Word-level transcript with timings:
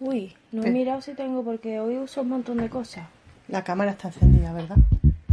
Uy, 0.00 0.34
no 0.52 0.62
he 0.62 0.64
¿Qué? 0.66 0.70
mirado 0.72 1.00
si 1.00 1.14
tengo 1.14 1.42
porque 1.42 1.80
hoy 1.80 1.96
uso 1.98 2.22
un 2.22 2.28
montón 2.28 2.58
de 2.58 2.68
cosas. 2.68 3.04
La 3.48 3.62
cámara 3.64 3.92
está 3.92 4.08
encendida, 4.08 4.52
¿verdad? 4.52 4.76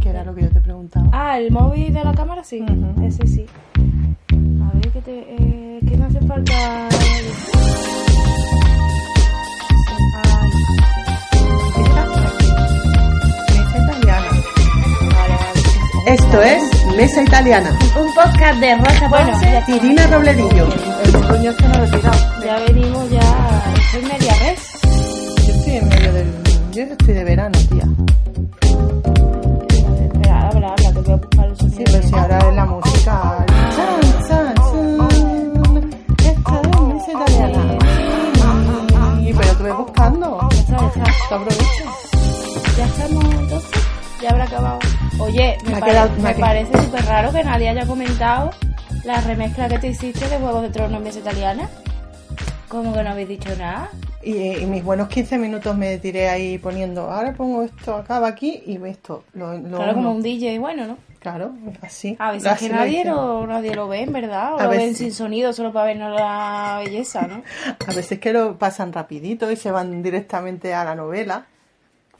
Que 0.00 0.08
era 0.08 0.24
lo 0.24 0.34
que 0.34 0.42
yo 0.42 0.50
te 0.50 0.60
preguntaba. 0.60 1.08
Ah, 1.12 1.38
el 1.38 1.50
móvil 1.50 1.92
de 1.92 2.04
la 2.04 2.14
cámara 2.14 2.42
sí, 2.44 2.64
ese 3.04 3.26
sí. 3.26 3.46
A 4.62 4.72
ver, 4.74 4.88
que 4.92 5.00
te, 5.02 5.18
eh, 5.34 5.80
que 5.86 5.96
no 5.96 6.06
hace 6.06 6.20
falta. 6.20 6.88
Esto 16.06 16.42
es 16.42 16.62
Mesa 16.96 17.22
Italiana. 17.22 17.70
Un 17.98 18.12
podcast 18.14 18.60
de 18.60 18.76
Rosa 18.76 19.08
Bueno, 19.08 19.30
Ponce. 19.32 19.58
está. 19.58 19.70
Irina 19.76 20.06
Robledillo. 20.06 20.68
Coño 21.34 21.50
es 21.50 21.56
que 21.56 21.66
no 21.66 21.74
lo 21.78 21.84
he 21.84 21.88
tirado. 21.90 22.18
Ya 22.44 22.58
venimos, 22.60 23.10
ya. 23.10 23.72
Estoy 23.74 24.02
media 24.02 24.34
res. 24.38 24.60
Yo 25.46 25.52
estoy 25.52 25.76
en 25.78 25.88
medio 25.88 26.12
del... 26.12 26.32
Yo 26.72 26.82
estoy 26.84 27.14
de 27.14 27.24
verano, 27.24 27.58
tía. 27.70 27.84
Espera, 30.04 30.48
habla, 30.48 30.68
habla, 30.68 30.92
te 30.92 31.00
voy 31.00 31.12
a 31.12 31.16
buscar 31.16 31.48
los 31.48 31.58
Sí, 31.58 31.82
pero 31.86 32.02
si 32.04 32.14
ahora 32.14 32.38
es 32.38 32.54
la 32.54 32.64
música... 32.66 33.46
Chan, 33.74 34.00
chan, 34.28 34.54
chan. 34.54 35.90
Esto 36.24 36.62
es 36.62 36.80
Mesa 36.86 37.12
Italiana. 37.12 37.78
Y 39.20 39.32
pero 39.34 39.56
te 39.56 39.62
voy 39.64 39.72
buscando. 39.72 40.48
Ya 40.52 40.58
está, 40.60 40.78
ya 40.94 41.02
está. 41.02 41.38
Ya 42.76 42.84
estamos 42.86 43.24
entonces. 43.34 43.70
Ya 44.22 44.30
habrá 44.30 44.44
acabado. 44.44 44.78
Oye, 45.18 45.56
me, 45.64 45.70
Me 45.70 45.76
ha 45.76 45.80
pare- 45.80 45.92
quedado- 45.92 46.10
me 46.16 46.22
me 46.22 46.30
ha 46.30 46.36
parece 46.36 46.82
súper 46.82 47.04
raro 47.06 47.32
que 47.32 47.42
nadie 47.42 47.68
haya 47.70 47.86
comentado 47.86 48.50
la 49.04 49.20
remezcla 49.20 49.68
que 49.68 49.78
te 49.78 49.88
hiciste 49.88 50.28
de 50.28 50.38
Juegos 50.38 50.62
de 50.62 50.70
Tronos 50.70 50.98
en 50.98 51.04
mesa 51.04 51.18
italiana. 51.18 51.68
¿Cómo 52.68 52.92
que 52.94 53.02
no 53.02 53.10
habéis 53.10 53.28
dicho 53.28 53.50
nada? 53.56 53.90
Y, 54.22 54.56
y 54.56 54.66
mis 54.66 54.82
buenos 54.82 55.08
15 55.08 55.38
minutos 55.38 55.76
me 55.76 55.98
tiré 55.98 56.28
ahí 56.30 56.58
poniendo, 56.58 57.10
ahora 57.10 57.34
pongo 57.34 57.62
esto, 57.62 57.94
acaba 57.96 58.26
aquí 58.28 58.62
y 58.66 58.82
esto. 58.86 59.24
Lo, 59.34 59.56
lo 59.58 59.76
Claro, 59.76 59.94
como 59.94 60.10
un 60.12 60.22
DJ, 60.22 60.58
bueno, 60.58 60.86
¿no? 60.86 60.96
Claro, 61.20 61.52
así. 61.82 62.16
A 62.18 62.32
veces 62.32 62.50
Así 62.50 62.68
que 62.68 62.74
nadie 62.74 63.04
lo, 63.04 63.46
nadie 63.46 63.74
lo 63.74 63.88
ve, 63.88 64.02
en 64.02 64.12
verdad. 64.12 64.54
O 64.54 64.58
A 64.58 64.64
lo 64.64 64.70
ven 64.70 64.80
veces- 64.80 64.98
sin 64.98 65.12
sonido 65.12 65.52
solo 65.52 65.72
para 65.72 65.86
vernos 65.86 66.14
la 66.18 66.80
belleza, 66.84 67.26
¿no? 67.26 67.42
A 67.86 67.92
veces 67.94 68.18
que 68.18 68.32
lo 68.32 68.58
pasan 68.58 68.92
rapidito 68.92 69.50
y 69.50 69.56
se 69.56 69.70
van 69.70 70.02
directamente 70.02 70.74
a 70.74 70.84
la 70.84 70.94
novela. 70.94 71.46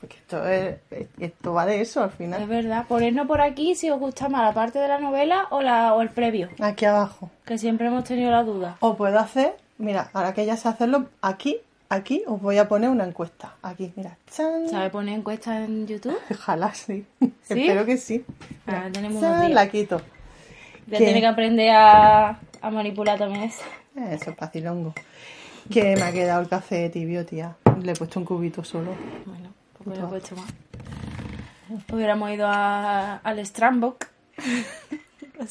Porque 0.05 0.17
esto, 0.19 0.47
es, 0.49 0.77
esto 1.19 1.53
va 1.55 1.65
de 1.67 1.81
eso 1.81 2.03
al 2.03 2.11
Es 2.11 2.15
final. 2.17 2.47
verdad. 2.47 2.85
Ponednos 2.87 3.27
por 3.27 3.41
aquí 3.41 3.75
si 3.75 3.89
os 3.91 3.99
gusta 3.99 4.29
más 4.29 4.43
la 4.43 4.53
parte 4.53 4.79
de 4.79 4.89
la 4.89 4.99
novela 4.99 5.47
o, 5.51 5.63
la, 5.63 5.95
o 5.95 6.03
el 6.03 6.11
previo. 6.11 6.49
Aquí 6.61 6.85
abajo. 6.85 7.31
Que 7.47 7.57
siempre 7.59 7.87
hemos 7.87 8.05
tenido 8.05 8.31
la 8.31 8.43
duda. 8.43 8.77
O 8.81 8.97
puedo 8.97 9.19
hacer, 9.19 9.57
mira, 9.79 10.11
ahora 10.13 10.35
que 10.35 10.45
ya 10.45 10.57
sé 10.57 10.69
hacerlo, 10.69 11.07
aquí, 11.23 11.59
aquí 11.89 12.23
os 12.27 12.41
voy 12.41 12.59
a 12.59 12.69
poner 12.69 12.91
una 12.91 13.05
encuesta. 13.05 13.55
Aquí, 13.63 13.93
mira. 13.97 14.17
¡Chan! 14.31 14.69
¿Sabe 14.69 14.91
poner 14.91 15.19
encuestas 15.19 15.67
en 15.69 15.87
YouTube? 15.87 16.19
Ojalá 16.31 16.75
sí. 16.75 17.07
¿Sí? 17.21 17.31
Espero 17.49 17.87
que 17.87 17.97
sí. 17.97 18.25
Ah, 18.67 18.89
tenemos. 18.93 19.23
La 19.51 19.69
quito. 19.71 20.01
Ya 20.87 20.99
tiene 20.99 21.21
que 21.21 21.27
aprender 21.27 21.71
a, 21.71 22.39
a 22.61 22.71
manipular 22.71 23.19
también 23.19 23.45
eso. 23.45 23.63
Eso 23.97 24.31
es 24.31 24.37
facilongo. 24.37 24.93
Que 25.71 25.97
me 25.97 26.03
ha 26.03 26.13
quedado 26.13 26.43
el 26.43 26.49
café 26.49 26.91
tibio, 26.91 27.25
tía. 27.25 27.57
Le 27.83 27.93
he 27.93 27.95
puesto 27.95 28.21
un 28.21 28.27
cubito 28.27 28.63
solo. 28.65 28.91
Bueno, 29.25 29.44
pues 29.85 29.99
lo 29.99 30.07
he 30.07 30.09
puesto 30.09 30.37
más. 30.37 30.47
Hubiéramos 31.93 32.31
ido 32.31 32.47
a, 32.49 33.17
al 33.17 33.45
Strambok. 33.47 34.07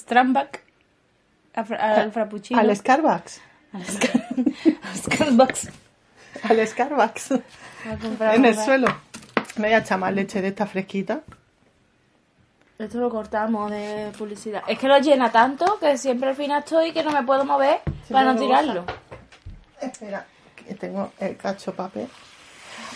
Fra- 1.65 2.01
Al 2.01 2.11
frappuccino. 2.11 2.59
Al 2.59 2.75
Starbucks. 2.75 3.41
Al 3.73 3.85
Scar- 3.85 4.35
al 4.83 4.95
Starbucks. 4.95 5.69
Al 6.49 6.67
Starbucks. 6.67 7.29
En 8.33 8.45
el 8.45 8.55
suelo. 8.55 8.87
Me 9.57 9.67
voy 9.67 9.73
a 9.73 9.79
echar 9.79 9.99
más 9.99 10.13
leche 10.13 10.41
de 10.41 10.47
esta 10.47 10.65
fresquita. 10.65 11.21
Esto 12.79 12.97
lo 12.99 13.09
cortamos 13.09 13.69
de 13.69 14.11
publicidad. 14.17 14.63
Es 14.67 14.79
que 14.79 14.87
lo 14.87 14.97
llena 14.99 15.31
tanto 15.31 15.77
que 15.79 15.97
siempre 15.97 16.29
al 16.29 16.35
final 16.35 16.59
estoy 16.59 16.91
que 16.93 17.03
no 17.03 17.11
me 17.11 17.23
puedo 17.23 17.43
mover 17.45 17.81
para 18.09 18.33
no 18.33 18.39
tirarlo. 18.39 18.85
Espera, 19.81 20.25
que 20.55 20.73
tengo 20.75 21.11
el 21.19 21.35
cacho 21.37 21.73
papel. 21.75 22.07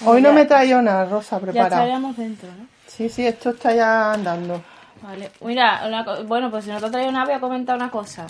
Hoy 0.06 0.22
no 0.22 0.34
me 0.34 0.46
traído 0.46 0.80
una 0.80 1.06
rosa 1.06 1.38
Ya 1.38 1.42
preparada. 1.42 1.76
estaríamos 1.78 2.18
dentro, 2.18 2.50
¿no? 2.58 2.68
Sí, 2.88 3.10
sí, 3.10 3.26
esto 3.26 3.50
está 3.52 3.74
ya 3.74 4.14
andando. 4.14 4.62
Vale. 5.02 5.32
Mira, 5.42 5.84
una 5.88 6.04
co- 6.06 6.24
bueno, 6.24 6.50
pues 6.52 6.66
si 6.66 6.72
no 6.72 6.80
te 6.80 6.86
ha 6.88 6.92
traído 6.92 7.12
nada, 7.12 7.26
voy 7.26 7.34
a 7.36 7.40
comentar 7.40 7.76
una 7.76 7.90
cosa. 7.92 8.28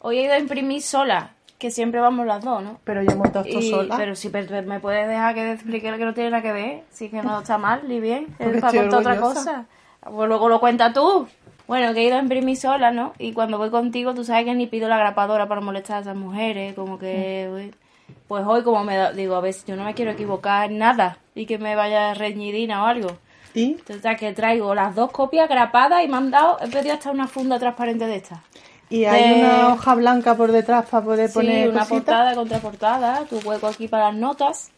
Hoy 0.00 0.18
he 0.18 0.22
ido 0.24 0.34
a 0.34 0.38
imprimir 0.38 0.80
sola, 0.82 1.30
que 1.58 1.70
siempre 1.70 2.00
vamos 2.00 2.24
las 2.26 2.44
dos, 2.44 2.62
¿no? 2.62 2.78
Pero 2.84 3.02
yo 3.02 3.10
he 3.10 3.14
montado 3.16 3.44
esto 3.44 3.58
Y- 3.58 3.70
sola. 3.70 3.96
Pero 3.96 4.14
si 4.14 4.28
pero 4.28 4.62
me 4.62 4.78
puedes 4.80 5.08
dejar 5.08 5.34
que 5.34 5.52
explique 5.52 5.90
que 5.96 6.04
no 6.04 6.14
tiene 6.14 6.30
nada 6.30 6.42
que 6.42 6.52
ver, 6.52 6.82
sí 6.90 7.08
que 7.08 7.20
no 7.22 7.40
está 7.40 7.58
mal 7.58 7.82
ni 7.88 7.98
bien, 8.00 8.26
es 8.38 8.60
para 8.60 8.72
contar 8.80 9.00
otra 9.00 9.20
cosa. 9.20 9.64
Pues 10.00 10.28
luego 10.28 10.48
lo 10.48 10.60
cuenta 10.60 10.92
tú. 10.92 11.26
Bueno, 11.66 11.92
que 11.92 12.00
he 12.00 12.04
ido 12.04 12.16
a 12.16 12.20
imprimir 12.20 12.56
sola, 12.56 12.92
¿no? 12.92 13.12
Y 13.18 13.32
cuando 13.32 13.58
voy 13.58 13.68
contigo, 13.70 14.14
tú 14.14 14.24
sabes 14.24 14.44
que 14.46 14.54
ni 14.54 14.66
pido 14.66 14.88
la 14.88 14.96
grapadora 14.96 15.48
para 15.48 15.60
molestar 15.60 15.98
a 15.98 16.00
esas 16.00 16.16
mujeres, 16.16 16.74
como 16.74 16.98
que... 16.98 17.70
Mm. 17.74 17.87
Pues 18.26 18.44
hoy 18.46 18.62
como 18.62 18.84
me 18.84 18.96
da- 18.96 19.12
digo, 19.12 19.34
a 19.36 19.40
ver, 19.40 19.54
si 19.54 19.62
yo 19.66 19.76
no 19.76 19.84
me 19.84 19.94
quiero 19.94 20.10
equivocar 20.10 20.70
en 20.70 20.78
nada 20.78 21.18
y 21.34 21.46
que 21.46 21.58
me 21.58 21.74
vaya 21.76 22.14
reñidina 22.14 22.82
o 22.82 22.86
algo. 22.86 23.16
Y, 23.54 23.72
Entonces, 23.72 24.16
que 24.18 24.32
traigo 24.34 24.74
las 24.74 24.94
dos 24.94 25.10
copias 25.10 25.48
grapadas 25.48 26.04
y 26.04 26.08
me 26.08 26.16
han 26.18 26.30
dado, 26.30 26.58
he 26.60 26.68
pedido 26.68 26.94
hasta 26.94 27.10
una 27.10 27.26
funda 27.26 27.58
transparente 27.58 28.06
de 28.06 28.16
esta. 28.16 28.42
y 28.90 29.04
hay 29.04 29.28
De- 29.28 29.34
una 29.34 29.68
hoja 29.74 29.94
blanca 29.94 30.34
por 30.34 30.52
detrás 30.52 30.86
para 30.86 31.04
poder 31.04 31.28
Sí, 31.28 31.34
poner 31.34 31.68
una 31.70 31.84
portada, 31.86 32.34
contraportada, 32.34 33.24
tu 33.24 33.38
hueco 33.40 33.66
aquí 33.66 33.88
para 33.88 34.06
las 34.06 34.14
notas. 34.16 34.70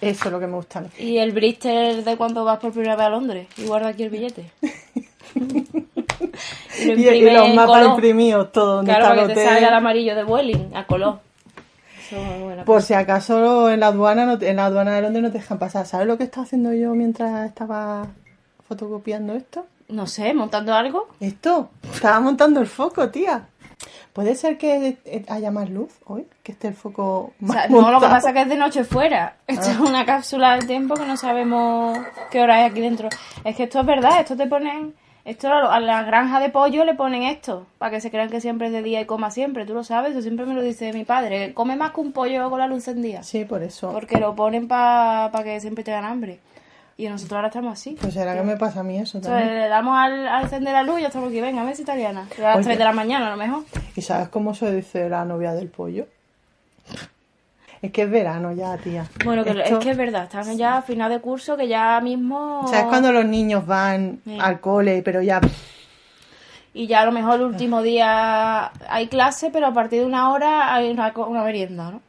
Eso 0.00 0.24
es 0.26 0.32
lo 0.32 0.40
que 0.40 0.46
me 0.48 0.54
gusta. 0.54 0.84
Y 0.98 1.18
el 1.18 1.30
blister 1.32 2.02
de 2.02 2.16
cuando 2.16 2.44
vas 2.44 2.58
por 2.58 2.72
primera 2.72 2.96
vez 2.96 3.06
a 3.06 3.10
Londres. 3.10 3.46
Y 3.56 3.64
guarda 3.66 3.88
aquí 3.90 4.02
el 4.04 4.10
billete. 4.10 4.50
y 5.34 6.84
lo 6.86 6.92
Y, 6.94 7.02
y 7.02 7.02
imprime 7.02 7.32
los 7.34 7.48
mapas 7.54 7.66
color. 7.82 7.90
imprimidos, 7.90 8.52
todo 8.52 8.76
donde 8.76 8.92
Claro, 8.92 9.08
para 9.14 9.26
que 9.28 9.34
te 9.34 9.44
salga 9.44 9.68
el 9.68 9.74
amarillo 9.74 10.14
de 10.16 10.24
Vueling, 10.24 10.74
a 10.76 10.86
color. 10.86 11.20
Eso 12.12 12.20
es 12.22 12.28
muy 12.28 12.42
buena 12.44 12.64
Por 12.64 12.82
si 12.82 12.94
acaso 12.94 13.70
en 13.70 13.80
la 13.80 13.86
aduana 13.88 14.26
no 14.26 14.38
te- 14.38 14.50
en 14.50 14.56
la 14.56 14.66
aduana 14.66 14.92
de 14.94 15.02
Londres 15.02 15.22
no 15.22 15.30
te 15.32 15.38
dejan 15.38 15.58
pasar. 15.58 15.86
¿Sabes 15.86 16.06
lo 16.06 16.18
que 16.18 16.24
estaba 16.24 16.44
haciendo 16.44 16.72
yo 16.72 16.94
mientras 16.94 17.46
estaba 17.48 18.06
fotocopiando 18.68 19.34
esto? 19.34 19.66
No 19.88 20.06
sé, 20.06 20.32
montando 20.34 20.74
algo. 20.74 21.08
Esto, 21.20 21.70
estaba 21.92 22.20
montando 22.20 22.60
el 22.60 22.66
foco, 22.66 23.08
tía. 23.10 23.46
¿Puede 24.12 24.34
ser 24.34 24.58
que 24.58 24.98
haya 25.28 25.50
más 25.50 25.70
luz 25.70 25.90
hoy? 26.06 26.26
Que 26.42 26.52
esté 26.52 26.68
el 26.68 26.74
foco 26.74 27.32
O 27.40 27.44
más 27.46 27.56
sea, 27.56 27.68
no, 27.68 27.90
lo 27.90 27.98
que 28.00 28.06
pasa 28.06 28.28
es 28.28 28.34
que 28.34 28.42
es 28.42 28.48
de 28.48 28.56
noche 28.56 28.84
fuera. 28.84 29.36
Esto 29.46 29.70
es 29.70 29.78
una 29.78 30.04
cápsula 30.04 30.52
del 30.56 30.66
tiempo 30.66 30.94
que 30.94 31.06
no 31.06 31.16
sabemos 31.16 31.98
qué 32.30 32.40
hora 32.42 32.56
hay 32.56 32.64
aquí 32.64 32.80
dentro. 32.80 33.08
Es 33.44 33.56
que 33.56 33.64
esto 33.64 33.80
es 33.80 33.86
verdad, 33.86 34.20
esto 34.20 34.36
te 34.36 34.46
ponen... 34.46 34.94
Esto 35.24 35.48
a 35.48 35.74
a 35.76 35.78
la 35.80 36.02
granja 36.02 36.40
de 36.40 36.48
pollo 36.48 36.84
le 36.84 36.94
ponen 36.94 37.22
esto, 37.22 37.66
para 37.78 37.90
que 37.92 38.00
se 38.00 38.10
crean 38.10 38.28
que 38.28 38.40
siempre 38.40 38.66
es 38.66 38.72
de 38.72 38.82
día 38.82 39.00
y 39.00 39.04
coma 39.04 39.30
siempre, 39.30 39.64
tú 39.66 39.72
lo 39.74 39.84
sabes, 39.84 40.12
eso 40.12 40.22
siempre 40.22 40.46
me 40.46 40.54
lo 40.54 40.62
dice 40.62 40.92
mi 40.92 41.04
padre, 41.04 41.54
come 41.54 41.76
más 41.76 41.92
que 41.92 42.00
un 42.00 42.12
pollo 42.12 42.50
con 42.50 42.58
la 42.58 42.66
luz 42.66 42.88
encendida, 42.88 43.22
Sí, 43.22 43.44
por 43.44 43.62
eso. 43.62 43.92
porque 43.92 44.18
lo 44.18 44.34
ponen 44.34 44.66
para 44.66 45.30
que 45.44 45.60
siempre 45.60 45.84
tengan 45.84 46.04
hambre. 46.04 46.40
Y 46.96 47.08
nosotros 47.08 47.36
ahora 47.36 47.48
estamos 47.48 47.72
así. 47.72 47.96
Pues 48.00 48.14
será 48.14 48.34
que 48.34 48.42
me 48.42 48.56
pasa 48.56 48.80
a 48.80 48.82
mí 48.82 48.98
eso 48.98 49.16
Entonces, 49.18 49.40
también. 49.40 49.60
le 49.62 49.68
damos 49.68 49.96
al, 49.96 50.28
al 50.28 50.42
encender 50.44 50.72
la 50.74 50.82
luz 50.82 50.98
y 50.98 51.02
ya 51.02 51.06
estamos 51.08 51.28
aquí, 51.30 51.40
venga, 51.40 51.64
ves 51.64 51.80
italiana. 51.80 52.28
A 52.38 52.40
las 52.40 52.56
Oye. 52.56 52.64
3 52.66 52.78
de 52.78 52.84
la 52.84 52.92
mañana 52.92 53.28
a 53.28 53.30
lo 53.30 53.36
mejor. 53.36 53.62
¿Y 53.96 54.02
sabes 54.02 54.28
cómo 54.28 54.54
se 54.54 54.70
dice 54.74 55.08
la 55.08 55.24
novia 55.24 55.52
del 55.52 55.68
pollo? 55.68 56.06
Es 57.82 57.90
que 57.90 58.02
es 58.02 58.10
verano 58.10 58.52
ya, 58.52 58.76
tía. 58.78 59.04
Bueno, 59.24 59.42
que 59.42 59.50
Esto- 59.50 59.78
es 59.78 59.84
que 59.84 59.90
es 59.90 59.96
verdad, 59.96 60.24
estamos 60.24 60.56
ya 60.56 60.76
a 60.78 60.82
final 60.82 61.10
de 61.10 61.18
curso, 61.20 61.56
que 61.56 61.66
ya 61.66 62.00
mismo... 62.00 62.64
¿Sabes 62.68 62.84
cuando 62.84 63.10
los 63.10 63.24
niños 63.24 63.66
van 63.66 64.20
Sí. 64.24 64.38
al 64.40 64.60
cole, 64.60 65.02
pero 65.04 65.20
ya... 65.20 65.40
Y 66.74 66.86
ya 66.86 67.00
a 67.02 67.04
lo 67.06 67.12
mejor 67.12 67.34
el 67.34 67.42
último 67.42 67.82
día 67.82 68.70
hay 68.88 69.08
clase, 69.08 69.50
pero 69.52 69.66
a 69.66 69.74
partir 69.74 70.00
de 70.00 70.06
una 70.06 70.30
hora 70.32 70.72
hay 70.74 70.90
una, 70.90 71.12
merienda, 71.44 71.90
¿no? 71.90 72.00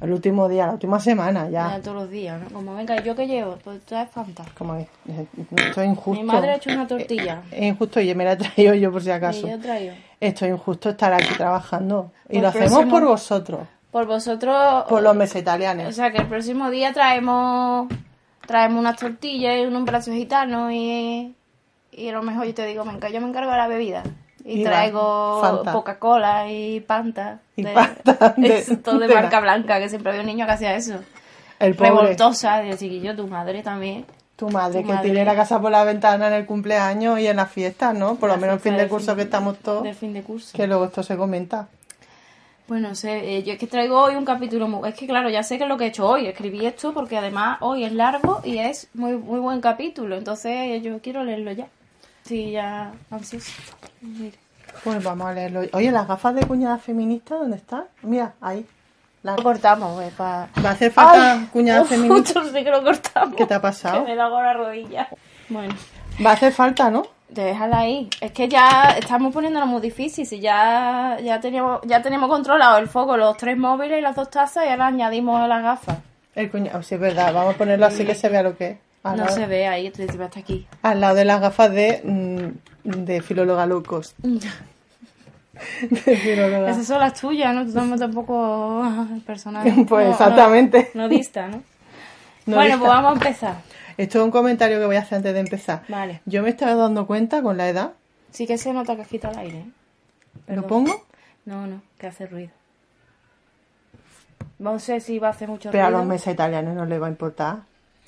El 0.00 0.12
último 0.12 0.48
día, 0.48 0.66
la 0.66 0.72
última 0.72 0.98
semana, 0.98 1.44
Ya 1.50 1.72
ya. 1.76 1.80
todos 1.82 1.96
los 2.02 2.10
días, 2.10 2.40
¿no? 2.40 2.48
Como, 2.50 2.74
venga, 2.74 2.98
¿y 3.00 3.04
yo 3.04 3.14
qué 3.14 3.26
llevo? 3.26 3.58
Pues 3.62 3.80
traes 3.84 4.10
Fanta. 4.10 4.44
Como 4.56 4.74
es, 4.76 4.86
esto 5.56 5.82
es 5.82 5.88
injusto. 5.88 6.20
Mi 6.22 6.26
madre 6.26 6.50
ha 6.52 6.56
hecho 6.56 6.70
una 6.70 6.86
tortilla. 6.86 7.42
Es 7.52 7.62
injusto 7.62 8.00
y 8.00 8.14
me 8.14 8.24
la 8.24 8.32
he 8.32 8.36
traído 8.36 8.74
yo 8.74 8.90
por 8.90 9.02
si 9.02 9.08
Y 9.08 9.12
acaso. 9.12 9.46
yo 9.48 9.58
traigo. 9.58 9.94
Esto 10.20 10.46
es 10.46 10.50
injusto 10.52 10.90
estar 10.90 11.12
aquí 11.12 11.34
trabajando. 11.36 12.10
Y 12.28 12.40
Pues 12.40 12.42
lo 12.42 12.48
hacemos 12.48 12.84
por 12.86 13.04
vosotros, 13.04 13.60
Por 13.90 14.06
vosotros... 14.06 14.84
por 14.88 15.02
los 15.02 15.14
meses 15.16 15.44
O 15.46 15.92
sea, 15.92 16.10
que 16.12 16.18
el 16.18 16.26
próximo 16.26 16.70
día 16.70 16.92
traemos 16.92 17.88
traemos 18.46 18.80
unas 18.80 18.96
tortillas 18.96 19.58
y 19.58 19.66
un 19.66 19.84
brazo 19.84 20.10
gitano 20.12 20.70
y, 20.70 21.34
y 21.92 22.08
a 22.08 22.12
lo 22.12 22.22
mejor 22.22 22.46
yo 22.46 22.54
te 22.54 22.64
digo, 22.64 22.82
venga, 22.84 23.10
yo 23.10 23.20
me 23.20 23.28
encargo 23.28 23.50
de 23.50 23.56
la 23.58 23.68
bebida. 23.68 24.02
Y, 24.44 24.62
Y 24.62 24.64
traigo. 24.64 25.42
Coca-Cola 25.72 26.50
y 26.50 26.80
Panta. 26.80 27.40
Y 27.56 27.62
de- 27.64 27.74
es 28.58 28.82
todo 28.82 28.98
de 28.98 29.08
marca 29.08 29.40
blanca, 29.40 29.78
que 29.78 29.90
siempre 29.90 30.10
había 30.10 30.22
un 30.22 30.28
niño 30.28 30.46
que 30.46 30.52
hacía 30.52 30.74
eso. 30.74 30.94
El 31.58 31.74
pobre, 31.74 31.90
Revoltosa, 31.90 32.58
de 32.58 32.76
chiquillo, 32.78 33.14
tu 33.14 33.26
madre 33.26 33.62
también. 33.62 34.06
tu 34.36 34.48
madre, 34.48 34.80
tu 34.80 34.86
que 34.86 34.94
madre. 34.94 35.10
tiene 35.10 35.24
la 35.26 35.34
casa 35.34 35.60
por 35.60 35.70
la 35.70 35.84
ventana 35.84 36.28
en 36.28 36.32
el 36.34 36.46
cumpleaños 36.46 37.18
y 37.20 37.26
en 37.26 37.36
las 37.36 37.50
fiestas, 37.50 37.94
¿no? 37.94 38.14
Por 38.14 38.30
lo 38.30 38.38
menos 38.38 38.54
el 38.54 38.60
fin 38.60 38.76
de 38.76 38.88
curso 38.88 39.14
que 39.16 39.22
estamos 39.22 39.58
todos, 39.58 39.82
Del 39.82 39.94
fin 39.94 40.14
de 40.14 40.22
curso. 40.22 40.56
que 40.56 40.66
luego 40.66 40.86
esto 40.86 41.02
se 41.02 41.16
comenta. 41.16 41.68
Pues 42.68 42.82
no 42.82 42.94
sé, 42.94 43.38
eh, 43.38 43.42
yo 43.42 43.54
es 43.54 43.58
que 43.58 43.66
traigo 43.66 43.98
hoy 43.98 44.14
un 44.14 44.26
capítulo 44.26 44.68
muy... 44.68 44.86
Es 44.88 44.94
que 44.94 45.06
claro, 45.06 45.30
ya 45.30 45.42
sé 45.42 45.56
que 45.56 45.64
es 45.64 45.68
lo 45.70 45.78
que 45.78 45.84
he 45.84 45.88
hecho 45.88 46.06
hoy. 46.06 46.26
Escribí 46.26 46.66
esto 46.66 46.92
porque 46.92 47.16
además 47.16 47.56
hoy 47.62 47.82
es 47.84 47.92
largo 47.92 48.42
y 48.44 48.58
es 48.58 48.88
muy 48.92 49.16
muy 49.16 49.40
buen 49.40 49.62
capítulo. 49.62 50.16
Entonces 50.16 50.82
yo 50.82 50.98
quiero 51.00 51.24
leerlo 51.24 51.50
ya. 51.52 51.66
Sí, 52.24 52.50
ya 52.50 52.92
ansioso. 53.10 53.50
Pues 54.84 55.02
vamos 55.02 55.28
a 55.28 55.32
leerlo. 55.32 55.62
Oye, 55.72 55.90
las 55.90 56.06
gafas 56.06 56.34
de 56.34 56.46
cuñada 56.46 56.76
feminista, 56.76 57.36
¿dónde 57.36 57.56
están? 57.56 57.84
Mira, 58.02 58.34
ahí. 58.42 58.66
Las- 59.22 59.38
Lo 59.38 59.42
cortamos, 59.44 60.00
eh, 60.02 60.12
pa... 60.16 60.48
Va 60.64 60.68
a 60.68 60.72
hacer 60.72 60.92
falta 60.92 61.32
Ay, 61.32 61.48
cuñada 61.50 61.80
uf, 61.84 61.88
feminista. 61.88 62.44
sí 62.44 62.52
que 62.64 62.70
lo 62.70 62.84
cortamos. 62.84 63.34
¿Qué 63.34 63.46
te 63.46 63.54
ha 63.54 63.62
pasado? 63.62 64.04
Que 64.04 64.10
me 64.10 64.14
da 64.16 64.28
la 64.28 64.52
rodilla. 64.52 65.08
Bueno, 65.48 65.74
Va 66.24 66.30
a 66.30 66.34
hacer 66.34 66.52
falta, 66.52 66.90
¿no? 66.90 67.04
Déjala 67.28 67.78
ahí. 67.80 68.08
Es 68.20 68.32
que 68.32 68.48
ya 68.48 68.94
estamos 68.98 69.32
poniéndolo 69.32 69.66
muy 69.66 69.80
difícil. 69.80 70.26
Si 70.26 70.40
ya, 70.40 71.16
ya, 71.22 71.40
teníamos, 71.40 71.80
ya 71.84 72.02
tenemos 72.02 72.28
controlado 72.28 72.78
el 72.78 72.88
foco, 72.88 73.16
los 73.16 73.36
tres 73.36 73.56
móviles 73.56 73.98
y 73.98 74.02
las 74.02 74.16
dos 74.16 74.30
tazas 74.30 74.64
y 74.66 74.68
ahora 74.68 74.86
añadimos 74.86 75.48
las 75.48 75.62
gafas. 75.62 75.98
El 76.34 76.50
cuñado, 76.50 76.82
sí, 76.82 76.94
es 76.94 77.00
verdad. 77.00 77.32
Vamos 77.32 77.54
a 77.54 77.58
ponerlo 77.58 77.86
así 77.86 78.04
que 78.04 78.14
se 78.14 78.28
vea 78.28 78.42
lo 78.42 78.56
que 78.56 78.66
es. 78.68 78.78
Al, 79.04 79.16
No 79.16 79.24
lado, 79.24 79.36
se 79.36 79.46
ve 79.46 79.66
ahí, 79.66 79.86
hasta 79.86 80.40
aquí. 80.40 80.66
al 80.82 81.00
lado 81.00 81.14
de 81.14 81.24
las 81.24 81.40
gafas 81.40 81.70
de, 81.72 82.00
mm, 82.04 83.04
de 83.04 83.20
filóloga 83.22 83.64
locos. 83.66 84.14
de 84.22 86.16
filóloga. 86.16 86.70
Esas 86.70 86.86
son 86.86 86.98
las 87.00 87.14
tuyas, 87.18 87.54
¿no? 87.54 87.64
Tú 87.64 87.72
tampoco, 87.98 88.84
personaje. 89.26 89.84
Pues 89.88 90.06
no- 90.06 90.12
exactamente. 90.12 90.90
No, 90.94 91.02
no 91.02 91.08
dista, 91.08 91.48
¿no? 91.48 91.62
No 92.46 92.56
bueno, 92.56 92.62
dista. 92.62 92.78
pues 92.78 92.88
vamos 92.90 93.10
a 93.10 93.12
empezar. 93.14 93.54
Esto 93.98 94.18
es 94.18 94.24
un 94.24 94.30
comentario 94.30 94.78
que 94.78 94.86
voy 94.86 94.96
a 94.96 95.00
hacer 95.00 95.16
antes 95.16 95.34
de 95.34 95.40
empezar. 95.40 95.82
Vale. 95.88 96.22
Yo 96.24 96.42
me 96.42 96.48
estaba 96.50 96.74
dando 96.74 97.06
cuenta 97.06 97.42
con 97.42 97.56
la 97.58 97.68
edad. 97.68 97.92
Sí 98.30 98.46
que 98.46 98.56
se 98.56 98.72
nota 98.72 98.96
que 98.96 99.02
has 99.02 99.08
quitado 99.08 99.34
el 99.34 99.40
aire. 99.40 99.58
¿eh? 99.58 100.54
¿Lo 100.54 100.66
pongo? 100.66 101.04
No, 101.44 101.66
no, 101.66 101.82
que 101.98 102.06
hace 102.06 102.26
ruido. 102.26 102.50
No 104.58 104.78
sé 104.78 105.00
si 105.00 105.18
va 105.18 105.28
a 105.28 105.30
hacer 105.30 105.48
mucho 105.48 105.70
Pero 105.70 105.84
a 105.84 105.86
ruido. 105.88 105.98
los 106.00 106.08
mesas 106.08 106.32
italianos 106.34 106.74
no 106.74 106.84
les 106.86 107.00
va 107.00 107.06
a 107.06 107.10
importar. 107.10 107.58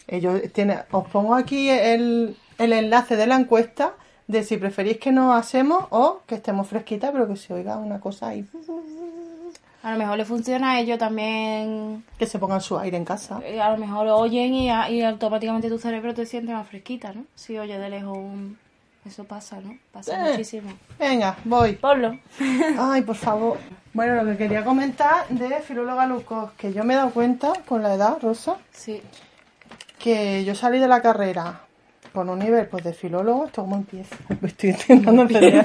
Ellos 0.08 0.40
tienen, 0.52 0.78
os 0.90 1.06
pongo 1.08 1.34
aquí 1.34 1.68
el, 1.68 2.36
el 2.58 2.72
enlace 2.72 3.16
de 3.16 3.26
la 3.26 3.36
encuesta 3.36 3.92
de 4.26 4.42
si 4.44 4.56
preferís 4.56 4.98
que 4.98 5.12
nos 5.12 5.36
hacemos 5.36 5.86
o 5.90 6.20
que 6.26 6.36
estemos 6.36 6.68
fresquitas, 6.68 7.10
pero 7.12 7.26
que 7.28 7.36
se 7.36 7.52
oiga 7.52 7.76
una 7.76 8.00
cosa 8.00 8.28
ahí. 8.28 8.46
A 9.82 9.92
lo 9.92 9.98
mejor 9.98 10.18
le 10.18 10.24
funciona 10.26 10.72
a 10.72 10.80
ellos 10.80 10.98
también. 10.98 12.04
Que 12.18 12.26
se 12.26 12.38
pongan 12.38 12.60
su 12.60 12.78
aire 12.78 12.96
en 12.98 13.04
casa. 13.04 13.40
eh, 13.44 13.60
A 13.60 13.70
lo 13.70 13.78
mejor 13.78 14.06
lo 14.06 14.16
oyen 14.18 14.52
y, 14.52 14.70
automáticamente 15.02 15.68
tu 15.68 15.78
cerebro 15.78 16.12
te 16.14 16.26
siente 16.26 16.52
más 16.52 16.66
fresquita, 16.68 17.12
¿no? 17.12 17.24
Si 17.34 17.56
oye 17.58 17.78
de 17.78 17.88
lejos 17.90 18.16
un... 18.16 18.58
Eso 19.06 19.24
pasa, 19.24 19.58
¿no? 19.60 19.78
Pasa 19.90 20.28
Eh. 20.28 20.32
muchísimo. 20.32 20.70
Venga, 20.98 21.34
voy. 21.44 21.72
Ponlo. 21.76 22.18
Ay, 22.78 23.00
por 23.00 23.16
favor. 23.16 23.56
Bueno, 23.94 24.22
lo 24.22 24.30
que 24.32 24.36
quería 24.36 24.62
comentar 24.62 25.26
de 25.30 25.60
Filóloga 25.60 26.04
Lucos, 26.06 26.50
que 26.58 26.72
yo 26.74 26.84
me 26.84 26.92
he 26.92 26.96
dado 26.98 27.10
cuenta 27.10 27.52
con 27.66 27.82
la 27.82 27.94
edad, 27.94 28.18
Rosa, 28.20 28.56
Sí. 28.72 29.00
que 29.98 30.44
yo 30.44 30.54
salí 30.54 30.78
de 30.78 30.88
la 30.88 31.00
carrera 31.00 31.62
con 32.12 32.28
un 32.28 32.38
nivel 32.40 32.66
pues 32.66 32.84
de 32.84 32.92
filólogo, 32.92 33.46
esto 33.46 33.62
cómo 33.62 33.76
empieza. 33.76 34.16
Me 34.42 34.48
estoy 34.48 34.70
intentando 34.70 35.22
entender. 35.22 35.64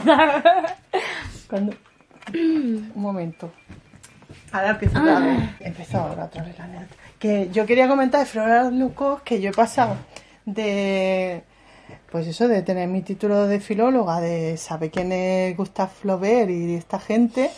Cuando... 1.50 1.74
Un 2.34 2.92
momento. 2.96 3.52
Ahora 4.56 4.72
empiezo 4.72 5.00
otra 5.00 5.20
vez. 5.20 5.40
Empezó 5.60 5.98
ahora 6.00 6.26
otra 6.26 6.44
vez 6.44 6.58
la 6.58 6.66
anécdota. 6.66 6.96
Que 7.20 7.50
yo 7.52 7.66
quería 7.66 7.88
comentar 7.88 8.22
de 8.22 8.26
Filóloga 8.26 8.70
Lucos 8.72 9.22
que 9.22 9.42
yo 9.42 9.50
he 9.50 9.54
pasado 9.54 9.96
de 10.46 11.44
pues 12.12 12.28
eso, 12.28 12.48
de 12.48 12.62
tener 12.62 12.88
mi 12.88 13.02
título 13.02 13.48
de 13.48 13.60
filóloga, 13.60 14.22
de 14.22 14.58
saber 14.58 14.90
quién 14.90 15.12
es 15.12 15.58
Gustave 15.58 15.92
Flaubert 16.02 16.50
y 16.50 16.76
esta 16.76 17.00
gente, 17.00 17.52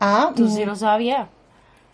a... 0.00 0.32
Tú 0.34 0.48
sí 0.48 0.64
lo 0.64 0.74
sabías. 0.74 1.28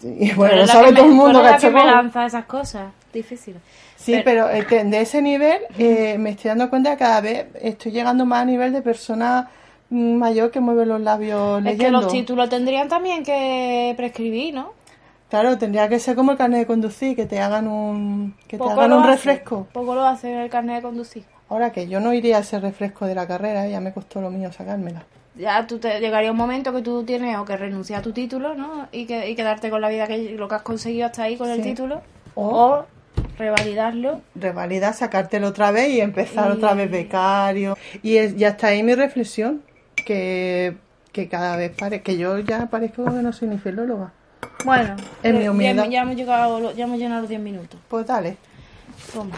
y 0.02 0.32
bueno, 0.32 0.56
lo 0.56 0.66
sabe 0.66 0.88
que 0.88 0.94
todo 0.94 1.06
el 1.06 1.12
mundo, 1.12 1.42
que 1.60 1.70
me 1.70 1.84
lanza 1.84 2.26
esas 2.26 2.46
cosas. 2.46 2.86
Difícil. 3.12 3.56
Sí, 3.96 4.20
pero 4.24 4.48
eh, 4.50 4.66
que 4.66 4.84
de 4.84 5.00
ese 5.00 5.20
nivel 5.20 5.58
eh, 5.78 6.16
me 6.18 6.30
estoy 6.30 6.48
dando 6.48 6.70
cuenta 6.70 6.92
que 6.92 6.98
cada 6.98 7.20
vez 7.20 7.46
estoy 7.60 7.92
llegando 7.92 8.24
más 8.24 8.42
a 8.42 8.44
nivel 8.44 8.72
de 8.72 8.82
persona 8.82 9.42
mm, 9.42 9.65
mayor 9.90 10.50
que 10.50 10.60
mueve 10.60 10.86
los 10.86 11.00
labios 11.00 11.58
Es 11.58 11.64
leyendo. 11.64 11.84
que 11.84 11.90
los 12.04 12.12
títulos 12.12 12.48
tendrían 12.48 12.88
también 12.88 13.22
que 13.24 13.94
prescribir, 13.96 14.54
¿no? 14.54 14.72
Claro, 15.28 15.58
tendría 15.58 15.88
que 15.88 15.98
ser 15.98 16.14
como 16.16 16.32
el 16.32 16.38
carnet 16.38 16.60
de 16.60 16.66
conducir, 16.66 17.16
que 17.16 17.26
te 17.26 17.40
hagan 17.40 17.66
un, 17.66 18.34
que 18.46 18.58
te 18.58 18.64
hagan 18.64 18.92
un 18.92 19.00
hace, 19.02 19.10
refresco. 19.10 19.66
Poco 19.72 19.94
lo 19.94 20.04
hace 20.04 20.42
el 20.44 20.48
carnet 20.50 20.76
de 20.76 20.82
conducir. 20.82 21.24
Ahora 21.48 21.70
que 21.72 21.88
yo 21.88 22.00
no 22.00 22.12
iría 22.12 22.36
a 22.38 22.40
ese 22.40 22.58
refresco 22.60 23.06
de 23.06 23.14
la 23.14 23.26
carrera, 23.26 23.66
ya 23.68 23.80
me 23.80 23.92
costó 23.92 24.20
lo 24.20 24.30
mío 24.30 24.52
sacármela. 24.52 25.04
Ya 25.36 25.66
tú 25.66 25.78
te 25.78 26.00
llegaría 26.00 26.30
un 26.30 26.36
momento 26.36 26.72
que 26.72 26.80
tú 26.80 27.02
tienes 27.04 27.36
o 27.38 27.44
que 27.44 27.56
renunciar 27.56 28.00
a 28.00 28.02
tu 28.02 28.12
título, 28.12 28.54
¿no? 28.54 28.86
Y, 28.92 29.04
que, 29.06 29.28
y 29.28 29.34
quedarte 29.34 29.68
con 29.68 29.80
la 29.80 29.88
vida 29.88 30.06
que 30.06 30.30
lo 30.30 30.48
que 30.48 30.54
has 30.54 30.62
conseguido 30.62 31.06
hasta 31.06 31.24
ahí 31.24 31.36
con 31.36 31.50
el 31.50 31.60
título. 31.60 32.00
O- 32.34 32.48
O, 32.48 32.86
revalidarlo. 33.38 34.20
Revalidar, 34.34 34.94
sacártelo 34.94 35.48
otra 35.48 35.70
vez 35.72 35.90
y 35.90 36.00
empezar 36.00 36.50
Y- 36.50 36.56
otra 36.56 36.74
vez 36.74 36.90
becario. 36.90 37.76
Y 38.02 38.16
es, 38.16 38.36
ya 38.36 38.48
está 38.48 38.68
ahí 38.68 38.82
mi 38.82 38.94
reflexión, 38.94 39.62
que, 40.06 40.76
que 41.12 41.28
cada 41.28 41.56
vez 41.56 41.72
parece, 41.78 42.02
que 42.02 42.16
yo 42.16 42.38
ya 42.38 42.66
parezco 42.66 43.04
que 43.04 43.10
no 43.10 43.32
soy 43.34 43.48
ni 43.48 43.58
filóloga. 43.58 44.12
Bueno, 44.64 44.96
Es 45.22 45.34
mi 45.34 45.44
eh, 45.44 45.50
humildad. 45.50 45.84
ya, 45.84 45.90
ya 45.90 46.02
hemos 46.02 46.16
llegado, 46.16 46.72
ya 46.72 46.84
hemos 46.84 46.98
llenado 46.98 47.20
los 47.20 47.28
10 47.28 47.40
minutos. 47.42 47.78
Pues 47.88 48.06
dale. 48.06 48.38
Toma. 49.12 49.36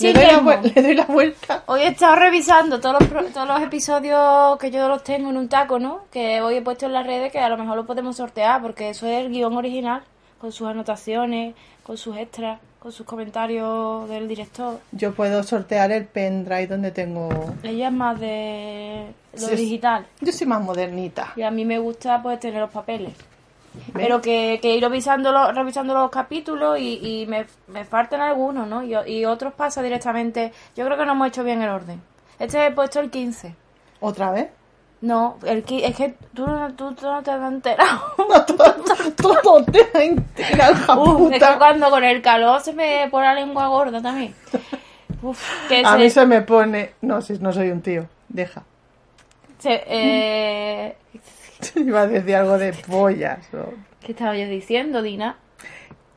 Le 0.00 0.12
doy, 0.12 0.22
la, 0.22 0.28
Seguimos. 0.30 0.54
vuel- 0.56 0.74
le 0.74 0.82
doy 0.82 0.94
la 0.94 1.04
vuelta. 1.06 1.62
Hoy 1.66 1.80
he 1.82 1.88
estado 1.88 2.16
revisando 2.16 2.80
todos 2.80 3.00
los, 3.00 3.32
todos 3.32 3.46
los 3.48 3.60
episodios 3.62 4.58
que 4.58 4.70
yo 4.70 4.88
los 4.88 5.04
tengo 5.04 5.30
en 5.30 5.36
un 5.36 5.48
taco, 5.48 5.78
¿no? 5.78 6.02
Que 6.10 6.40
hoy 6.40 6.56
he 6.56 6.62
puesto 6.62 6.86
en 6.86 6.92
las 6.92 7.06
redes 7.06 7.30
que 7.32 7.38
a 7.38 7.48
lo 7.48 7.56
mejor 7.56 7.76
lo 7.76 7.86
podemos 7.86 8.16
sortear 8.16 8.60
porque 8.60 8.90
eso 8.90 9.06
es 9.06 9.24
el 9.24 9.30
guion 9.30 9.56
original, 9.56 10.02
con 10.40 10.50
sus 10.52 10.66
anotaciones, 10.68 11.54
con 11.84 11.96
sus 11.96 12.16
extras, 12.16 12.58
con 12.80 12.90
sus 12.90 13.06
comentarios 13.06 14.08
del 14.08 14.26
director. 14.26 14.80
Yo 14.92 15.14
puedo 15.14 15.42
sortear 15.44 15.92
el 15.92 16.06
pendrive 16.06 16.66
donde 16.66 16.90
tengo. 16.90 17.28
Ella 17.62 17.88
es 17.88 17.92
más 17.94 18.18
de 18.18 19.14
lo 19.34 19.38
Sí, 19.48 19.54
digital 19.56 20.06
Yo 20.20 20.32
soy 20.32 20.46
más 20.46 20.62
modernita. 20.62 21.32
y 21.36 21.42
a 21.42 21.50
mí 21.50 21.64
me 21.64 21.78
gusta 21.78 22.20
pues 22.22 22.40
tener 22.40 22.60
los 22.60 22.70
papeles. 22.70 23.12
Pero 23.92 24.20
que, 24.22 24.60
que 24.62 24.76
ir 24.76 24.82
revisando 24.82 25.32
los, 25.32 25.52
revisando 25.54 25.94
los 25.94 26.08
capítulos 26.10 26.78
y, 26.78 27.22
y 27.22 27.26
me, 27.26 27.44
me 27.66 27.84
faltan 27.84 28.20
algunos, 28.20 28.68
¿no? 28.68 28.84
Y, 28.84 28.94
y 29.10 29.24
otros 29.24 29.52
pasa 29.54 29.82
directamente. 29.82 30.52
Yo 30.76 30.84
creo 30.84 30.96
que 30.96 31.04
no 31.04 31.12
hemos 31.12 31.28
hecho 31.28 31.42
bien 31.42 31.60
el 31.60 31.70
orden. 31.70 32.00
Este 32.38 32.64
he 32.66 32.70
puesto 32.70 33.00
el 33.00 33.10
15. 33.10 33.54
¿Otra 34.00 34.30
vez? 34.30 34.48
No, 35.04 35.36
el 35.44 35.66
qui- 35.66 35.82
es 35.84 35.94
que 35.94 36.14
tú, 36.32 36.46
no- 36.46 36.72
tú, 36.74 36.94
tú 36.94 37.04
no 37.06 37.22
te 37.22 37.30
has 37.30 37.52
enterado. 37.52 38.00
No, 38.28 38.44
todo, 38.46 38.74
todo 39.42 39.64
te 39.64 39.86
ha 39.94 40.02
enterado, 40.02 41.30
es 41.30 41.38
que 41.42 41.58
cuando 41.58 41.90
con 41.90 42.02
el 42.04 42.22
calor 42.22 42.60
se 42.62 42.72
me 42.72 43.06
pone 43.10 43.26
la 43.26 43.34
lengua 43.34 43.66
gorda 43.68 44.00
también. 44.00 44.34
Uf, 45.22 45.68
que 45.68 45.82
A 45.84 45.92
se, 45.92 45.98
mí 45.98 46.10
se 46.10 46.24
me 46.26 46.40
pone. 46.42 46.92
No, 47.02 47.20
si 47.20 47.34
no 47.38 47.52
soy 47.52 47.70
un 47.70 47.82
tío. 47.82 48.06
Deja. 48.28 48.62
se- 49.58 49.82
eh, 49.86 50.96
Iba 51.76 52.00
a 52.02 52.06
decir 52.06 52.36
algo 52.36 52.56
de 52.56 52.72
pollas. 52.88 53.40
o- 53.52 53.74
¿Qué 54.00 54.12
estaba 54.12 54.34
yo 54.36 54.46
diciendo, 54.48 55.02
Dina? 55.02 55.36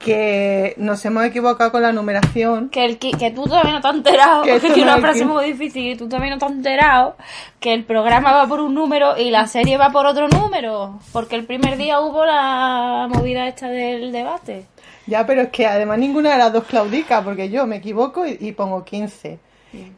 Que 0.08 0.74
nos 0.78 1.04
hemos 1.06 1.24
equivocado 1.26 1.72
con 1.72 1.82
la 1.82 1.92
numeración. 1.92 2.70
Que, 2.70 2.86
el, 2.86 2.98
que 2.98 3.32
tú 3.32 3.44
todavía 3.44 3.74
no 3.74 3.82
te 3.82 3.88
has 3.88 3.96
enterado, 3.96 4.44
Que 4.44 4.60
que 4.60 4.70
no 4.70 4.84
una 4.84 4.98
frase 4.98 5.26
muy 5.26 5.46
difícil, 5.46 5.92
y 5.92 5.96
tú 5.96 6.08
todavía 6.08 6.32
no 6.32 6.38
te 6.40 6.46
has 6.46 6.52
enterado 6.52 7.16
que 7.60 7.74
el 7.74 7.84
programa 7.84 8.32
va 8.32 8.48
por 8.48 8.60
un 8.60 8.74
número 8.74 9.18
y 9.18 9.32
la 9.32 9.48
serie 9.48 9.78
va 9.78 9.90
por 9.90 10.06
otro 10.06 10.28
número, 10.28 11.00
porque 11.12 11.36
el 11.36 11.46
primer 11.46 11.78
día 11.78 12.00
hubo 12.00 12.26
la 12.26 13.08
movida 13.10 13.48
esta 13.48 13.70
del 13.70 14.12
debate. 14.12 14.66
Ya, 15.06 15.26
pero 15.26 15.42
es 15.44 15.50
que 15.50 15.66
además 15.66 16.00
ninguna 16.00 16.32
de 16.32 16.38
las 16.38 16.52
dos 16.54 16.66
claudica, 16.66 17.22
porque 17.24 17.50
yo 17.50 17.66
me 17.66 17.78
equivoco 17.78 18.26
y, 18.26 18.38
y 18.40 18.52
pongo 18.52 18.84
15. 18.84 19.40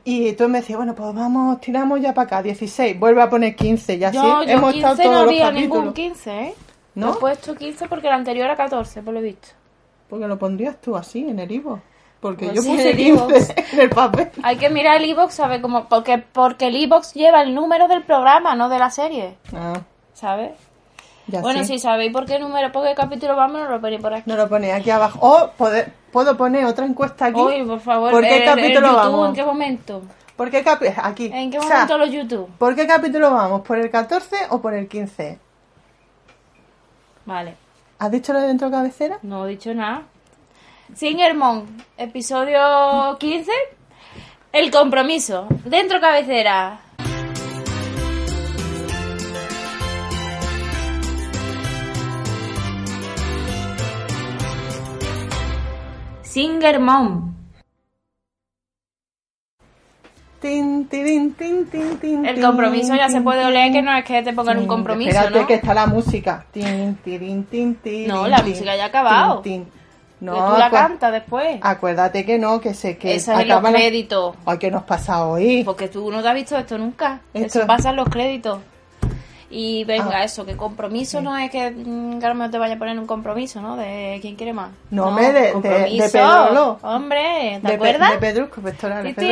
Y 0.04 0.34
tú 0.34 0.50
me 0.50 0.60
decías, 0.60 0.78
bueno, 0.78 0.96
pues 0.96 1.14
vamos, 1.14 1.62
tiramos 1.62 2.02
ya 2.02 2.14
para 2.14 2.26
acá, 2.26 2.44
16, 2.44 3.00
vuelve 3.00 3.22
a 3.22 3.30
poner 3.30 3.56
15, 3.56 3.96
y 3.96 4.04
así 4.04 4.18
Yo, 4.18 4.42
hemos 4.42 4.74
15 4.74 4.78
estado 4.88 4.96
no 4.96 5.04
todos 5.04 5.26
los 5.26 5.34
había 5.34 5.46
capítulos. 5.48 5.78
ningún 5.78 5.94
15, 5.94 6.42
¿eh? 6.42 6.54
¿No? 6.96 7.14
He 7.14 7.18
puesto 7.18 7.56
15 7.56 7.88
porque 7.88 8.08
el 8.08 8.14
anterior 8.14 8.46
era 8.46 8.56
14, 8.58 9.02
por 9.04 9.14
lo 9.14 9.22
visto. 9.22 9.50
Porque 10.10 10.28
lo 10.28 10.38
pondrías 10.40 10.80
tú 10.82 10.96
así, 10.96 11.28
en 11.30 11.40
el 11.40 11.52
Ivo. 11.52 11.80
Porque 12.20 12.46
Pues 12.48 12.58
yo 12.58 12.62
sí, 12.64 12.70
puse 12.72 12.82
en 12.82 12.88
el 12.90 12.96
15 12.98 13.12
iVoox. 13.14 13.50
en 13.74 13.80
el 13.80 13.90
papel. 13.90 14.30
Hay 14.44 14.58
que 14.58 14.70
mirar 14.70 14.98
el 14.98 15.06
iBox, 15.10 15.34
¿sabes? 15.34 15.62
Como, 15.62 15.88
porque, 15.88 16.18
porque 16.18 16.68
el 16.68 16.76
iBox 16.76 17.14
lleva 17.14 17.42
el 17.44 17.56
número 17.56 17.88
del 17.88 18.04
programa, 18.04 18.56
no 18.56 18.68
de 18.68 18.78
la 18.80 18.90
serie, 18.90 19.38
Ah, 19.56 19.80
¿sabes? 20.14 20.52
ya 21.28 21.40
bueno, 21.42 21.60
sí. 21.60 21.74
si 21.74 21.80
sabéis 21.80 22.12
por 22.12 22.26
qué 22.26 22.38
número, 22.40 22.72
por 22.72 22.84
qué 22.86 22.94
capítulo 22.96 23.36
vamos, 23.38 23.62
nos 23.62 23.70
lo 23.70 23.80
ponéis 23.80 24.02
por 24.02 24.14
aquí. 24.14 24.24
No 24.30 24.36
lo 24.36 24.50
pone 24.50 24.74
aquí 24.74 24.90
abajo. 24.90 25.20
O 25.22 25.52
puedo 26.12 26.36
poner 26.36 26.66
otra 26.66 26.86
encuesta 26.86 27.28
aquí. 27.28 27.40
Uy, 27.40 27.64
por 27.64 27.80
favor, 27.80 28.12
¿Por 28.12 28.24
qué 28.24 28.36
el- 28.38 28.42
el 28.42 28.50
capítulo 28.50 28.88
YouTube, 28.88 28.96
vamos? 28.96 29.30
¿en 29.30 29.36
qué 29.36 29.44
momento? 29.46 30.02
¿Por 30.36 30.50
qué 30.52 30.66
capi- 30.66 30.94
aquí. 31.02 31.30
¿En 31.34 31.52
qué 31.52 31.60
O 31.60 31.62
sea, 31.62 31.72
momento 31.86 31.98
los 32.00 32.12
YouTube? 32.12 32.50
¿Por 32.58 32.76
qué 32.76 32.88
capítulo 32.88 33.32
vamos? 33.32 33.62
¿Por 33.62 33.78
el 33.78 33.90
14 33.92 34.36
o 34.50 34.60
por 34.60 34.74
el 34.74 34.88
15? 34.90 35.38
Vale, 37.26 37.56
¿Has 38.00 38.12
dicho 38.12 38.32
lo 38.32 38.40
de 38.40 38.48
dentro 38.48 38.72
cabecera? 38.72 39.20
No 39.24 39.46
he 39.46 39.50
dicho 39.50 39.74
nada. 39.74 40.04
Singermon, 40.96 41.84
episodio 41.98 43.18
15. 43.20 43.52
El 44.54 44.72
compromiso. 44.72 45.48
Dentro 45.66 46.00
cabecera. 46.00 46.80
Singermon. 56.22 57.29
Tin, 60.40 60.88
tirin, 60.88 61.34
tin, 61.34 61.66
tin, 61.70 61.98
tin, 61.98 62.26
El 62.26 62.40
compromiso 62.42 62.96
ya 62.96 63.10
se 63.10 63.20
puede 63.20 63.44
oler 63.44 63.74
que 63.74 63.82
no 63.82 63.94
es 63.98 64.06
que 64.06 64.22
te 64.24 64.32
pongan 64.32 64.58
un 64.60 64.68
compromiso, 64.68 65.10
Espérate 65.10 65.40
¿no? 65.42 65.48
que 65.48 65.54
está 65.56 65.74
la 65.74 65.86
música. 65.86 66.46
No, 68.08 68.28
la 68.28 68.42
música 68.42 68.76
ya 68.76 68.84
ha 68.84 68.88
acabado. 68.88 69.42
No, 70.22 70.34
que 70.34 70.40
tú 70.40 70.58
la 70.58 70.70
cantas 70.70 71.12
después. 71.14 71.60
acuérdate 71.62 72.26
que 72.26 72.38
no, 72.38 72.60
que 72.60 72.74
sé 72.74 72.98
que 72.98 73.16
es 73.16 73.28
los 73.28 73.64
la- 73.64 73.72
créditos. 73.72 74.36
Ay, 74.46 74.58
¿qué 74.58 74.70
nos 74.70 74.84
pasa 74.84 75.26
hoy? 75.26 75.64
Porque 75.64 75.88
tú 75.88 76.12
no 76.12 76.22
te 76.22 76.28
has 76.28 76.36
visto 76.36 76.58
esto 76.58 76.78
nunca. 76.78 77.22
Esto- 77.34 77.60
Eso 77.60 77.68
pasa 77.68 77.92
en 77.92 77.96
los 77.98 78.10
créditos. 78.10 78.60
Y 79.52 79.84
venga, 79.84 80.20
Ah. 80.20 80.24
eso, 80.26 80.46
que 80.46 80.56
compromiso 80.56 81.22
no 81.22 81.36
es 81.36 81.50
que 81.50 81.72
mm, 81.72 82.20
Carmen 82.20 82.52
te 82.52 82.60
vaya 82.60 82.76
a 82.76 82.78
poner 82.78 83.00
un 83.00 83.08
compromiso, 83.08 83.60
¿no? 83.62 83.76
De 83.78 84.20
quién 84.22 84.36
quiere 84.36 84.54
más. 84.54 84.70
No, 84.92 85.06
hombre, 85.08 85.32
de- 85.34 85.54
de- 85.62 85.86
de. 85.98 86.08
Hombre, 86.84 87.22
¿te 87.54 87.56
de, 87.56 87.68
pe- 87.70 87.74
acuerdas? 87.74 88.12
de 88.12 88.18
Pedrusco, 88.20 88.62
sí, 88.62 89.26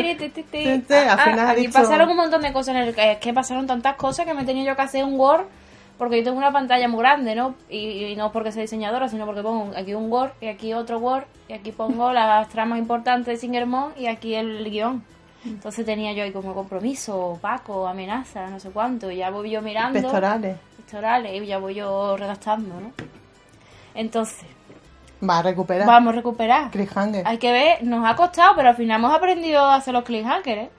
Ah, 0.96 1.18
ah, 1.48 1.52
aquí 1.52 1.68
pasaron 1.68 2.10
un 2.10 2.16
montón 2.18 2.42
de 2.42 2.52
cosas 2.52 2.76
en 2.76 2.82
el 2.82 2.96
es 2.98 3.18
que 3.20 3.32
pasaron 3.34 3.68
tantas 3.68 3.96
cosas 3.96 4.26
que 4.26 4.34
me 4.34 4.42
he 4.42 4.46
tenido 4.46 4.66
yo 4.66 4.76
que 4.76 4.82
hacer 4.82 5.04
un 5.04 5.20
Word 5.20 5.46
porque 6.00 6.18
yo 6.18 6.24
tengo 6.26 6.38
una 6.38 6.52
pantalla 6.52 6.88
muy 6.88 7.00
grande, 7.00 7.36
¿no? 7.36 7.54
Y, 7.70 8.06
y 8.06 8.16
no 8.16 8.32
porque 8.32 8.52
sea 8.52 8.62
diseñadora, 8.64 9.10
sino 9.10 9.26
porque 9.26 9.42
pongo 9.44 9.72
aquí 9.78 9.94
un 9.94 10.12
Word 10.12 10.32
y 10.42 10.48
aquí 10.48 10.74
otro 10.74 10.98
Word 11.00 11.24
y 11.48 11.54
aquí 11.54 11.72
pongo 11.72 12.12
las 12.12 12.50
tramas 12.50 12.80
importantes 12.80 13.26
de 13.28 13.38
Singermon 13.38 13.94
y 13.98 14.08
aquí 14.08 14.34
el 14.36 14.64
guion. 14.70 15.04
Entonces 15.48 15.86
tenía 15.86 16.14
yo 16.14 16.24
ahí 16.24 16.32
como 16.32 16.54
compromiso, 16.54 17.38
Paco, 17.42 17.88
amenaza, 17.88 18.48
no 18.50 18.60
sé 18.60 18.70
cuánto, 18.70 19.10
y 19.12 19.18
ya 19.18 19.30
voy 19.30 19.50
yo 19.52 19.62
mirando 19.62 20.00
Pectorales. 20.00 20.58
pectorales 20.78 21.42
y 21.42 21.46
ya 21.46 21.58
voy 21.58 21.76
yo 21.76 22.16
redactando, 22.18 22.80
¿no? 22.80 22.92
Entonces, 23.96 24.46
Va 25.28 25.40
a 25.40 25.42
recuperar. 25.42 25.88
vamos 25.88 26.14
a 26.14 26.18
recuperar. 26.18 26.70
Cliffhanger. 26.72 27.26
Hay 27.28 27.38
que 27.38 27.52
ver, 27.52 27.84
nos 27.84 28.06
ha 28.08 28.16
costado, 28.16 28.54
pero 28.56 28.70
al 28.70 28.76
final 28.76 29.00
hemos 29.00 29.16
aprendido 29.16 29.64
a 29.66 29.76
hacer 29.76 29.94
los 29.94 30.04
cliffhangers, 30.04 30.64
¿eh? 30.64 30.70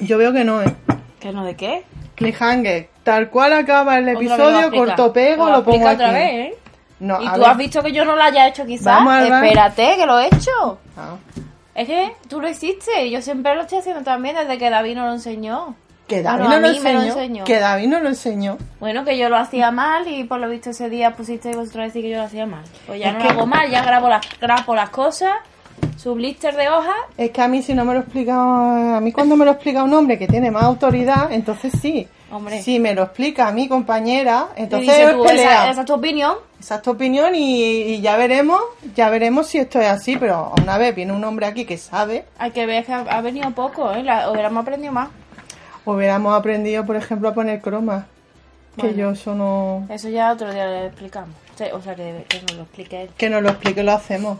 Yo 0.00 0.18
veo 0.18 0.32
que 0.32 0.44
no, 0.44 0.60
¿eh? 0.62 0.74
¿Que 1.20 1.32
no 1.32 1.44
de 1.44 1.56
qué? 1.56 1.84
Cliffhanger. 2.16 2.90
Tal 3.04 3.30
cual 3.30 3.52
acaba 3.54 3.98
el 3.98 4.08
episodio, 4.08 4.70
corto 4.70 5.12
pego, 5.12 5.46
Lo 5.46 5.58
lo 5.58 5.64
pongo 5.64 5.86
aquí. 5.86 5.94
otra 5.94 6.12
vez, 6.12 6.32
¿eh? 6.34 6.54
No, 7.00 7.20
y 7.20 7.26
tú 7.32 7.40
ver. 7.40 7.48
has 7.48 7.56
visto 7.56 7.82
que 7.82 7.90
yo 7.92 8.04
no 8.04 8.14
lo 8.14 8.22
haya 8.22 8.46
hecho 8.46 8.64
quizás. 8.64 8.84
Vamos. 9.04 9.16
Espérate, 9.24 9.96
que 9.96 10.06
lo 10.06 10.20
he 10.20 10.26
hecho. 10.26 10.78
Ah, 10.96 11.16
Es 11.74 11.86
que 11.86 12.12
tú 12.28 12.40
lo 12.40 12.48
hiciste 12.48 13.10
yo 13.10 13.22
siempre 13.22 13.54
lo 13.54 13.62
estoy 13.62 13.78
haciendo 13.78 14.02
también 14.02 14.36
desde 14.36 14.58
que 14.58 14.68
David 14.70 14.96
nos 14.96 15.06
lo 15.06 15.12
enseñó. 15.14 15.74
Que 16.06 16.20
David 16.22 16.44
Bueno, 16.46 16.60
no 16.60 16.68
lo 16.68 17.02
enseñó. 17.02 17.44
Que 17.44 17.58
David 17.58 17.86
no 17.88 18.00
lo 18.00 18.08
enseñó. 18.08 18.58
Bueno, 18.80 19.04
que 19.04 19.16
yo 19.16 19.28
lo 19.30 19.36
hacía 19.36 19.70
mal 19.70 20.06
y 20.08 20.24
por 20.24 20.40
lo 20.40 20.48
visto 20.48 20.70
ese 20.70 20.90
día 20.90 21.12
pusisteis 21.16 21.56
vosotros 21.56 21.80
a 21.82 21.84
decir 21.84 22.02
que 22.02 22.10
yo 22.10 22.18
lo 22.18 22.24
hacía 22.24 22.44
mal. 22.44 22.62
Pues 22.86 23.00
ya 23.00 23.08
Es 23.08 23.12
no 23.14 23.18
que- 23.20 23.24
lo 23.26 23.30
hago 23.30 23.46
mal, 23.46 23.70
ya 23.70 23.82
grabo 23.82 24.08
las, 24.08 24.20
grabo 24.40 24.74
las 24.74 24.90
cosas, 24.90 25.32
su 25.96 26.14
blister 26.14 26.54
de 26.56 26.68
hojas. 26.68 26.94
Es 27.16 27.30
que 27.30 27.40
a 27.40 27.48
mí 27.48 27.62
si 27.62 27.72
no 27.72 27.84
me 27.86 27.94
lo 27.94 28.00
explica, 28.00 28.96
a 28.96 29.00
mí 29.00 29.12
cuando 29.12 29.36
me 29.36 29.44
lo 29.46 29.52
explica 29.52 29.82
un 29.84 29.94
hombre 29.94 30.18
que 30.18 30.26
tiene 30.26 30.50
más 30.50 30.64
autoridad, 30.64 31.32
entonces 31.32 31.72
sí. 31.80 32.06
Hombre. 32.32 32.62
Si 32.62 32.80
me 32.80 32.94
lo 32.94 33.02
explica 33.02 33.46
a 33.48 33.52
mi 33.52 33.68
compañera, 33.68 34.48
entonces 34.56 35.12
tú, 35.12 35.22
pelea. 35.22 35.64
esa, 35.64 35.70
esa 35.70 35.80
es 35.82 35.86
tu 35.86 35.92
opinión. 35.92 36.34
Esa 36.58 36.76
es 36.76 36.82
tu 36.82 36.90
opinión 36.92 37.34
y, 37.34 37.62
y 37.62 38.00
ya 38.00 38.16
veremos, 38.16 38.60
ya 38.94 39.10
veremos 39.10 39.48
si 39.48 39.58
esto 39.58 39.78
es 39.80 39.88
así, 39.88 40.16
pero 40.16 40.52
una 40.62 40.78
vez 40.78 40.94
viene 40.94 41.12
un 41.12 41.22
hombre 41.24 41.44
aquí 41.44 41.66
que 41.66 41.76
sabe, 41.76 42.24
Hay 42.38 42.50
que 42.52 42.64
ver 42.64 42.86
que 42.86 42.92
ha, 42.92 43.20
venido 43.20 43.50
poco, 43.50 43.92
¿eh? 43.92 44.02
La, 44.02 44.30
hubiéramos 44.30 44.62
aprendido 44.62 44.92
más. 44.92 45.10
hubiéramos 45.84 46.34
aprendido, 46.38 46.86
por 46.86 46.96
ejemplo, 46.96 47.28
a 47.28 47.34
poner 47.34 47.60
cromas. 47.60 48.06
Que 48.76 48.86
Bueno. 48.86 48.96
yo 48.96 49.10
eso 49.10 49.34
no... 49.34 49.86
Eso 49.90 50.08
ya 50.08 50.32
otro 50.32 50.50
día 50.50 50.66
le 50.66 50.86
explicamos. 50.86 51.36
O 51.74 51.82
sea, 51.82 51.94
que, 51.94 52.24
que 52.26 52.40
nos 52.40 52.56
lo 52.56 52.62
explique 52.62 53.02
él. 53.02 53.10
Que 53.18 53.28
nos 53.28 53.42
lo 53.42 53.50
explique, 53.50 53.82
lo 53.82 53.92
hacemos. 53.92 54.38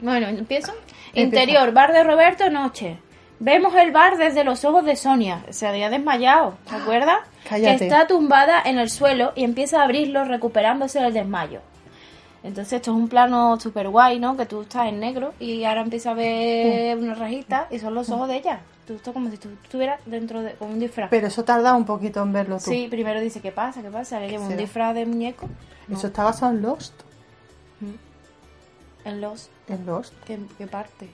Bueno, 0.00 0.28
empiezo. 0.28 0.72
Empieza. 1.12 1.20
Interior, 1.20 1.72
bar 1.72 1.92
de 1.92 2.02
Roberto, 2.02 2.48
noche. 2.48 2.96
Vemos 3.38 3.74
el 3.74 3.92
bar 3.92 4.16
desde 4.16 4.44
los 4.44 4.64
ojos 4.64 4.84
de 4.84 4.96
Sonia. 4.96 5.44
Se 5.50 5.66
había 5.66 5.90
desmayado, 5.90 6.54
¿te 6.68 6.74
acuerdas? 6.74 7.18
Cállate. 7.48 7.78
Que 7.78 7.84
está 7.84 8.06
tumbada 8.06 8.62
en 8.64 8.78
el 8.78 8.90
suelo 8.90 9.32
y 9.36 9.44
empieza 9.44 9.80
a 9.80 9.84
abrirlo 9.84 10.24
recuperándose 10.24 11.00
del 11.00 11.12
desmayo. 11.12 11.60
Entonces 12.42 12.74
esto 12.74 12.92
es 12.92 12.96
un 12.96 13.08
plano 13.08 13.58
súper 13.58 13.88
guay, 13.88 14.20
¿no? 14.20 14.36
Que 14.36 14.46
tú 14.46 14.62
estás 14.62 14.86
en 14.86 15.00
negro 15.00 15.34
y 15.40 15.64
ahora 15.64 15.82
empieza 15.82 16.12
a 16.12 16.14
ver 16.14 16.96
una 16.96 17.14
rajita 17.14 17.66
y 17.70 17.78
son 17.78 17.94
los 17.94 18.08
ojos 18.08 18.28
de 18.28 18.36
ella. 18.36 18.60
Estás 18.88 19.12
como 19.12 19.28
si 19.30 19.36
tú 19.36 19.48
estuvieras 19.64 20.00
dentro 20.06 20.42
de 20.42 20.52
con 20.52 20.70
un 20.70 20.78
disfraz. 20.78 21.10
Pero 21.10 21.26
eso 21.26 21.42
tarda 21.44 21.74
un 21.74 21.84
poquito 21.84 22.22
en 22.22 22.32
verlo 22.32 22.58
tú. 22.58 22.70
Sí, 22.70 22.86
primero 22.88 23.20
dice, 23.20 23.40
¿qué 23.40 23.50
pasa? 23.50 23.82
¿Qué 23.82 23.90
pasa? 23.90 24.20
Que 24.20 24.28
lleva 24.28 24.46
un 24.46 24.56
disfraz 24.56 24.94
de 24.94 25.04
muñeco 25.04 25.48
Eso 25.90 26.06
está 26.06 26.22
basado 26.22 26.52
en 26.52 26.62
Lost. 26.62 26.94
en 29.04 29.20
los... 29.20 29.50
En 29.68 29.84
Lost. 29.84 30.14
¿Qué, 30.24 30.38
qué 30.56 30.66
parte? 30.68 31.10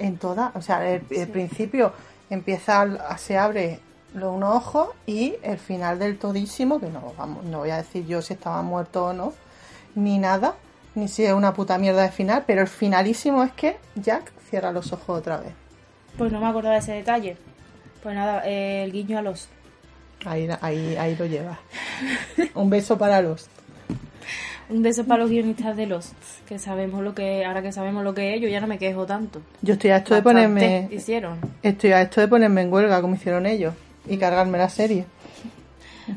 En 0.00 0.16
toda, 0.18 0.50
o 0.54 0.62
sea, 0.62 0.88
el, 0.88 1.02
el 1.10 1.28
principio 1.28 1.92
empieza, 2.30 2.82
a- 2.82 3.18
se 3.18 3.36
abre 3.38 3.78
los 4.14 4.34
unos 4.34 4.56
ojos 4.56 4.88
y 5.06 5.34
el 5.42 5.58
final 5.58 5.98
del 6.00 6.18
todísimo, 6.18 6.80
que 6.80 6.88
no, 6.88 7.12
vamos, 7.16 7.44
no 7.44 7.58
voy 7.58 7.70
a 7.70 7.76
decir 7.76 8.06
yo 8.06 8.20
si 8.22 8.32
estaba 8.34 8.60
muerto 8.62 9.04
o 9.06 9.12
no, 9.12 9.32
ni 9.94 10.18
nada, 10.18 10.54
ni 10.96 11.06
si 11.06 11.24
es 11.24 11.32
una 11.32 11.52
puta 11.54 11.78
mierda 11.78 12.02
de 12.02 12.10
final, 12.10 12.42
pero 12.46 12.62
el 12.62 12.66
finalísimo 12.68 13.44
es 13.44 13.52
que 13.52 13.76
Jack 13.94 14.32
cierra 14.48 14.72
los 14.72 14.92
ojos 14.92 15.20
otra 15.20 15.36
vez. 15.36 15.52
Pues 16.18 16.32
no 16.32 16.40
me 16.40 16.46
acordaba 16.48 16.74
de 16.74 16.80
ese 16.80 16.92
detalle. 16.92 17.36
Pues 18.02 18.14
nada, 18.16 18.42
eh, 18.46 18.82
el 18.84 18.90
guiño 18.92 19.18
a 19.18 19.22
los... 19.22 19.48
Ahí, 20.26 20.48
ahí, 20.60 20.96
ahí 20.96 21.14
lo 21.16 21.26
llevas. 21.26 21.58
Un 22.54 22.68
beso 22.68 22.98
para 22.98 23.22
los. 23.22 23.48
Un 24.70 24.82
beso 24.82 25.04
para 25.04 25.22
los 25.22 25.30
guionistas 25.30 25.76
de 25.76 25.86
los 25.86 26.12
que 26.48 26.58
sabemos 26.58 27.02
lo 27.02 27.14
que 27.14 27.44
ahora 27.44 27.60
que 27.60 27.72
sabemos 27.72 28.04
lo 28.04 28.14
que 28.14 28.34
es, 28.34 28.40
yo 28.40 28.48
ya 28.48 28.60
no 28.60 28.68
me 28.68 28.78
quejo 28.78 29.04
tanto. 29.04 29.40
Yo 29.62 29.74
estoy 29.74 29.90
a 29.90 29.96
esto 29.96 30.14
de 30.14 30.22
ponerme, 30.22 30.88
hicieron. 30.92 31.38
estoy 31.62 31.90
a 31.92 32.02
esto 32.02 32.20
de 32.20 32.28
ponerme 32.28 32.62
en 32.62 32.72
huelga 32.72 33.00
como 33.02 33.16
hicieron 33.16 33.46
ellos 33.46 33.74
y 34.08 34.16
cargarme 34.16 34.58
la 34.58 34.68
serie. 34.68 35.06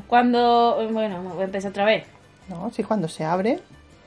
Cuando, 0.06 0.88
bueno, 0.92 1.22
voy 1.22 1.42
a 1.42 1.44
empezar 1.44 1.70
otra 1.70 1.84
vez. 1.84 2.04
No, 2.48 2.70
si 2.70 2.82
cuando 2.82 3.08
se 3.08 3.24
abre, 3.24 3.58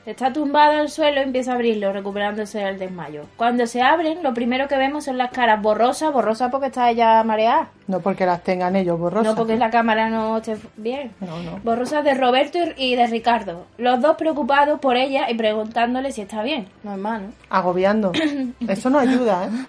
Está 0.08 0.32
tumbado 0.32 0.78
al 0.78 0.88
suelo 0.88 1.20
y 1.20 1.24
empieza 1.24 1.52
a 1.52 1.54
abrirlo, 1.56 1.92
recuperándose 1.92 2.60
del 2.60 2.78
desmayo. 2.78 3.24
Cuando 3.36 3.66
se 3.66 3.82
abren, 3.82 4.22
lo 4.22 4.32
primero 4.32 4.66
que 4.66 4.78
vemos 4.78 5.04
son 5.04 5.18
las 5.18 5.30
caras 5.30 5.60
borrosas, 5.60 6.10
borrosas 6.14 6.50
porque 6.50 6.68
está 6.68 6.88
ella 6.88 7.22
mareada. 7.24 7.68
no 7.88 8.00
porque 8.00 8.24
las 8.24 8.42
tengan 8.42 8.74
ellos 8.74 8.98
borrosas. 8.98 9.26
No 9.26 9.34
porque 9.36 9.56
la 9.56 9.68
cámara 9.70 10.08
no 10.08 10.38
esté 10.38 10.56
bien. 10.78 11.12
No, 11.20 11.38
no. 11.42 11.58
Borrosas 11.62 12.02
de 12.04 12.14
Roberto 12.14 12.58
y 12.78 12.94
de 12.94 13.06
Ricardo. 13.06 13.66
Los 13.76 14.00
dos 14.00 14.16
preocupados 14.16 14.80
por 14.80 14.96
ella 14.96 15.30
y 15.30 15.34
preguntándole 15.34 16.10
si 16.10 16.22
está 16.22 16.42
bien. 16.42 16.68
Normal, 16.84 17.26
¿no? 17.26 17.32
Agobiando. 17.50 18.12
Eso 18.66 18.88
no 18.88 18.98
ayuda, 18.98 19.44
¿eh? 19.44 19.66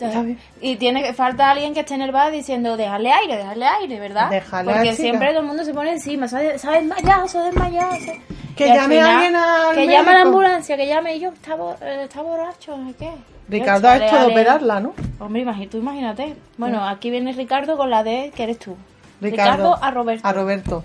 Está 0.00 0.22
bien. 0.22 0.38
Y 0.62 0.76
tiene 0.76 1.02
que 1.02 1.12
falta 1.12 1.50
alguien 1.50 1.74
que 1.74 1.80
esté 1.80 1.94
en 1.94 2.02
el 2.02 2.12
bar 2.12 2.30
diciendo, 2.32 2.76
déjale 2.76 3.10
aire, 3.12 3.36
déjale 3.36 3.66
aire, 3.66 3.98
¿verdad? 4.00 4.30
Déjale 4.30 4.72
Porque 4.72 4.94
siempre 4.94 5.28
todo 5.30 5.40
el 5.40 5.46
mundo 5.46 5.64
se 5.64 5.74
pone 5.74 5.90
encima, 5.92 6.26
se 6.28 6.36
ha, 6.52 6.58
se 6.58 6.68
ha 6.68 6.70
desmayado, 6.72 7.26
se 7.28 7.38
ha 7.38 7.42
desmayado. 7.42 7.92
se- 7.96 8.20
Que 8.64 8.74
llame 8.74 9.00
a 9.00 9.14
alguien 9.14 9.36
al 9.36 9.74
Que 9.74 9.86
llame 9.86 10.10
a 10.10 10.14
la 10.14 10.20
ambulancia, 10.22 10.76
que 10.76 10.86
llame 10.86 11.16
y 11.16 11.20
yo, 11.20 11.30
está, 11.30 11.54
bo- 11.54 11.76
eh, 11.80 12.04
está 12.04 12.22
borracho, 12.22 12.76
no 12.76 12.88
sé 12.90 12.94
qué. 12.98 13.10
Ricardo 13.48 13.88
ha 13.88 13.96
esto 13.96 14.18
de 14.18 14.26
operarla, 14.26 14.80
¿no? 14.80 14.94
Hombre, 15.18 15.44
imagi- 15.44 15.68
tú 15.68 15.78
imagínate. 15.78 16.36
Bueno, 16.56 16.86
aquí 16.86 17.10
viene 17.10 17.32
Ricardo 17.32 17.76
con 17.76 17.90
la 17.90 18.02
D 18.04 18.32
que 18.34 18.44
eres 18.44 18.58
tú. 18.58 18.76
Ricardo, 19.20 19.76
a 19.82 19.90
Roberto. 19.90 20.26
A 20.26 20.32
Roberto. 20.32 20.84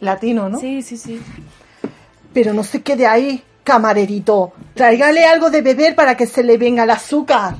Latino, 0.00 0.48
¿no? 0.48 0.58
Sí, 0.58 0.82
sí, 0.82 0.96
sí. 0.96 1.20
Pero 2.32 2.52
no 2.54 2.64
se 2.64 2.82
quede 2.82 3.06
ahí, 3.06 3.42
camarerito. 3.62 4.52
Tráigale 4.74 5.24
algo 5.24 5.50
de 5.50 5.62
beber 5.62 5.94
para 5.94 6.16
que 6.16 6.26
se 6.26 6.42
le 6.42 6.56
venga 6.56 6.84
el 6.84 6.90
azúcar. 6.90 7.56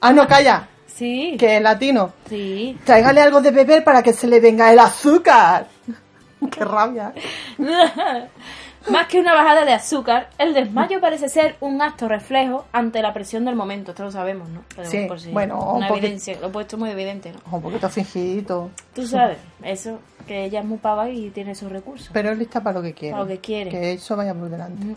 Ah, 0.00 0.12
no, 0.12 0.26
calla. 0.26 0.68
Sí. 0.86 1.36
Que 1.38 1.56
es 1.56 1.62
latino. 1.62 2.12
Sí. 2.28 2.76
Tráigale 2.84 3.20
algo 3.22 3.40
de 3.40 3.50
beber 3.52 3.82
para 3.84 4.02
que 4.02 4.12
se 4.12 4.26
le 4.26 4.40
venga 4.40 4.70
el 4.72 4.78
azúcar. 4.80 5.68
Qué 6.50 6.64
rabia. 6.64 7.12
Más 8.90 9.06
que 9.06 9.20
una 9.20 9.32
bajada 9.32 9.64
de 9.64 9.72
azúcar, 9.72 10.28
el 10.38 10.54
desmayo 10.54 11.00
parece 11.00 11.28
ser 11.28 11.54
un 11.60 11.80
acto 11.80 12.08
reflejo 12.08 12.64
ante 12.72 13.00
la 13.00 13.12
presión 13.14 13.44
del 13.44 13.54
momento. 13.54 13.92
Esto 13.92 14.02
lo 14.02 14.10
sabemos, 14.10 14.48
¿no? 14.48 14.64
Pero 14.74 14.88
Sí, 14.90 15.04
por 15.06 15.20
si- 15.20 15.30
bueno, 15.30 15.56
un 15.70 15.76
una 15.76 15.86
poquito. 15.88 16.06
evidencia. 16.06 16.40
Lo 16.40 16.48
he 16.48 16.50
puesto 16.50 16.76
muy 16.76 16.90
evidente, 16.90 17.32
¿no? 17.32 17.38
Un 17.56 17.62
poquito 17.62 17.88
fingidito. 17.88 18.70
Tú 18.92 19.06
sabes, 19.06 19.38
eso, 19.62 20.00
que 20.26 20.46
ella 20.46 20.60
es 20.60 20.66
muy 20.66 20.78
pava 20.78 21.08
y 21.10 21.30
tiene 21.30 21.54
sus 21.54 21.70
recursos. 21.70 22.10
Pero 22.12 22.32
es 22.32 22.38
lista 22.38 22.60
para 22.60 22.78
lo 22.78 22.82
que 22.82 22.92
quiere. 22.92 23.12
Para 23.12 23.22
lo 23.22 23.28
que 23.28 23.38
quiere. 23.38 23.70
Que 23.70 23.92
eso 23.92 24.16
vaya 24.16 24.34
por 24.34 24.48
delante. 24.50 24.96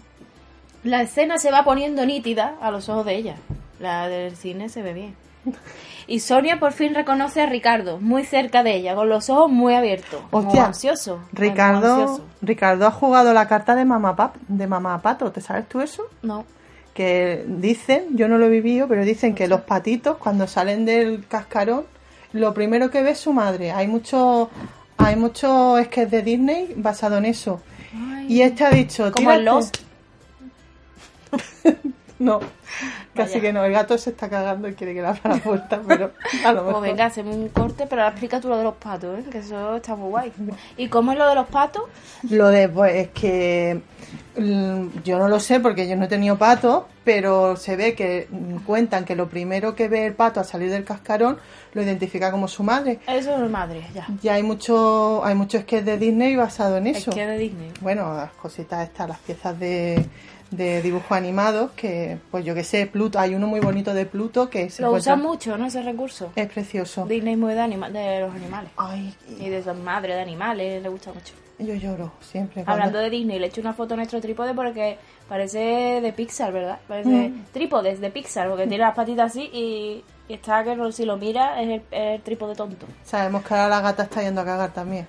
La 0.83 1.03
escena 1.03 1.37
se 1.37 1.51
va 1.51 1.63
poniendo 1.63 2.07
nítida 2.07 2.55
a 2.61 2.71
los 2.71 2.89
ojos 2.89 3.05
de 3.05 3.15
ella. 3.15 3.35
La 3.79 4.07
del 4.07 4.35
cine 4.35 4.67
se 4.69 4.81
ve 4.81 4.93
bien. 4.93 5.15
Y 6.07 6.19
Sonia 6.19 6.59
por 6.59 6.71
fin 6.71 6.93
reconoce 6.93 7.41
a 7.41 7.45
Ricardo, 7.47 7.99
muy 7.99 8.23
cerca 8.25 8.61
de 8.63 8.75
ella, 8.75 8.93
con 8.95 9.09
los 9.09 9.29
ojos 9.29 9.51
muy 9.51 9.73
abiertos. 9.73 10.21
Como 10.29 10.47
Hostia, 10.49 10.65
ansioso. 10.67 11.17
muy 11.17 11.27
Ricardo, 11.33 11.93
ansioso. 11.93 12.25
Ricardo 12.41 12.85
ha 12.87 12.91
jugado 12.91 13.33
la 13.33 13.47
carta 13.47 13.73
de 13.75 13.85
mamá, 13.85 14.15
pap, 14.15 14.35
de 14.47 14.67
mamá 14.67 15.01
pato. 15.01 15.31
¿Te 15.31 15.41
sabes 15.41 15.67
tú 15.67 15.81
eso? 15.81 16.03
No. 16.21 16.45
que 16.93 17.43
dicen, 17.47 18.15
yo 18.15 18.27
no 18.29 18.37
lo 18.37 18.45
he 18.45 18.49
vivido, 18.49 18.87
pero 18.87 19.03
dicen 19.03 19.35
que 19.35 19.47
los 19.49 19.61
patitos 19.61 20.15
cuando 20.17 20.47
salen 20.47 20.85
del 20.85 21.25
cascarón, 21.27 21.83
lo 22.31 22.53
primero 22.53 22.89
que 22.89 23.01
ve 23.01 23.11
es 23.11 23.19
su 23.19 23.33
madre. 23.33 23.71
Hay 23.73 23.87
muchos 23.87 24.47
hay 24.97 25.15
muchos 25.17 25.77
sketches 25.85 26.09
de 26.11 26.21
Disney 26.21 26.73
basado 26.77 27.17
en 27.17 27.25
eso. 27.25 27.61
Ay. 27.93 28.27
Y 28.31 28.41
este 28.43 28.63
ha 28.63 28.69
dicho, 28.69 29.11
Como 29.11 29.29
"Tírate". 29.29 29.41
Lost. 29.43 29.77
No, 32.17 32.39
casi 33.13 33.33
Vaya. 33.35 33.41
que 33.41 33.53
no. 33.53 33.65
El 33.65 33.73
gato 33.73 33.97
se 33.97 34.11
está 34.11 34.29
cagando 34.29 34.69
y 34.69 34.73
quiere 34.73 34.93
que 34.93 35.01
le 35.01 35.07
abra 35.07 35.35
la 35.35 35.37
puerta, 35.37 35.81
pero 35.85 36.11
a 36.45 36.53
lo 36.53 36.71
Pues 36.71 36.81
venga, 36.81 37.05
hacemos 37.05 37.35
un 37.35 37.49
corte, 37.49 37.87
pero 37.89 38.03
ahora 38.03 38.13
explica 38.13 38.39
tú 38.39 38.47
lo 38.47 38.57
de 38.57 38.63
los 38.63 38.75
patos, 38.75 39.19
¿eh? 39.19 39.23
que 39.29 39.39
eso 39.39 39.75
está 39.75 39.95
muy 39.95 40.09
guay. 40.09 40.31
¿Y 40.77 40.87
cómo 40.87 41.11
es 41.11 41.17
lo 41.17 41.27
de 41.27 41.35
los 41.35 41.47
patos? 41.47 41.83
Lo 42.29 42.47
de, 42.47 42.69
pues, 42.69 42.95
es 42.95 43.09
que 43.09 43.81
mm, 44.37 45.03
yo 45.03 45.19
no 45.19 45.27
lo 45.27 45.41
sé 45.41 45.59
porque 45.59 45.89
yo 45.89 45.97
no 45.97 46.05
he 46.05 46.07
tenido 46.07 46.37
pato, 46.37 46.87
pero 47.03 47.57
se 47.57 47.75
ve 47.75 47.95
que 47.95 48.27
mm, 48.29 48.57
cuentan 48.65 49.03
que 49.03 49.15
lo 49.15 49.27
primero 49.27 49.75
que 49.75 49.89
ve 49.89 50.05
el 50.05 50.13
pato 50.13 50.39
al 50.39 50.45
salir 50.45 50.71
del 50.71 50.85
cascarón 50.85 51.37
lo 51.73 51.81
identifica 51.81 52.31
como 52.31 52.47
su 52.47 52.63
madre. 52.63 52.99
Eso 53.07 53.43
es 53.43 53.51
madre, 53.51 53.85
ya. 53.93 54.07
Ya 54.21 54.35
hay 54.35 54.43
mucho, 54.43 55.23
hay 55.25 55.35
mucho 55.35 55.59
sketch 55.59 55.83
de 55.83 55.97
Disney 55.97 56.37
basado 56.37 56.77
en 56.77 56.87
eso. 56.87 57.09
Es 57.09 57.15
que 57.15 57.27
de 57.27 57.37
Disney. 57.37 57.71
Bueno, 57.81 58.15
las 58.15 58.31
cositas 58.31 58.87
estas, 58.87 59.09
las 59.09 59.19
piezas 59.19 59.59
de, 59.59 60.05
de 60.55 60.81
dibujos 60.81 61.11
animados, 61.11 61.71
que, 61.71 62.17
pues 62.31 62.43
yo 62.45 62.53
que 62.55 62.63
sé, 62.63 62.87
Pluto, 62.87 63.19
hay 63.19 63.35
uno 63.35 63.47
muy 63.47 63.59
bonito 63.59 63.93
de 63.93 64.05
Pluto 64.05 64.49
que 64.49 64.69
se 64.69 64.81
Lo 64.81 64.91
usan 64.91 65.21
mucho, 65.21 65.57
¿no? 65.57 65.65
Ese 65.67 65.81
recurso. 65.81 66.31
Es 66.35 66.47
precioso. 66.47 67.05
Disney 67.05 67.35
muy 67.35 67.53
de, 67.53 67.61
anima- 67.61 67.89
de 67.89 68.21
los 68.21 68.33
animales. 68.33 68.69
Ay, 68.77 69.13
Y 69.39 69.49
de 69.49 69.63
sus 69.63 69.75
madres 69.75 70.15
de 70.15 70.21
animales, 70.21 70.81
le 70.81 70.89
gusta 70.89 71.11
mucho. 71.13 71.33
yo 71.59 71.73
lloro 71.75 72.11
siempre. 72.21 72.63
cuando- 72.63 72.71
Hablando 72.73 72.99
de 72.99 73.09
Disney, 73.09 73.39
le 73.39 73.45
he 73.45 73.49
hecho 73.49 73.61
una 73.61 73.73
foto 73.73 73.93
a 73.93 73.97
nuestro 73.97 74.19
trípode 74.19 74.53
porque 74.53 74.97
parece 75.29 75.99
de 76.01 76.13
Pixar, 76.13 76.51
¿verdad? 76.51 76.79
Parece 76.87 77.09
Mm. 77.29 77.45
trípodes 77.53 77.99
de 78.01 78.09
Pixar, 78.09 78.47
porque 78.49 78.67
tiene 78.67 78.83
las 78.83 78.95
patitas 78.95 79.31
así 79.31 79.49
y, 79.53 80.03
y 80.27 80.33
está 80.33 80.63
que 80.63 80.75
si 80.91 81.05
lo 81.05 81.17
mira 81.17 81.61
es 81.61 81.67
el, 81.69 81.81
es 81.91 82.15
el 82.15 82.21
trípode 82.21 82.55
tonto. 82.55 82.85
Sabemos 83.03 83.43
que 83.45 83.53
ahora 83.53 83.69
la 83.69 83.81
gata 83.81 84.03
está 84.03 84.21
yendo 84.21 84.41
a 84.41 84.45
cagar 84.45 84.73
también. 84.73 85.07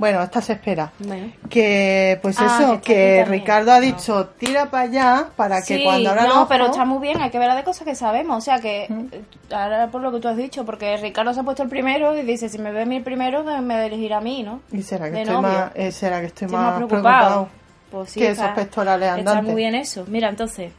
Bueno, 0.00 0.22
esta 0.22 0.40
se 0.40 0.54
espera. 0.54 0.90
Bueno. 0.98 1.30
Que, 1.50 2.18
pues 2.22 2.36
Ah, 2.38 2.40
que 2.40 2.46
eso, 2.46 2.72
está 2.72 2.80
que, 2.82 2.94
también. 3.20 3.28
Ricardo 3.42 3.70
ha 3.72 3.80
dicho, 3.80 4.28
tira 4.38 4.70
para 4.70 4.84
allá 4.84 5.26
para 5.36 5.60
que 5.60 5.76
Sí, 5.76 5.84
cuando 5.84 6.08
abra 6.10 6.24
no, 6.24 6.34
ojos- 6.36 6.46
pero 6.48 6.66
está 6.66 6.84
muy 6.86 7.00
bien, 7.02 7.20
hay 7.20 7.28
que 7.30 7.38
ver 7.38 7.48
las 7.48 7.56
de 7.58 7.64
cosas 7.64 7.84
que 7.86 7.94
sabemos. 7.94 8.38
O 8.38 8.40
sea 8.40 8.58
que, 8.60 8.86
Mm. 8.88 9.06
eh, 9.12 9.22
ahora 9.54 9.88
por 9.88 10.00
lo 10.00 10.10
que 10.10 10.18
tú 10.18 10.28
has 10.28 10.36
dicho, 10.38 10.64
porque 10.64 10.96
Ricardo 10.96 11.34
se 11.34 11.40
ha 11.40 11.42
puesto 11.42 11.62
el 11.62 11.68
primero 11.68 12.16
y 12.16 12.22
dice, 12.22 12.48
si 12.48 12.58
me 12.58 12.72
ve 12.72 12.82
a 12.82 12.86
mí 12.86 12.96
el 12.96 13.02
primero, 13.02 13.44
que 13.44 13.60
me 13.60 13.86
elegirá 13.86 14.16
a 14.16 14.20
mí, 14.22 14.42
¿no? 14.42 14.60
Y 14.72 14.80
será 14.82 15.04
que 15.04 15.12
de 15.12 15.20
estoy 15.22 15.34
novio. 15.36 15.48
más, 15.50 15.72
eh, 15.74 15.92
será 15.92 16.20
que 16.20 16.26
estoy, 16.26 16.46
Estoy 16.46 16.58
más 16.58 16.66
más 16.70 16.76
preocupado. 16.76 17.04
preocupado. 17.28 17.48
Pues 17.90 18.10
sí, 18.10 18.20
que 18.20 18.28
está- 18.30 18.44
esos 18.46 18.56
pectorales 18.56 19.06
Está 19.08 19.18
andantes. 19.18 19.44
muy 19.44 19.54
bien 19.54 19.74
eso. 19.74 20.04
Mira, 20.08 20.30
entonces, 20.30 20.72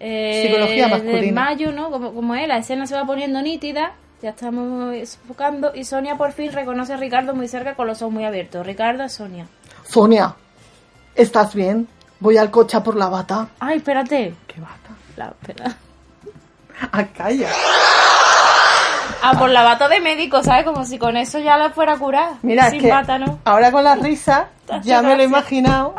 eh, 0.00 0.44
Psicología 0.46 0.84
de 0.84 0.90
masculina. 0.90 1.44
mayo, 1.44 1.72
¿no? 1.72 1.90
Como, 1.90 2.14
como 2.14 2.34
es, 2.34 2.48
la 2.48 2.56
escena 2.58 2.86
se 2.86 2.94
va 2.94 3.04
poniendo 3.04 3.42
nítida, 3.42 3.92
ya 4.24 4.30
estamos 4.30 4.94
enfocando 4.94 5.72
y 5.74 5.84
Sonia 5.84 6.16
por 6.16 6.32
fin 6.32 6.50
reconoce 6.50 6.94
a 6.94 6.96
Ricardo 6.96 7.34
muy 7.34 7.46
cerca 7.46 7.74
con 7.74 7.86
los 7.86 8.00
ojos 8.00 8.14
muy 8.14 8.24
abiertos. 8.24 8.64
Ricardo 8.64 9.04
es 9.04 9.12
Sonia. 9.12 9.46
Sonia, 9.86 10.34
¿estás 11.14 11.54
bien? 11.54 11.86
Voy 12.20 12.38
al 12.38 12.50
coche 12.50 12.78
a 12.78 12.82
por 12.82 12.96
la 12.96 13.08
bata. 13.10 13.48
Ay, 13.60 13.76
espérate. 13.76 14.34
¿Qué 14.46 14.62
bata? 14.62 14.96
La, 15.18 15.26
espera. 15.26 15.76
Ah, 16.90 17.04
calla. 17.04 17.50
Ah, 19.22 19.38
por 19.38 19.50
la 19.50 19.62
bata 19.62 19.88
de 19.88 20.00
médico, 20.00 20.42
¿sabes? 20.42 20.64
Como 20.64 20.86
si 20.86 20.98
con 20.98 21.18
eso 21.18 21.38
ya 21.38 21.58
la 21.58 21.68
fuera 21.68 21.92
a 21.92 21.98
curar. 21.98 22.30
Mira, 22.40 22.70
Sin 22.70 22.76
es 22.78 22.82
que 22.84 22.90
bata, 22.90 23.18
¿no? 23.18 23.40
ahora 23.44 23.70
con 23.70 23.84
la 23.84 23.94
risa 23.94 24.48
ya 24.84 25.02
me 25.02 25.16
lo 25.16 25.22
he 25.22 25.26
imaginado. 25.26 25.94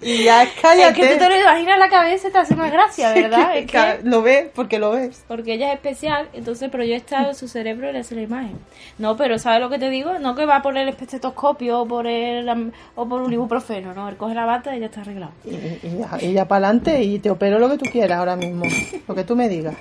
Y 0.00 0.22
ya 0.24 0.44
es 0.44 0.50
Es 0.50 0.60
cállate. 0.62 1.00
que 1.00 1.08
tú 1.14 1.18
te 1.18 1.28
lo 1.28 1.40
imaginas 1.40 1.74
en 1.74 1.80
la 1.80 1.88
cabeza 1.88 2.28
y 2.28 2.30
te 2.30 2.38
hace 2.38 2.54
más 2.54 2.70
gracia, 2.70 3.12
Sí, 3.14 3.22
¿verdad? 3.22 3.52
que- 3.52 3.58
Es 3.58 3.66
que... 3.66 4.00
Lo 4.08 4.22
ves 4.22 4.46
porque 4.54 4.78
lo 4.78 4.92
ves. 4.92 5.24
Porque 5.26 5.54
ella 5.54 5.68
es 5.68 5.74
especial, 5.74 6.28
entonces 6.32 6.70
proyecta 6.70 7.34
su 7.34 7.48
cerebro 7.48 7.90
y 7.90 7.92
le 7.92 7.98
hace 7.98 8.14
la 8.14 8.22
imagen. 8.22 8.58
No, 8.98 9.16
pero 9.16 9.38
¿sabes 9.38 9.60
lo 9.60 9.68
que 9.70 9.78
te 9.78 9.90
digo? 9.90 10.18
No 10.20 10.34
que 10.36 10.46
va 10.46 10.62
por 10.62 10.76
el 10.78 10.88
estetoscopio 10.88 11.80
o 11.80 11.86
por 11.88 12.06
el 12.06 12.48
o 12.94 13.08
por 13.08 13.22
un 13.22 13.32
ibuprofeno, 13.32 13.92
no, 13.92 14.08
él 14.08 14.16
coge 14.16 14.34
la 14.34 14.44
bata 14.44 14.76
y 14.76 14.80
ya 14.80 14.86
está 14.86 15.00
arreglado. 15.00 15.32
Y, 15.44 15.50
y 15.56 15.98
ya, 15.98 16.18
y 16.20 16.32
ya 16.32 16.46
para 16.46 16.66
adelante 16.68 17.02
y 17.02 17.18
te 17.18 17.30
opero 17.30 17.58
lo 17.58 17.68
que 17.68 17.78
tú 17.78 17.86
quieras 17.90 18.18
ahora 18.18 18.36
mismo. 18.36 18.64
Lo 19.08 19.14
que 19.14 19.24
tú 19.24 19.34
me 19.34 19.48
digas. 19.48 19.74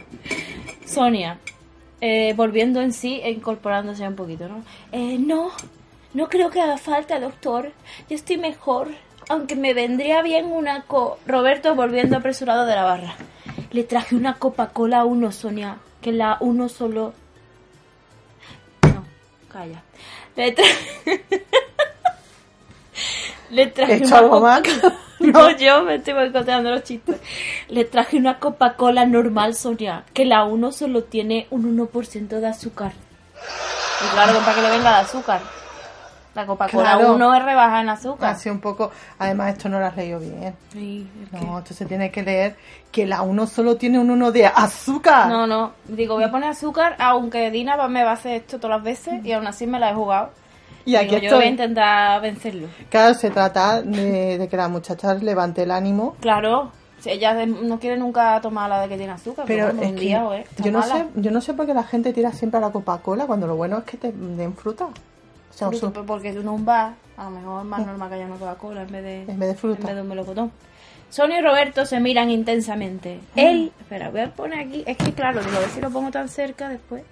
Sonia, 0.86 1.38
eh, 2.01 2.33
volviendo 2.36 2.82
en 2.82 2.93
sí 2.93 3.19
e 3.23 3.32
incorporándose 3.32 4.08
un 4.08 4.15
poquito, 4.15 4.47
¿no? 4.47 4.63
Eh, 4.91 5.17
no, 5.19 5.51
no 6.13 6.30
creo 6.30 6.49
que 6.49 6.62
haga 6.62 6.77
falta, 6.77 7.19
doctor. 7.19 7.71
Yo 8.10 8.15
estoy 8.15 8.38
mejor, 8.38 8.89
aunque 9.30 9.56
me 9.56 9.74
vendría 9.74 10.22
bien 10.22 10.46
una 10.52 10.84
co... 10.84 11.20
Roberto 11.26 11.76
volviendo 11.76 12.18
apresurado 12.18 12.66
de 12.66 12.76
la 12.76 12.84
barra. 12.84 13.16
Le 13.72 13.84
traje 13.84 14.16
una 14.16 14.36
Coca-Cola 14.36 15.00
a 15.00 15.06
uno, 15.06 15.32
Sonia, 15.32 15.78
que 16.02 16.12
la 16.12 16.38
uno 16.40 16.70
solo... 16.70 17.13
No, 18.84 19.04
calla. 19.50 19.82
Le 20.36 20.52
traje... 20.52 21.26
Le 23.50 23.68
traje 23.68 23.94
¿He 23.94 23.98
hecho 23.98 24.08
una 24.08 24.18
algo? 24.18 24.40
Coca- 24.42 24.62
No, 25.20 25.50
yo 25.58 25.84
me 25.84 25.96
estoy 25.96 26.13
boicoteando 26.13 26.70
los 26.70 26.84
chistes. 26.84 27.18
Le 27.70 27.86
traje 27.86 28.18
una 28.18 28.40
Coca-Cola 28.40 29.06
normal, 29.06 29.56
Sonia, 29.56 30.04
que 30.13 30.26
la 30.26 30.44
uno 30.44 30.72
solo 30.72 31.04
tiene 31.06 31.48
un 31.50 31.76
1% 31.78 32.28
de 32.28 32.48
azúcar. 32.48 32.92
Y 34.06 34.13
claro, 34.13 34.40
para 34.40 34.54
que 34.54 34.62
le 34.62 34.70
venga 34.70 34.90
de 34.92 35.02
azúcar. 35.02 35.42
La 36.38 36.45
Coca-Cola 36.45 36.93
Claro. 36.97 37.15
1 37.15 37.36
es 37.36 37.43
rebaja 37.45 37.82
en 37.82 37.89
azúcar. 37.89 38.30
Así 38.30 38.47
un 38.50 38.60
poco. 38.60 38.91
Además, 39.17 39.54
esto 39.54 39.69
no 39.69 39.80
lo 39.80 39.88
has 39.88 39.97
leído 39.97 40.19
bien. 40.19 40.54
Sí, 40.71 41.10
es 41.23 41.41
No, 41.41 41.58
esto 41.58 41.73
se 41.73 41.86
tiene 41.86 42.12
que 42.12 42.21
leer 42.21 42.56
que 42.91 43.08
la 43.08 43.23
1 43.23 43.47
solo 43.47 43.76
tiene 43.76 43.97
un 44.00 44.12
1 44.12 44.32
de 44.32 44.45
azúcar. 44.45 45.28
No, 45.30 45.47
no. 45.47 45.71
Digo, 45.88 46.13
voy 46.13 46.23
a 46.26 46.30
poner 46.32 46.50
azúcar, 46.52 46.95
aunque 47.00 47.50
Dina 47.50 47.76
me 47.88 48.04
va 48.04 48.12
a 48.12 48.13
hacer 48.13 48.34
esto 48.34 48.58
todas 48.60 48.78
las 48.78 48.84
veces 48.84 49.26
y 49.26 49.32
aún 49.32 49.47
así 49.47 49.65
me 49.65 49.80
la 49.80 49.89
he 49.89 49.95
jugado. 49.95 50.30
y 50.86 50.95
aquí 50.95 51.15
Digo, 51.15 51.17
yo 51.17 51.21
voy 51.21 51.45
a 51.45 51.50
estoy. 51.50 51.50
intentar 51.50 52.21
vencerlo. 52.21 52.67
Claro, 52.91 53.13
se 53.15 53.32
trata 53.32 53.82
de, 53.82 54.38
de 54.38 54.47
que 54.47 54.58
la 54.58 54.67
muchacha 54.67 55.15
levante 55.15 55.63
el 55.63 55.71
ánimo. 55.71 56.15
Claro, 56.21 56.71
si 57.00 57.10
ella 57.10 57.34
no 57.47 57.80
quiere 57.80 57.97
nunca 57.97 58.39
tomar 58.41 58.69
la 58.69 58.82
de 58.82 58.89
que 58.89 58.97
tiene 58.97 59.13
azúcar, 59.13 59.45
Pero 59.47 59.69
pero 59.69 59.82
es 59.82 59.89
un 59.89 59.95
que 59.95 60.02
día, 60.02 60.23
o, 60.23 60.34
eh, 60.34 60.45
está 60.47 60.63
yo 60.63 60.71
no 60.71 60.84
sé, 60.84 61.06
yo 61.15 61.32
no 61.32 61.41
sé 61.41 61.54
por 61.56 61.65
qué 61.65 61.73
la 61.73 61.84
gente 61.84 62.13
tira 62.13 62.32
siempre 62.32 62.60
a 62.60 62.62
la 62.62 62.69
Coca-Cola 62.71 63.26
cuando 63.26 63.47
lo 63.47 63.56
bueno 63.56 63.80
es 63.80 63.84
que 63.86 63.97
te 63.97 64.12
den 64.12 64.56
fruta. 64.56 64.88
Porque 66.06 66.34
tú 66.34 66.43
no 66.43 66.54
un 66.54 66.65
bar, 66.65 66.93
a 67.17 67.26
lo 67.26 67.30
mejor 67.32 67.62
es 67.62 67.67
más 67.67 67.86
normal 67.86 68.10
que 68.10 68.15
haya 68.15 68.26
una 68.26 68.36
Coca-Cola 68.36 68.84
en 68.84 68.91
vez 68.91 69.04
de, 69.04 69.22
En 69.24 69.39
vez 69.39 69.50
de 69.50 69.56
fruta. 69.56 69.80
en 69.80 69.86
vez 69.86 69.96
de 69.96 70.02
un 70.02 70.08
melocotón. 70.08 70.52
Sonia 71.10 71.39
y 71.39 71.41
Roberto 71.41 71.86
se 71.86 72.00
miran 72.00 72.30
intensamente. 72.30 73.20
Él, 73.36 73.72
espera, 73.80 74.10
voy 74.10 74.22
a 74.22 74.32
poner 74.32 74.60
aquí, 74.60 74.84
es 74.86 74.98
que 74.98 75.13
claro, 75.13 75.41
digo, 75.41 75.56
a 75.56 75.62
ver 75.62 75.70
si 75.70 75.80
lo 75.80 75.89
pongo 75.89 76.12
tan 76.12 76.28
cerca 76.28 76.67
después. 76.67 77.04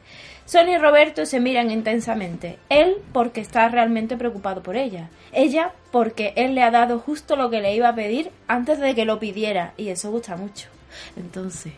Sonia 0.46 0.76
y 0.76 0.78
Roberto 0.78 1.26
se 1.26 1.40
miran 1.40 1.72
intensamente. 1.72 2.60
Él 2.70 2.98
porque 3.14 3.42
está 3.42 3.68
realmente 3.70 4.18
preocupado 4.18 4.62
por 4.62 4.76
ella. 4.76 5.10
Ella 5.32 5.72
porque 5.92 6.34
él 6.36 6.56
le 6.56 6.62
ha 6.62 6.72
dado 6.72 7.00
justo 7.00 7.36
lo 7.36 7.50
que 7.50 7.62
le 7.62 7.74
iba 7.74 7.90
a 7.90 7.96
pedir 7.96 8.32
antes 8.48 8.80
de 8.80 8.94
que 8.94 9.06
lo 9.06 9.18
pidiera. 9.18 9.74
Y 9.78 9.88
eso 9.88 10.12
gusta 10.12 10.36
mucho. 10.36 10.68
Entonces, 11.16 11.74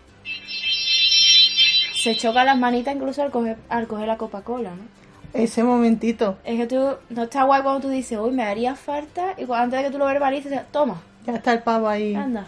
se 1.96 2.16
chocan 2.18 2.46
las 2.48 2.58
manitas 2.58 2.96
incluso 2.96 3.22
al 3.22 3.32
coger, 3.32 3.58
al 3.70 3.88
coger 3.88 4.08
la 4.08 4.18
Coca-Cola, 4.18 4.72
¿no? 4.72 4.97
Ese 5.34 5.64
momentito. 5.64 6.38
Es 6.44 6.58
que 6.58 6.68
tú, 6.68 6.90
no 7.10 7.24
está 7.24 7.44
guay 7.44 7.62
cuando 7.62 7.82
tú 7.82 7.90
dices, 7.90 8.18
uy, 8.20 8.32
me 8.32 8.44
haría 8.44 8.76
falta, 8.76 9.34
y 9.38 9.46
cuando, 9.46 9.64
antes 9.66 9.80
de 9.80 9.86
que 9.86 9.92
tú 9.92 9.98
lo 9.98 10.06
verbalices, 10.06 10.60
toma, 10.72 11.02
Ya 11.26 11.36
está 11.36 11.54
el 11.54 11.60
pavo 11.64 11.88
ahí, 11.88 12.16
anda. 12.16 12.48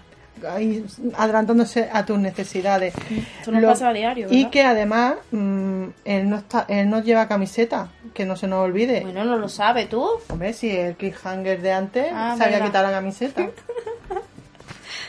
ahí 0.49 0.85
adelantándose 1.17 1.89
a 1.91 2.05
tus 2.05 2.17
necesidades. 2.17 2.93
Esto 3.39 3.51
nos 3.51 3.61
Lo- 3.61 3.67
pasa 3.69 3.89
a 3.89 3.93
diario, 3.93 4.27
Y 4.31 4.37
¿verdad? 4.37 4.49
que 4.51 4.63
además 4.63 5.13
mm, 5.31 5.83
él 6.05 6.29
no 6.29 6.37
está, 6.37 6.65
él 6.67 6.89
no 6.89 7.01
lleva 7.01 7.27
camiseta, 7.27 7.89
que 8.13 8.25
no 8.25 8.35
se 8.35 8.47
nos 8.47 8.59
olvide. 8.63 9.01
Bueno, 9.01 9.23
no 9.25 9.37
lo 9.37 9.49
sabe 9.49 9.85
tú. 9.85 10.07
Hombre, 10.29 10.53
si 10.53 10.71
el 10.71 10.95
cliffhanger 10.95 11.61
de 11.61 11.71
antes 11.73 12.07
Ah, 12.13 12.35
se 12.37 12.43
había 12.45 12.63
quitado 12.63 12.85
la 12.87 12.91
camiseta. 12.93 13.47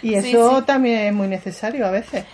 Y 0.02 0.14
eso 0.14 0.61
sí. 0.61 0.64
también 0.66 1.00
es 1.00 1.12
muy 1.12 1.28
necesario 1.28 1.87
a 1.87 1.90
veces. 1.90 2.24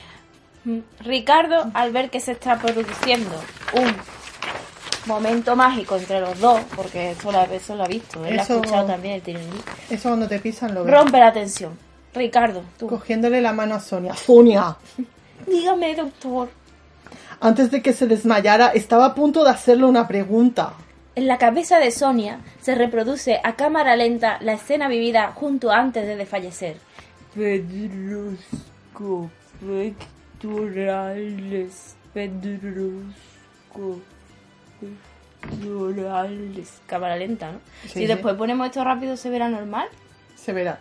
Mm. 0.65 0.79
Ricardo, 1.01 1.69
al 1.75 1.91
ver 1.93 2.11
que 2.11 2.21
se 2.21 2.31
está 2.33 2.59
produciendo 2.59 3.31
un 3.75 3.93
momento 5.07 5.57
mágico 5.57 5.97
entre 5.97 6.21
los 6.21 6.39
dos, 6.41 6.61
porque 6.75 7.13
eso 7.13 7.33
lo, 7.33 7.43
eso 7.43 7.75
lo 7.77 7.85
ha 7.85 7.89
visto, 7.89 8.25
él 8.25 8.39
Eso- 8.39 8.55
ha 8.55 8.57
escuchado 8.57 8.87
también 8.87 9.15
el 9.15 9.23
tirirín, 9.23 9.51
Eso 9.91 10.09
cuando 10.09 10.29
te 10.29 10.39
pisan 10.39 10.75
lo 10.75 10.85
ves. 10.85 10.95
rompe 10.95 11.19
la 11.19 11.33
tensión. 11.33 11.79
Ricardo, 12.15 12.63
tú, 12.79 12.87
Cogiéndole 12.87 13.41
la 13.41 13.53
mano 13.53 13.75
a 13.75 13.81
Sonia. 13.81 14.15
Sonia, 14.15 14.77
dígame, 15.47 15.95
doctor. 15.95 16.49
antes 17.41 17.71
de 17.71 17.83
que 17.83 17.93
se 17.93 18.07
desmayara, 18.07 18.69
estaba 18.69 19.07
a 19.07 19.15
punto 19.15 19.45
de 19.45 19.51
hacerle 19.51 19.85
una 19.85 20.09
pregunta. 20.09 20.73
En 21.15 21.27
la 21.27 21.39
cabeza 21.39 21.79
de 21.79 21.91
Sonia 21.91 22.41
se 22.61 22.75
reproduce 22.75 23.41
a 23.43 23.57
cámara 23.57 23.97
lenta 23.97 24.39
la 24.41 24.53
escena 24.55 24.89
vivida 24.89 25.33
junto 25.35 25.71
antes 25.71 26.07
de 26.07 26.17
desfallecer. 26.17 26.77
Pectorales, 27.35 28.39
pedrusco, 32.13 32.91
pectorales. 33.73 34.16
Cámara 36.87 37.17
lenta, 37.17 37.53
¿no? 37.53 37.59
Sí, 37.83 37.89
si 37.89 37.99
sí. 38.01 38.07
después 38.07 38.35
ponemos 38.37 38.67
esto 38.67 38.83
rápido, 38.85 39.17
¿se 39.17 39.31
verá 39.31 39.49
normal? 39.49 39.89
Se 40.35 40.53
verá. 40.53 40.79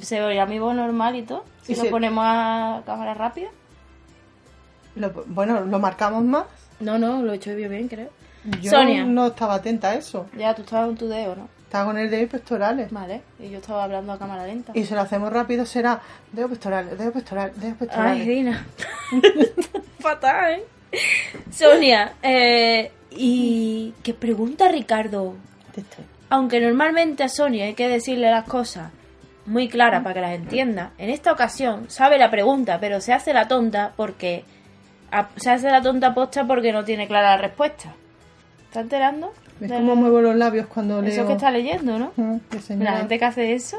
¿Se 0.00 0.20
verá 0.20 0.46
mi 0.46 0.58
voz 0.58 0.74
normal 0.74 1.16
y 1.16 1.22
todo? 1.22 1.44
Si 1.62 1.72
Y 1.72 1.76
lo 1.76 1.82
se- 1.82 1.90
ponemos 1.90 2.24
a 2.26 2.82
cámara 2.86 3.14
rápida. 3.14 3.48
Lo- 4.96 5.12
bueno, 5.26 5.60
lo 5.60 5.78
marcamos 5.78 6.24
más. 6.24 6.44
No, 6.80 6.98
no, 6.98 7.22
lo 7.22 7.32
he 7.32 7.36
hecho 7.36 7.54
bien, 7.54 7.88
creo. 7.88 8.10
Yo 8.62 8.70
Sonia. 8.70 9.04
no 9.04 9.26
estaba 9.26 9.54
atenta 9.54 9.90
a 9.90 9.94
eso. 9.96 10.26
Ya, 10.36 10.54
tú 10.54 10.62
estabas 10.62 10.88
en 10.90 10.96
tu 10.96 11.08
dedo, 11.08 11.36
¿no? 11.36 11.48
Está 11.64 11.84
con 11.84 11.98
el 11.98 12.08
dedo 12.10 12.28
pectorales. 12.28 12.90
Vale, 12.90 13.20
y 13.38 13.50
yo 13.50 13.58
estaba 13.58 13.84
hablando 13.84 14.12
a 14.12 14.18
cámara 14.18 14.46
lenta. 14.46 14.72
Y 14.74 14.84
si 14.86 14.94
lo 14.94 15.00
hacemos 15.02 15.30
rápido 15.32 15.66
será 15.66 16.00
dedo 16.32 16.48
pectoral, 16.48 16.96
dedo 16.96 17.12
pectoral, 17.12 17.52
dedo 17.56 17.74
pectorales. 17.74 18.22
Ay, 18.22 18.26
Dina. 18.28 18.66
Fatal, 20.00 20.52
¿eh? 20.60 20.64
Sonia, 21.50 22.14
eh, 22.22 22.90
¿y 23.10 23.94
qué 24.02 24.14
pregunta 24.14 24.68
Ricardo? 24.68 25.34
Aunque 26.30 26.60
normalmente 26.60 27.22
a 27.24 27.28
Sonia 27.28 27.64
hay 27.66 27.74
que 27.74 27.88
decirle 27.88 28.30
las 28.30 28.44
cosas 28.44 28.90
muy 29.46 29.68
claras 29.68 30.02
para 30.02 30.14
que 30.14 30.20
las 30.20 30.32
entienda, 30.34 30.90
en 30.98 31.08
esta 31.10 31.32
ocasión 31.32 31.86
sabe 31.88 32.18
la 32.18 32.30
pregunta, 32.30 32.78
pero 32.80 33.00
se 33.00 33.12
hace 33.14 33.32
la 33.32 33.48
tonta 33.48 33.92
porque... 33.96 34.44
se 35.36 35.50
hace 35.50 35.70
la 35.70 35.80
tonta 35.80 36.12
posta 36.12 36.46
porque 36.46 36.72
no 36.72 36.84
tiene 36.84 37.06
clara 37.08 37.36
la 37.36 37.42
respuesta. 37.42 37.94
¿Está 38.64 38.80
enterando? 38.80 39.32
¿Ves 39.58 39.72
cómo 39.72 39.96
muevo 39.96 40.20
los 40.20 40.36
labios 40.36 40.66
cuando 40.66 41.00
leo? 41.00 41.10
Eso 41.10 41.26
que 41.26 41.32
está 41.32 41.50
leyendo, 41.50 41.98
¿no? 41.98 42.12
Mm, 42.16 42.36
señora. 42.60 42.90
La 42.92 42.96
gente 42.98 43.18
que 43.18 43.24
hace 43.24 43.52
eso 43.54 43.76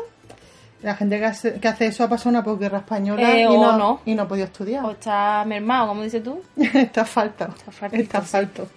La 0.81 0.95
gente 0.95 1.19
que 1.19 1.25
hace, 1.25 1.59
que 1.59 1.67
hace 1.67 1.85
eso 1.85 2.03
ha 2.03 2.09
pasado 2.09 2.31
una 2.31 2.43
posguerra 2.43 2.79
española 2.79 3.21
Eh, 3.37 3.43
y, 3.43 3.57
no, 3.57 3.77
no. 3.77 4.01
y 4.05 4.15
no 4.15 4.23
ha 4.23 4.27
podido 4.27 4.45
estudiar. 4.47 4.83
o 4.85 4.91
está 4.91 5.43
mermado, 5.45 5.89
como 5.89 6.01
dices 6.01 6.23
tú, 6.23 6.41
está 6.57 7.05
falta. 7.05 7.49
Está 7.69 7.87
Está 7.95 8.21
falto. 8.21 8.67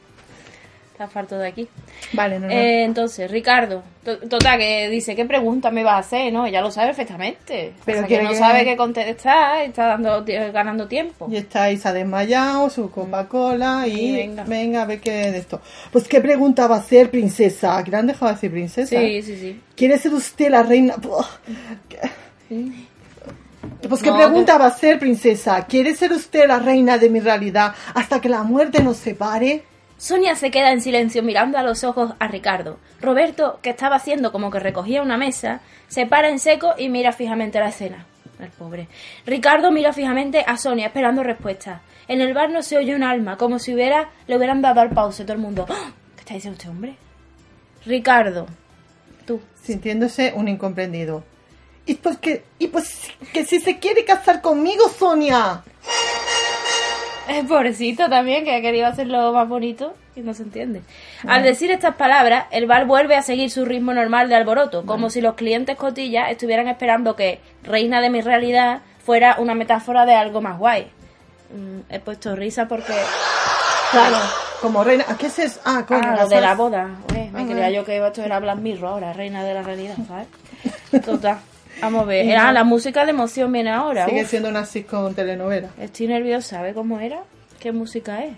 Está 1.04 1.12
farto 1.12 1.38
de 1.38 1.48
aquí. 1.48 1.68
Vale, 2.12 2.38
no, 2.38 2.46
no. 2.46 2.52
Eh, 2.52 2.84
entonces, 2.84 3.30
Ricardo, 3.30 3.82
to- 4.04 4.18
total, 4.28 4.58
que 4.58 4.88
dice, 4.88 5.14
¿qué 5.16 5.24
pregunta 5.24 5.70
me 5.70 5.82
vas 5.84 5.94
a 5.94 5.98
hacer? 5.98 6.32
No, 6.32 6.46
ella 6.46 6.60
lo 6.60 6.70
sabe 6.70 6.88
perfectamente. 6.88 7.72
Pero 7.84 8.06
que 8.06 8.22
no 8.22 8.30
que- 8.30 8.36
sabe 8.36 8.64
qué 8.64 8.76
contestar, 8.76 9.62
está 9.62 9.86
dando, 9.86 10.24
ganando 10.52 10.86
tiempo. 10.86 11.28
Y 11.30 11.36
está 11.36 11.64
ha 11.64 11.92
desmayado, 11.92 12.68
su 12.70 12.90
Coca-Cola 12.90 13.86
y, 13.86 13.92
Y 13.92 14.16
venga. 14.16 14.44
venga. 14.44 14.82
a 14.82 14.86
ver 14.86 15.00
qué 15.00 15.10
de 15.30 15.38
esto. 15.38 15.60
Pues, 15.90 16.06
¿qué 16.08 16.20
pregunta 16.20 16.66
va 16.66 16.76
a 16.76 16.78
hacer, 16.80 17.10
princesa? 17.10 17.82
¿Que 17.82 17.90
le 17.90 17.96
han 17.96 18.06
dejado 18.06 18.32
decir 18.32 18.50
princesa? 18.50 18.98
Sí, 19.00 19.22
sí, 19.22 19.36
sí. 19.36 19.60
¿Quiere 19.76 19.98
ser 19.98 20.12
usted 20.14 20.50
la 20.50 20.62
reina? 20.62 20.94
Pues, 23.88 24.02
¿qué 24.02 24.10
No, 24.10 24.16
pregunta 24.16 24.58
va 24.58 24.66
a 24.66 24.70
ser, 24.70 24.98
princesa? 24.98 25.64
¿Quiere 25.66 25.94
ser 25.94 26.12
usted 26.12 26.46
la 26.46 26.58
reina 26.58 26.98
de 26.98 27.08
mi 27.10 27.20
realidad 27.20 27.74
hasta 27.94 28.20
que 28.20 28.28
la 28.28 28.42
muerte 28.42 28.82
nos 28.82 28.96
separe? 28.96 29.64
Sonia 30.02 30.34
se 30.34 30.50
queda 30.50 30.72
en 30.72 30.80
silencio 30.80 31.22
mirando 31.22 31.58
a 31.58 31.62
los 31.62 31.84
ojos 31.84 32.14
a 32.18 32.26
Ricardo. 32.26 32.80
Roberto, 33.00 33.60
que 33.62 33.70
estaba 33.70 33.94
haciendo 33.94 34.32
como 34.32 34.50
que 34.50 34.58
recogía 34.58 35.00
una 35.00 35.16
mesa, 35.16 35.60
se 35.86 36.06
para 36.06 36.28
en 36.28 36.40
seco 36.40 36.74
y 36.76 36.88
mira 36.88 37.12
fijamente 37.12 37.60
la 37.60 37.68
escena. 37.68 38.04
El 38.40 38.48
pobre. 38.48 38.88
Ricardo 39.24 39.70
mira 39.70 39.92
fijamente 39.92 40.44
a 40.44 40.56
Sonia 40.56 40.86
esperando 40.88 41.22
respuesta. 41.22 41.82
En 42.08 42.20
el 42.20 42.34
bar 42.34 42.50
no 42.50 42.62
se 42.62 42.78
oye 42.78 42.96
un 42.96 43.04
alma, 43.04 43.36
como 43.36 43.60
si 43.60 43.74
hubiera, 43.74 44.10
le 44.26 44.36
hubieran 44.36 44.60
dado 44.60 44.80
al 44.80 44.90
pause 44.90 45.22
todo 45.22 45.34
el 45.34 45.38
mundo. 45.38 45.66
¡Ah! 45.70 45.92
¿Qué 46.16 46.22
está 46.22 46.34
diciendo 46.34 46.58
este 46.58 46.68
hombre? 46.68 46.96
Ricardo, 47.86 48.48
tú. 49.24 49.40
Sintiéndose 49.62 50.32
un 50.34 50.48
incomprendido. 50.48 51.22
Y 51.86 51.94
pues 51.94 52.18
que, 52.18 52.42
y 52.58 52.66
pues 52.66 53.08
que 53.32 53.44
si 53.44 53.60
se 53.60 53.78
quiere 53.78 54.04
casar 54.04 54.40
conmigo, 54.40 54.88
Sonia. 54.88 55.62
Es 57.28 57.44
pobrecito 57.44 58.08
también, 58.08 58.44
que 58.44 58.54
ha 58.54 58.60
querido 58.60 58.86
hacerlo 58.86 59.32
más 59.32 59.48
bonito 59.48 59.94
y 60.16 60.20
no 60.20 60.34
se 60.34 60.42
entiende. 60.42 60.82
Al 61.26 61.42
decir 61.42 61.70
estas 61.70 61.94
palabras, 61.94 62.46
el 62.50 62.66
bar 62.66 62.86
vuelve 62.86 63.16
a 63.16 63.22
seguir 63.22 63.50
su 63.50 63.64
ritmo 63.64 63.94
normal 63.94 64.28
de 64.28 64.34
alboroto, 64.34 64.84
como 64.84 65.08
si 65.08 65.20
los 65.20 65.34
clientes 65.34 65.76
cotillas 65.76 66.30
estuvieran 66.30 66.68
esperando 66.68 67.16
que 67.16 67.40
Reina 67.62 68.00
de 68.00 68.10
mi 68.10 68.20
realidad 68.20 68.80
fuera 69.04 69.36
una 69.38 69.54
metáfora 69.54 70.04
de 70.04 70.14
algo 70.14 70.40
más 70.40 70.58
guay. 70.58 70.88
Mm, 71.54 71.92
he 71.92 72.00
puesto 72.00 72.34
risa 72.36 72.66
porque... 72.66 72.92
Claro, 73.90 74.16
como 74.62 74.82
reina. 74.82 75.04
¿Qué 75.18 75.26
es 75.26 75.38
eso? 75.38 75.60
Ah, 75.64 75.84
coño. 75.86 76.00
Ah, 76.02 76.16
lo 76.22 76.28
de 76.28 76.40
la 76.40 76.54
boda. 76.54 76.88
Oye, 77.10 77.30
me 77.30 77.42
Ah, 77.42 77.44
creía 77.46 77.70
yo 77.70 77.84
que 77.84 78.04
esto 78.04 78.22
era 78.22 78.38
Black 78.40 78.56
Mirror 78.58 78.88
ahora, 78.90 79.12
Reina 79.12 79.44
de 79.44 79.52
la 79.54 79.62
realidad, 79.62 79.96
¿sabes? 80.08 80.28
Total. 81.04 81.38
Vamos 81.82 82.02
a 82.02 82.06
ver. 82.06 82.36
Ah, 82.36 82.52
la 82.52 82.62
música 82.64 83.04
de 83.04 83.10
emoción 83.10 83.50
viene 83.52 83.70
ahora. 83.70 84.06
Sigue 84.06 84.22
Uf, 84.22 84.30
siendo 84.30 84.48
una 84.48 84.64
con 84.88 85.14
telenovela. 85.14 85.68
estoy 85.80 86.06
nerviosa, 86.06 86.56
¿sabes 86.56 86.74
cómo 86.74 87.00
era? 87.00 87.22
¿Qué 87.60 87.72
música 87.72 88.24
es? 88.24 88.34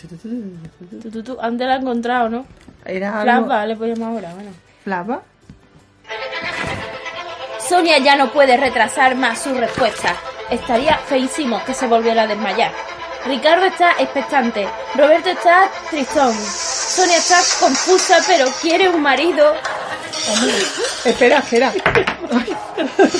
Tú, 0.00 1.10
tú, 1.10 1.22
tú, 1.22 1.38
antes 1.40 1.66
la 1.66 1.76
he 1.76 1.78
encontrado, 1.78 2.28
¿no? 2.28 2.46
Era 2.84 3.20
algo... 3.20 3.46
Flava, 3.46 3.66
le 3.66 3.76
podemos 3.76 4.08
ahora, 4.08 4.34
bueno. 4.34 4.50
¿Flava? 4.84 5.22
Sonia 7.66 7.98
ya 7.98 8.16
no 8.16 8.30
puede 8.32 8.56
retrasar 8.56 9.14
más 9.14 9.40
su 9.40 9.54
respuesta. 9.54 10.14
Estaría 10.50 10.96
feísimo 10.98 11.62
que 11.64 11.74
se 11.74 11.86
volviera 11.86 12.22
a 12.22 12.26
desmayar. 12.26 12.72
Ricardo 13.26 13.66
está 13.66 13.92
expectante. 13.92 14.66
Roberto 14.96 15.30
está 15.30 15.68
tristón. 15.90 16.32
Sonia 16.34 17.16
está 17.18 17.36
confusa, 17.60 18.16
pero 18.26 18.46
quiere 18.60 18.88
un 18.88 19.00
marido. 19.02 19.54
Espera, 21.04 21.38
espera. 21.38 21.72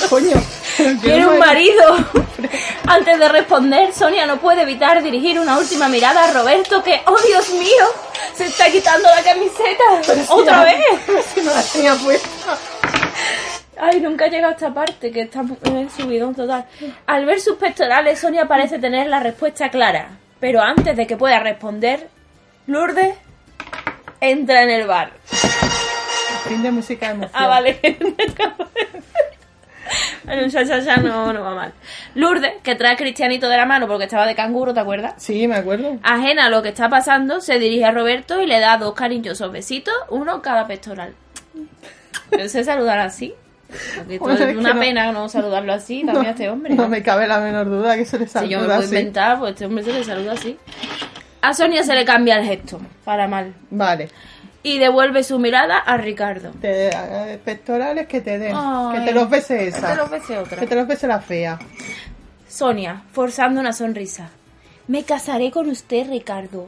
Coño. 0.09 0.35
Quiere 1.01 1.25
un 1.25 1.37
marido. 1.37 1.97
Antes 2.87 3.19
de 3.19 3.29
responder, 3.29 3.93
Sonia 3.93 4.25
no 4.25 4.37
puede 4.37 4.61
evitar 4.61 5.01
dirigir 5.03 5.39
una 5.39 5.57
última 5.57 5.87
mirada 5.87 6.25
a 6.25 6.31
Roberto 6.31 6.81
que, 6.83 7.01
oh 7.05 7.17
Dios 7.27 7.49
mío, 7.51 7.85
se 8.33 8.45
está 8.45 8.71
quitando 8.71 9.07
la 9.09 9.21
camiseta. 9.23 10.33
¿Otra 10.33 10.63
vez? 10.63 10.77
Si 11.33 11.41
no 11.41 11.53
la 11.53 11.61
tenía 11.61 11.95
puesta. 11.95 12.57
Ay, 13.79 13.99
nunca 13.99 14.25
he 14.25 14.29
llegado 14.29 14.53
a 14.53 14.55
esta 14.55 14.73
parte, 14.73 15.11
que 15.11 15.21
está 15.21 15.41
en 15.65 15.89
subidón 15.89 16.35
total. 16.35 16.65
Al 17.07 17.25
ver 17.25 17.41
sus 17.41 17.57
pectorales, 17.57 18.19
Sonia 18.19 18.47
parece 18.47 18.79
tener 18.79 19.07
la 19.07 19.19
respuesta 19.19 19.69
clara. 19.69 20.09
Pero 20.39 20.61
antes 20.61 20.95
de 20.95 21.07
que 21.07 21.17
pueda 21.17 21.39
responder, 21.39 22.07
Lourdes 22.67 23.15
entra 24.19 24.63
en 24.63 24.69
el 24.69 24.87
bar. 24.87 25.11
Fin 26.51 26.63
de 26.63 26.71
música 26.71 27.07
de 27.07 27.11
emoción. 27.13 27.31
Ah, 27.43 27.47
vale. 27.47 27.79
Ya, 30.49 30.61
ya, 30.63 30.79
ya 30.79 30.97
no, 30.97 31.33
no 31.33 31.41
va 31.43 31.53
mal. 31.55 31.73
Lourdes, 32.15 32.53
que 32.63 32.75
trae 32.75 32.93
a 32.93 32.95
Cristianito 32.95 33.49
de 33.49 33.57
la 33.57 33.65
mano 33.65 33.87
porque 33.87 34.05
estaba 34.05 34.25
de 34.25 34.35
canguro, 34.35 34.73
¿te 34.73 34.79
acuerdas? 34.79 35.15
Sí, 35.17 35.47
me 35.47 35.55
acuerdo. 35.55 35.97
Ajena 36.03 36.45
a 36.45 36.49
lo 36.49 36.61
que 36.61 36.69
está 36.69 36.87
pasando, 36.89 37.41
se 37.41 37.59
dirige 37.59 37.83
a 37.85 37.91
Roberto 37.91 38.41
y 38.41 38.45
le 38.45 38.59
da 38.59 38.77
dos 38.77 38.93
cariñosos 38.93 39.51
besitos, 39.51 39.93
uno 40.09 40.35
en 40.35 40.41
cada 40.41 40.67
pectoral. 40.67 41.13
¿No 42.37 42.47
se 42.47 42.63
saludan 42.63 42.99
así? 42.99 43.33
Es 44.07 44.21
una 44.21 44.73
no- 44.73 44.79
pena 44.79 45.11
no 45.11 45.27
saludarlo 45.27 45.73
así 45.73 46.03
también 46.05 46.27
a 46.27 46.29
este 46.31 46.49
hombre. 46.49 46.73
No 46.75 46.87
me 46.87 47.01
cabe 47.03 47.27
la 47.27 47.39
menor 47.39 47.65
duda 47.69 47.97
que 47.97 48.05
se 48.05 48.17
le 48.19 48.27
Si 48.27 48.33
yo 48.33 48.41
me 48.41 48.49
saluda 48.49 48.65
puedo 48.67 48.79
así. 48.79 48.95
inventar, 48.95 49.39
pues 49.39 49.51
este 49.53 49.65
hombre 49.65 49.83
se 49.83 49.91
le 49.93 50.03
saluda 50.05 50.33
así. 50.33 50.57
A 51.41 51.53
Sonia 51.53 51.83
se 51.83 51.95
le 51.95 52.05
cambia 52.05 52.37
el 52.39 52.45
gesto, 52.45 52.79
para 53.03 53.27
mal. 53.27 53.53
Vale. 53.71 54.09
Y 54.63 54.77
devuelve 54.77 55.23
su 55.23 55.39
mirada 55.39 55.77
a 55.79 55.97
Ricardo. 55.97 56.51
Te, 56.61 56.91
pectorales 57.43 58.07
que 58.07 58.21
te 58.21 58.37
den. 58.37 58.53
Ay. 58.55 58.99
que 58.99 59.05
te 59.05 59.11
los 59.13 59.29
bese 59.29 59.67
esa. 59.67 59.81
Que 59.81 59.87
te 59.93 59.95
los 59.95 60.09
bese 60.11 60.37
otra. 60.37 60.57
Que 60.59 60.67
te 60.67 60.75
los 60.75 60.87
bese 60.87 61.07
la 61.07 61.19
fea. 61.19 61.57
Sonia, 62.47 63.01
forzando 63.11 63.59
una 63.59 63.73
sonrisa. 63.73 64.29
Me 64.87 65.03
casaré 65.03 65.51
con 65.51 65.69
usted, 65.69 66.07
Ricardo. 66.09 66.67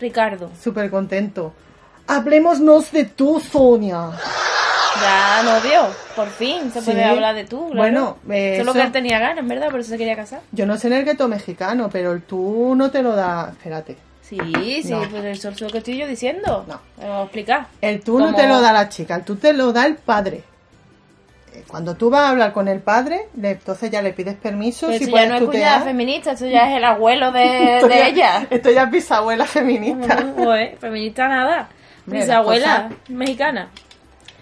Ricardo. 0.00 0.50
Súper 0.60 0.90
contento. 0.90 1.52
Hablemosnos 2.08 2.90
de 2.92 3.04
tú, 3.04 3.40
Sonia. 3.40 4.10
Ya 5.00 5.42
novio, 5.42 5.82
por 6.14 6.28
fin 6.30 6.72
se 6.72 6.80
puede 6.80 7.02
Sí. 7.02 7.08
hablar 7.08 7.34
de 7.34 7.44
tú. 7.44 7.66
claro. 7.70 7.76
Bueno, 7.76 8.16
eh, 8.30 8.56
Solo 8.58 8.70
eso- 8.70 8.80
que 8.80 8.86
él 8.86 8.92
tenía 8.92 9.18
ganas, 9.18 9.46
verdad, 9.46 9.70
por 9.70 9.80
eso 9.80 9.90
se 9.90 9.98
quería 9.98 10.16
casar. 10.16 10.40
Yo 10.52 10.64
no 10.64 10.78
sé 10.78 10.86
en 10.86 10.94
el 10.94 11.04
gueto 11.04 11.28
mexicano, 11.28 11.90
pero 11.92 12.12
el 12.12 12.22
tú 12.22 12.74
no 12.74 12.90
te 12.90 13.02
lo 13.02 13.14
da. 13.14 13.50
Espérate. 13.52 13.96
Sí, 14.28 14.82
sí, 14.82 14.90
No. 14.90 15.02
pues 15.08 15.24
eso 15.24 15.50
es 15.50 15.60
lo 15.60 15.68
que 15.70 15.78
estoy 15.78 15.96
yo 15.98 16.06
diciendo. 16.06 16.64
No. 16.68 16.80
Voy 16.96 17.06
a 17.06 17.22
explicar. 17.22 17.66
El 17.80 18.00
tú 18.02 18.18
no 18.18 18.34
te 18.34 18.46
lo 18.48 18.60
da 18.60 18.72
la 18.72 18.88
chica, 18.88 19.14
el 19.16 19.22
tú 19.24 19.36
te 19.36 19.52
lo 19.52 19.72
da 19.72 19.86
el 19.86 19.94
padre. 19.96 20.42
Eh, 21.54 21.62
Cuando 21.68 21.94
tú 21.94 22.10
vas 22.10 22.22
a 22.22 22.28
hablar 22.30 22.52
con 22.52 22.66
el 22.68 22.80
padre, 22.80 23.28
le- 23.40 23.52
entonces 23.52 23.90
ya 23.90 24.02
le 24.02 24.12
pides 24.12 24.34
permiso. 24.34 24.86
Pero 24.88 24.98
si 24.98 25.04
esto 25.04 25.06
ya 25.06 25.12
puedes 25.12 25.28
no 25.30 25.36
es 25.36 25.42
cuñada 25.44 25.80
feminista, 25.82 26.32
esto 26.32 26.46
ya 26.46 26.70
es 26.70 26.76
el 26.76 26.84
abuelo 26.84 27.30
de, 27.32 27.74
Esto 27.76 27.88
de 27.88 27.94
ya- 27.96 28.06
ella. 28.08 28.46
Esto 28.50 28.70
ya 28.70 28.82
es 28.82 28.90
bisabuela 28.90 29.44
feminista. 29.46 30.24
Joder, 30.36 30.76
feminista 30.78 31.28
nada. 31.28 31.68
Hombre, 32.04 32.18
Mis 32.20 32.28
las 32.28 32.36
abuela 32.38 32.88
mexicana. 33.08 33.68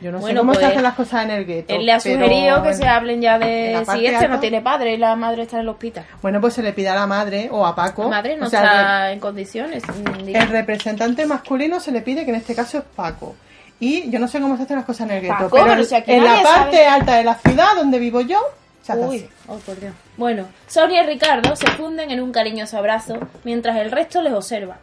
Yo 0.05 0.13
no 0.13 0.19
sé 0.19 0.23
Bueno, 0.23 0.43
cómo 0.43 0.53
se 0.53 0.61
pues, 0.61 0.71
hacen 0.71 0.83
las 0.83 0.95
cosas 0.97 1.25
en 1.25 1.31
el 1.31 1.47
gueto. 1.47 1.73
Él 1.73 1.87
le 1.87 1.93
ha 1.93 1.99
sugerido 1.99 2.63
que 2.63 2.69
en- 2.69 2.77
se 2.77 2.87
hablen 2.87 3.23
ya 3.23 3.39
de 3.39 3.83
si 3.91 4.05
este 4.05 4.29
no 4.29 4.39
tiene 4.39 4.61
padre 4.61 4.93
y 4.93 4.97
la 4.99 5.17
madre 5.17 5.45
está 5.45 5.57
en 5.57 5.63
el 5.63 5.69
hospital. 5.71 6.05
Bueno, 6.21 6.43
pues 6.43 6.53
se 6.53 6.63
le 6.63 6.75
pide 6.75 6.91
a 6.91 6.95
la 6.95 7.07
madre 7.07 7.49
o 7.51 7.65
a 7.65 7.75
Paco. 7.75 8.03
La 8.03 8.11
madre 8.11 8.37
no 8.37 8.45
o 8.45 8.51
sea, 8.51 8.61
el 8.61 8.67
está 8.67 9.13
en 9.13 9.21
condiciones. 9.21 9.83
El 10.27 10.49
representante 10.49 11.25
masculino 11.25 11.81
se 11.81 11.91
le 11.91 12.03
pide 12.03 12.27
que 12.27 12.33
en 12.33 12.37
este 12.37 12.55
caso 12.55 12.77
es 12.77 12.85
Paco. 12.85 13.35
Y 13.81 14.11
yo 14.11 14.19
no 14.19 14.29
sé 14.29 14.43
cómo 14.43 14.59
se 14.59 14.65
hacen 14.65 14.77
las 14.77 14.85
cosas 14.85 15.09
en 15.09 15.17
el 15.17 15.23
gueto, 15.23 15.35
Paco, 15.39 15.57
pero, 15.57 15.69
pero 15.69 15.85
si 15.85 15.95
en 15.95 16.23
la 16.23 16.43
parte 16.43 16.77
sabe. 16.77 16.87
alta 16.87 17.15
de 17.17 17.25
la 17.25 17.35
ciudad 17.37 17.69
donde 17.75 17.99
vivo 17.99 18.21
yo, 18.21 18.41
se 18.83 18.93
hace 18.93 19.07
Uy, 19.07 19.27
oh 19.49 19.57
por 19.57 19.81
Dios. 19.81 19.95
Bueno, 20.19 20.49
Sonia 20.67 21.03
y 21.03 21.07
Ricardo 21.07 21.57
se 21.57 21.67
funden 21.69 22.11
en 22.11 22.21
un 22.21 22.31
cariñoso 22.31 22.77
abrazo 22.77 23.19
mientras 23.43 23.79
el 23.79 23.91
resto 23.91 24.21
les 24.21 24.35
observa. 24.35 24.77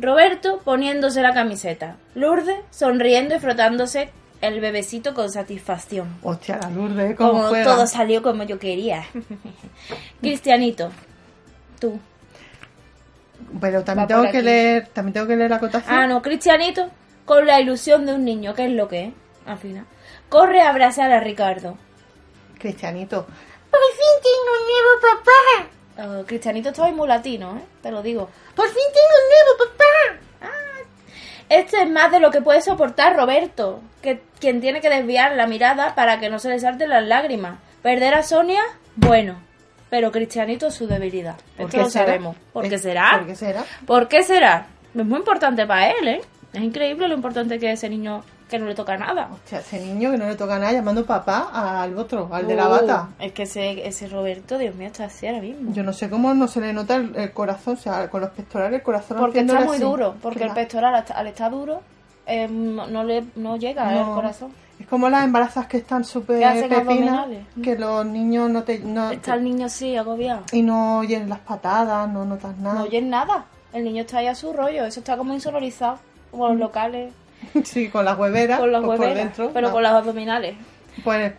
Roberto 0.00 0.60
poniéndose 0.64 1.22
la 1.22 1.32
camiseta. 1.32 1.94
Lourdes 2.16 2.58
sonriendo 2.70 3.36
y 3.36 3.38
frotándose 3.38 4.10
el 4.40 4.60
bebecito 4.60 5.14
con 5.14 5.30
satisfacción. 5.30 6.16
Hostia, 6.22 6.58
la 6.62 6.70
Lourdes, 6.70 7.16
cómo 7.16 7.30
Como 7.32 7.48
juega. 7.48 7.64
todo 7.64 7.86
salió 7.86 8.22
como 8.22 8.42
yo 8.44 8.58
quería. 8.58 9.04
Cristianito, 10.20 10.90
tú. 11.80 11.98
Pero 13.60 13.84
también 13.84 14.04
Va 14.04 14.08
tengo 14.08 14.30
que 14.32 14.42
leer, 14.42 14.88
también 14.88 15.12
tengo 15.14 15.26
que 15.26 15.36
leer 15.36 15.50
la 15.50 15.56
acotación. 15.56 15.94
Ah, 15.94 16.06
no, 16.06 16.22
Cristianito 16.22 16.90
con 17.24 17.44
la 17.46 17.60
ilusión 17.60 18.06
de 18.06 18.14
un 18.14 18.24
niño, 18.24 18.54
¿qué 18.54 18.66
es 18.66 18.72
lo 18.72 18.88
que 18.88 19.06
es? 19.06 19.12
al 19.46 19.58
final. 19.58 19.84
Corre 20.28 20.60
a 20.60 20.70
abrazar 20.70 21.12
a 21.12 21.20
Ricardo. 21.20 21.78
Cristianito. 22.58 23.26
Por 23.70 23.80
fin 23.92 24.22
tengo 24.22 24.50
un 24.58 24.66
nuevo 24.66 25.22
papá. 26.04 26.18
Oh, 26.20 26.26
Cristianito 26.26 26.70
estaba 26.70 26.90
muy 26.90 27.06
latino, 27.06 27.56
¿eh? 27.58 27.64
Te 27.82 27.90
lo 27.92 28.02
digo. 28.02 28.28
Por 28.56 28.66
fin 28.66 28.82
tengo 28.92 29.14
un 29.22 29.28
nuevo 29.30 29.70
papá. 29.72 30.25
Este 31.48 31.82
es 31.82 31.90
más 31.90 32.10
de 32.10 32.20
lo 32.20 32.30
que 32.30 32.40
puede 32.40 32.60
soportar 32.60 33.16
Roberto, 33.16 33.80
que 34.02 34.20
quien 34.40 34.60
tiene 34.60 34.80
que 34.80 34.90
desviar 34.90 35.36
la 35.36 35.46
mirada 35.46 35.94
para 35.94 36.18
que 36.18 36.28
no 36.28 36.38
se 36.38 36.48
le 36.48 36.58
salten 36.58 36.90
las 36.90 37.04
lágrimas. 37.04 37.58
Perder 37.82 38.14
a 38.14 38.22
Sonia, 38.24 38.62
bueno, 38.96 39.40
pero 39.90 40.10
Cristianito 40.10 40.66
es 40.68 40.74
su 40.74 40.86
debilidad. 40.88 41.36
¿Por 41.56 41.66
Esto 41.66 41.78
qué 41.78 41.84
lo 41.84 41.90
será? 41.90 42.04
sabemos. 42.06 42.36
¿Por 42.52 42.68
qué 42.68 42.78
será? 42.78 43.10
¿Por 43.18 43.26
qué 43.26 43.34
será? 43.36 43.64
¿Por 43.86 44.08
qué 44.08 44.22
será? 44.24 44.66
Es 44.94 45.04
muy 45.04 45.18
importante 45.18 45.66
para 45.66 45.90
él, 45.90 46.08
¿eh? 46.08 46.20
Es 46.52 46.62
increíble 46.62 47.06
lo 47.06 47.14
importante 47.14 47.58
que 47.58 47.70
es 47.70 47.78
ese 47.78 47.90
niño 47.90 48.24
que 48.48 48.58
no 48.58 48.66
le 48.66 48.74
toca 48.74 48.96
nada. 48.96 49.28
O 49.32 49.38
sea, 49.48 49.58
ese 49.60 49.80
niño 49.80 50.12
que 50.12 50.18
no 50.18 50.26
le 50.26 50.36
toca 50.36 50.58
nada 50.58 50.72
llamando 50.72 51.04
papá 51.04 51.50
al 51.82 51.98
otro, 51.98 52.28
al 52.32 52.46
de 52.46 52.54
la 52.54 52.68
Uh, 52.68 52.70
bata. 52.70 53.08
Es 53.18 53.32
que 53.32 53.42
ese, 53.42 53.86
ese 53.86 54.08
Roberto, 54.08 54.56
Dios 54.58 54.74
mío, 54.76 54.86
está 54.86 55.04
así 55.06 55.26
ahora 55.26 55.40
mismo. 55.40 55.72
Yo 55.72 55.82
no 55.82 55.92
sé 55.92 56.08
cómo 56.08 56.32
no 56.34 56.46
se 56.46 56.60
le 56.60 56.72
nota 56.72 56.94
el, 56.96 57.14
el 57.16 57.32
corazón, 57.32 57.74
o 57.74 57.76
sea, 57.76 58.08
con 58.08 58.20
los 58.20 58.30
pectorales 58.30 58.78
el 58.78 58.82
corazón 58.84 59.16
Porque 59.18 59.40
está 59.40 59.60
muy 59.60 59.76
así. 59.76 59.82
duro, 59.84 60.14
porque 60.22 60.44
el 60.44 60.52
pectoral 60.52 60.94
al 60.94 61.04
al 61.14 61.26
estar 61.26 61.50
duro 61.50 61.80
eh, 62.26 62.46
no, 62.48 62.86
no 62.86 63.02
le 63.04 63.24
no 63.36 63.56
llega 63.56 63.90
No. 63.90 64.08
al 64.10 64.14
corazón. 64.14 64.52
Es 64.78 64.86
como 64.86 65.08
las 65.08 65.24
embarazas 65.24 65.66
que 65.68 65.78
están 65.78 66.04
súper 66.04 66.38
pepinas, 66.40 66.80
abdominales. 66.80 67.46
que 67.62 67.76
los 67.78 68.04
niños 68.04 68.50
no 68.50 68.62
te... 68.62 68.78
No, 68.80 69.10
Está 69.10 69.34
el 69.34 69.42
niño 69.44 69.66
así, 69.66 69.96
agobiado. 69.96 70.42
y 70.52 70.60
no 70.62 70.98
oyen 70.98 71.28
las 71.30 71.38
patadas, 71.38 72.06
no 72.10 72.24
notas 72.26 72.56
nada. 72.58 72.74
No 72.80 72.84
oyen 72.84 73.08
nada. 73.08 73.46
El 73.72 73.84
niño 73.84 74.02
está 74.02 74.18
ahí 74.18 74.26
a 74.26 74.34
su 74.34 74.52
rollo, 74.52 74.84
eso 74.84 75.00
está 75.00 75.16
como 75.16 75.32
insonorizado, 75.32 75.98
como 76.30 76.48
los 76.48 76.58
locales, 76.58 77.10
sí, 77.64 77.88
con 77.88 78.04
las 78.04 78.18
hueveras, 78.18 78.58
con 78.60 78.72
los 78.72 78.84
pues 78.84 78.96
por 78.98 79.06
hueveras, 79.06 79.24
dentro. 79.36 79.50
pero 79.52 79.68
ah, 79.68 79.72
con 79.72 79.82
los 79.82 79.92
abdominales. 79.92 80.56
Pues, 81.04 81.32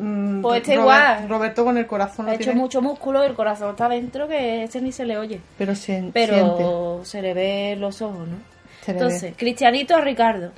mm, 0.00 0.40
Pues 0.40 0.62
está 0.62 0.74
Robert- 0.76 0.80
igual. 1.18 1.28
Roberto 1.28 1.64
con 1.64 1.76
el 1.78 1.86
corazón 1.86 2.28
Ha 2.28 2.34
hecho 2.34 2.44
tiene, 2.44 2.60
mucho 2.60 2.80
músculo 2.80 3.22
y 3.22 3.26
el 3.26 3.34
corazón 3.34 3.70
está 3.70 3.88
dentro 3.88 4.26
que 4.28 4.64
ese 4.64 4.80
ni 4.80 4.92
se 4.92 5.04
le 5.04 5.18
oye. 5.18 5.40
pero 5.58 5.74
siente. 5.74 6.12
Pero 6.12 7.00
se 7.04 7.20
le 7.22 7.34
ve 7.34 7.76
los 7.78 8.00
ojos, 8.02 8.26
¿no? 8.26 8.36
se 8.82 8.92
le 8.92 8.98
Entonces, 8.98 9.34
Cristianito 9.36 9.94
a 9.94 10.00
Ricardo. 10.00 10.52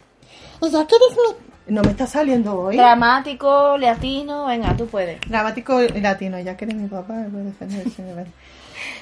Y 0.62 0.70
ya 0.70 0.86
que 0.86 0.94
eres 0.94 1.10
mi... 1.16 1.34
ve. 1.34 1.50
No 1.66 1.82
me 1.82 1.90
está 1.90 2.06
saliendo 2.06 2.58
hoy. 2.58 2.76
Dramático, 2.76 3.76
latino, 3.78 4.46
venga, 4.46 4.76
tú 4.76 4.86
puedes. 4.86 5.20
Dramático 5.28 5.80
y 5.82 6.00
latino, 6.00 6.38
ya 6.40 6.56
que 6.56 6.64
eres 6.64 6.76
mi 6.76 6.88
papá, 6.88 7.12
me 7.14 7.28
puedes 7.28 7.46
defender. 7.58 7.84
ves. 7.86 8.26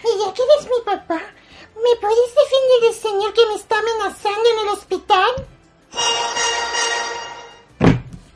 Y 0.05 0.27
ya 0.27 0.33
que 0.35 0.43
eres 0.43 0.65
mi 0.67 0.85
papá, 0.85 1.15
¿me 1.75 2.01
puedes 2.01 2.35
defender 2.35 2.81
del 2.83 2.95
señor 2.95 3.33
que 3.33 3.41
me 3.49 3.55
está 3.55 3.77
amenazando 3.79 4.49
en 4.55 4.67
el 4.67 4.73
hospital? 4.75 5.29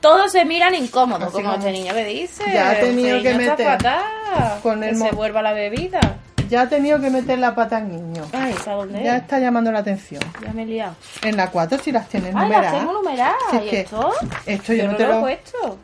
Todos 0.01 0.33
se 0.33 0.45
miran 0.45 0.75
incómodos, 0.75 1.29
Así 1.33 1.43
como 1.43 1.55
este 1.55 1.71
niño 1.71 1.95
que 1.95 2.05
dice. 2.05 2.43
Ya 2.53 2.71
ha 2.71 2.81
tenido 2.81 3.23
que 3.23 3.35
meter 3.35 3.67
fatal, 3.79 4.61
con 4.63 4.83
el 4.83 4.91
que 4.91 4.97
se 4.97 5.11
vuelva 5.13 5.43
la 5.43 5.53
bebida. 5.53 6.01
Ya 6.49 6.63
ha 6.63 6.69
tenido 6.69 7.01
que 7.01 7.09
meter 7.09 7.39
la 7.39 7.55
pata 7.55 7.77
al 7.79 7.89
niño. 7.89 8.25
Ay, 8.33 8.53
¿sabes 8.65 8.87
dónde 8.87 9.03
Ya 9.05 9.17
es? 9.17 9.23
está 9.23 9.39
llamando 9.39 9.71
la 9.71 9.79
atención. 9.79 10.21
Ya 10.45 10.53
me 10.53 10.65
he 10.65 10.67
liado. 10.67 10.95
En 11.23 11.37
la 11.37 11.51
4 11.51 11.79
si 11.79 11.93
las 11.93 12.09
tienes 12.09 12.31
Ay, 12.35 12.35
las 12.35 12.43
numeradas. 12.49 12.79
tengo 12.81 12.93
numeradas. 12.93 13.37
Si 13.51 13.57
es 13.59 13.63
¿Y 13.65 13.69
que 13.71 13.81
esto? 13.81 14.13
Esto 14.47 14.73
yo, 14.73 14.79
Yo 14.83 14.85
no 14.87 14.93
no 14.93 14.97
te 14.99 15.07
lo 15.07 15.11
he 15.13 15.15
lo... 15.15 15.21
puesto. 15.21 15.79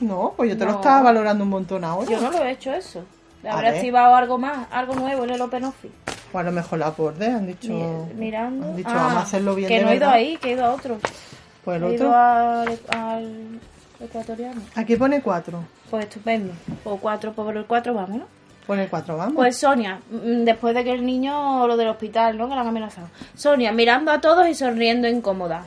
No, 0.00 0.34
pues 0.36 0.50
yo 0.50 0.56
te 0.58 0.64
lo 0.64 0.70
estaba 0.72 1.02
valorando 1.02 1.44
un 1.44 1.50
montón 1.50 1.84
ahora. 1.84 2.08
Yo 2.10 2.20
no 2.20 2.30
lo 2.30 2.44
he 2.44 2.52
hecho 2.52 2.72
eso. 2.72 3.04
Habrá 3.50 3.70
activado 3.70 4.14
algo 4.14 4.38
más, 4.38 4.66
algo 4.70 4.94
nuevo 4.94 5.24
en 5.24 5.30
el 5.30 5.40
Open 5.40 5.64
Office. 5.64 5.94
O 6.32 6.38
a 6.38 6.42
lo 6.42 6.52
mejor 6.52 6.78
la 6.78 6.90
borde, 6.90 7.26
han 7.26 7.46
dicho... 7.46 7.72
Mi- 7.72 8.14
mirando. 8.14 8.66
Han 8.66 8.76
dicho, 8.76 8.88
Ah, 8.90 8.94
vamos 8.94 9.14
a 9.16 9.20
hacerlo 9.20 9.54
bien 9.54 9.68
Que 9.68 9.82
no 9.82 9.90
he 9.90 9.96
ido 9.96 10.08
ahí, 10.08 10.36
que 10.38 10.50
he 10.50 10.52
ido 10.52 10.64
a 10.64 10.70
otro. 10.74 10.98
Pues 11.64 11.76
el 11.76 11.82
he 11.82 11.86
otro... 11.94 11.96
ido 12.06 12.14
al, 12.16 12.78
al 12.88 13.60
ecuatoriano. 14.00 14.60
Aquí 14.74 14.96
pone 14.96 15.20
4. 15.22 15.58
Pues 15.90 16.04
estupendo. 16.06 16.52
Por 16.82 16.98
cuatro, 17.00 17.32
por 17.32 17.56
el 17.56 17.66
cuatro 17.66 17.94
vamos, 17.94 18.18
¿no? 18.18 18.26
Pone 18.66 18.88
4, 18.88 19.16
vamos. 19.16 19.34
Pues 19.36 19.58
Sonia, 19.58 20.00
mm, 20.10 20.44
después 20.44 20.74
de 20.74 20.82
que 20.84 20.92
el 20.92 21.04
niño, 21.04 21.66
lo 21.66 21.76
del 21.76 21.88
hospital, 21.88 22.36
¿no? 22.38 22.48
Que 22.48 22.54
la 22.54 22.62
han 22.62 22.68
amenazado. 22.68 23.08
Sonia, 23.34 23.70
mirando 23.72 24.10
a 24.10 24.20
todos 24.20 24.48
y 24.48 24.54
sonriendo 24.54 25.06
incómoda. 25.06 25.64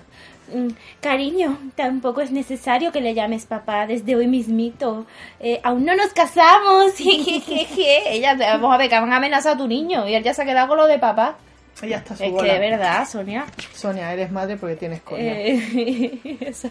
Mm, 0.53 0.67
Cariño, 1.01 1.57
tampoco 1.75 2.21
es 2.21 2.31
necesario 2.31 2.91
que 2.91 3.01
le 3.01 3.13
llames 3.13 3.45
papá 3.45 3.85
desde 3.87 4.15
hoy 4.15 4.27
mismito. 4.27 5.05
Eh, 5.39 5.59
aún 5.63 5.85
no 5.85 5.95
nos 5.95 6.13
casamos. 6.13 6.93
Ella, 6.99 8.35
vamos 8.35 8.73
a 8.73 8.77
ver, 8.77 8.89
que 8.89 8.95
han 8.95 9.11
amenazado 9.11 9.55
a 9.55 9.57
tu 9.57 9.67
niño 9.67 10.07
y 10.07 10.15
él 10.15 10.23
ya 10.23 10.33
se 10.33 10.41
ha 10.41 10.45
quedado 10.45 10.67
con 10.69 10.77
lo 10.77 10.87
de 10.87 10.99
papá. 10.99 11.35
Ella 11.81 11.97
está 11.97 12.15
su 12.15 12.23
Es 12.23 12.33
que 12.41 12.51
de 12.53 12.59
verdad, 12.59 13.07
Sonia. 13.07 13.45
Sonia, 13.73 14.11
eres 14.11 14.31
madre 14.31 14.57
porque 14.57 14.75
tienes 14.75 15.01
coño. 15.01 15.21
Eh, 15.21 16.37
eso- 16.41 16.69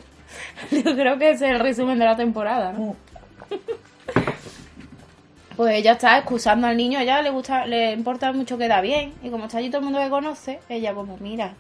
yo 0.72 0.82
creo 0.96 1.16
que 1.18 1.30
ese 1.30 1.46
es 1.46 1.52
el 1.52 1.60
resumen 1.60 1.98
de 1.98 2.04
la 2.04 2.16
temporada, 2.16 2.72
¿no? 2.72 2.78
Mm. 2.80 2.94
Pues 5.56 5.74
ella 5.76 5.92
está 5.92 6.18
excusando 6.18 6.66
al 6.66 6.76
niño, 6.76 6.98
a 6.98 7.02
ella 7.02 7.22
le 7.22 7.30
gusta, 7.30 7.64
le 7.66 7.92
importa 7.92 8.30
mucho 8.32 8.58
que 8.58 8.68
da 8.68 8.80
bien. 8.82 9.14
Y 9.22 9.30
como 9.30 9.46
está 9.46 9.58
allí 9.58 9.68
todo 9.70 9.78
el 9.78 9.84
mundo 9.84 10.00
que 10.00 10.10
conoce, 10.10 10.60
ella 10.68 10.92
como, 10.92 11.16
mira, 11.18 11.54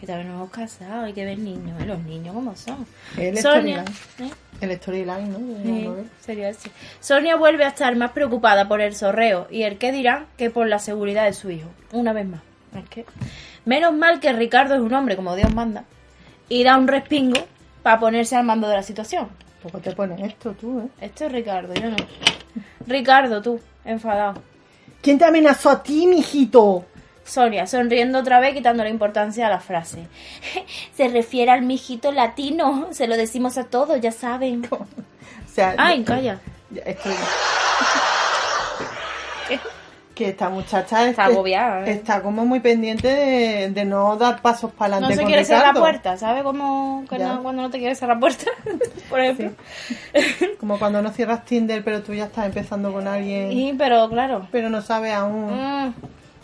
que 0.00 0.06
todavía 0.06 0.28
no 0.28 0.36
hemos 0.36 0.50
casado, 0.50 1.04
hay 1.04 1.12
que 1.12 1.26
ver 1.26 1.38
niños, 1.38 1.80
¿eh? 1.80 1.84
los 1.84 2.02
niños 2.04 2.34
como 2.34 2.56
son. 2.56 2.86
El 3.18 3.36
Sonia, 3.38 3.84
storyline. 3.84 4.30
¿eh? 4.30 4.34
El 4.62 4.76
storyline, 4.78 5.30
¿no? 5.30 5.38
Sí, 5.62 6.10
sería 6.20 6.48
así. 6.48 6.70
Sonia 7.00 7.36
vuelve 7.36 7.64
a 7.64 7.68
estar 7.68 7.94
más 7.96 8.12
preocupada 8.12 8.66
por 8.66 8.80
el 8.80 8.94
sorreo 8.94 9.46
y 9.50 9.64
el 9.64 9.76
qué 9.76 9.92
dirán 9.92 10.26
que 10.38 10.48
por 10.48 10.66
la 10.66 10.78
seguridad 10.78 11.26
de 11.26 11.34
su 11.34 11.50
hijo. 11.50 11.68
Una 11.92 12.14
vez 12.14 12.26
más. 12.26 12.40
Es 12.74 12.88
que 12.88 13.04
menos 13.66 13.92
mal 13.92 14.20
que 14.20 14.32
Ricardo 14.32 14.74
es 14.74 14.80
un 14.80 14.94
hombre 14.94 15.16
como 15.16 15.36
Dios 15.36 15.52
manda 15.54 15.84
y 16.48 16.64
da 16.64 16.78
un 16.78 16.88
respingo 16.88 17.46
para 17.82 18.00
ponerse 18.00 18.36
al 18.36 18.44
mando 18.44 18.68
de 18.68 18.76
la 18.76 18.82
situación. 18.82 19.28
Poco 19.62 19.80
te 19.80 19.94
pones 19.94 20.20
esto 20.20 20.52
tú, 20.52 20.80
¿eh? 20.80 20.88
Esto 21.02 21.26
es 21.26 21.32
Ricardo, 21.32 21.74
yo 21.74 21.90
no. 21.90 21.96
Ricardo, 22.86 23.42
tú, 23.42 23.60
enfadado. 23.84 24.40
¿Quién 25.02 25.18
te 25.18 25.26
amenazó 25.26 25.70
a 25.70 25.82
ti, 25.82 26.06
mijito? 26.06 26.86
Sonia, 27.30 27.66
sonriendo 27.66 28.18
otra 28.18 28.40
vez, 28.40 28.54
quitando 28.54 28.82
la 28.82 28.90
importancia 28.90 29.46
a 29.46 29.50
la 29.50 29.60
frase. 29.60 30.06
Se 30.96 31.08
refiere 31.08 31.50
al 31.50 31.62
mijito 31.62 32.10
latino. 32.12 32.88
Se 32.90 33.06
lo 33.06 33.16
decimos 33.16 33.56
a 33.58 33.64
todos, 33.64 34.00
ya 34.00 34.12
saben. 34.12 34.66
O 35.50 35.52
sea, 35.52 35.74
Ay, 35.78 36.04
calla. 36.04 36.38
estoy- 36.72 37.12
que 40.14 40.28
esta 40.28 40.48
muchacha 40.50 41.08
Está 41.08 41.24
es- 41.26 41.32
agobiada, 41.32 41.86
¿eh? 41.86 41.92
está 41.92 42.22
como 42.22 42.44
muy 42.44 42.60
pendiente 42.60 43.08
de, 43.08 43.70
de 43.70 43.84
no 43.86 44.16
dar 44.16 44.42
pasos 44.42 44.70
para 44.70 44.90
No 45.00 45.06
adelante 45.06 45.14
se 45.16 45.20
con 45.22 45.28
quiere 45.30 45.44
cerrar 45.44 45.74
la 45.74 45.80
puerta, 45.80 46.16
¿sabe 46.18 46.42
cómo 46.42 47.04
que 47.08 47.18
Ya. 47.18 47.28
no- 47.34 47.42
cuando 47.42 47.62
no 47.62 47.70
te 47.70 47.78
quieres 47.78 47.98
cerrar 47.98 48.16
la 48.16 48.20
puerta? 48.20 48.44
Por 49.08 49.18
ejemplo. 49.20 49.52
Como 50.60 50.78
cuando 50.78 51.00
no 51.02 51.10
cierras 51.10 51.44
Tinder, 51.46 51.82
pero 51.82 52.02
tú 52.02 52.12
ya 52.12 52.24
estás 52.24 52.44
empezando 52.46 52.92
con 52.92 53.08
alguien, 53.08 53.50
Sí, 53.50 53.74
pero 53.78 54.08
claro. 54.10 54.46
pero 54.52 54.68
no 54.68 54.82
sabes 54.82 55.14
aún 55.14 55.46
Mm, 55.56 55.94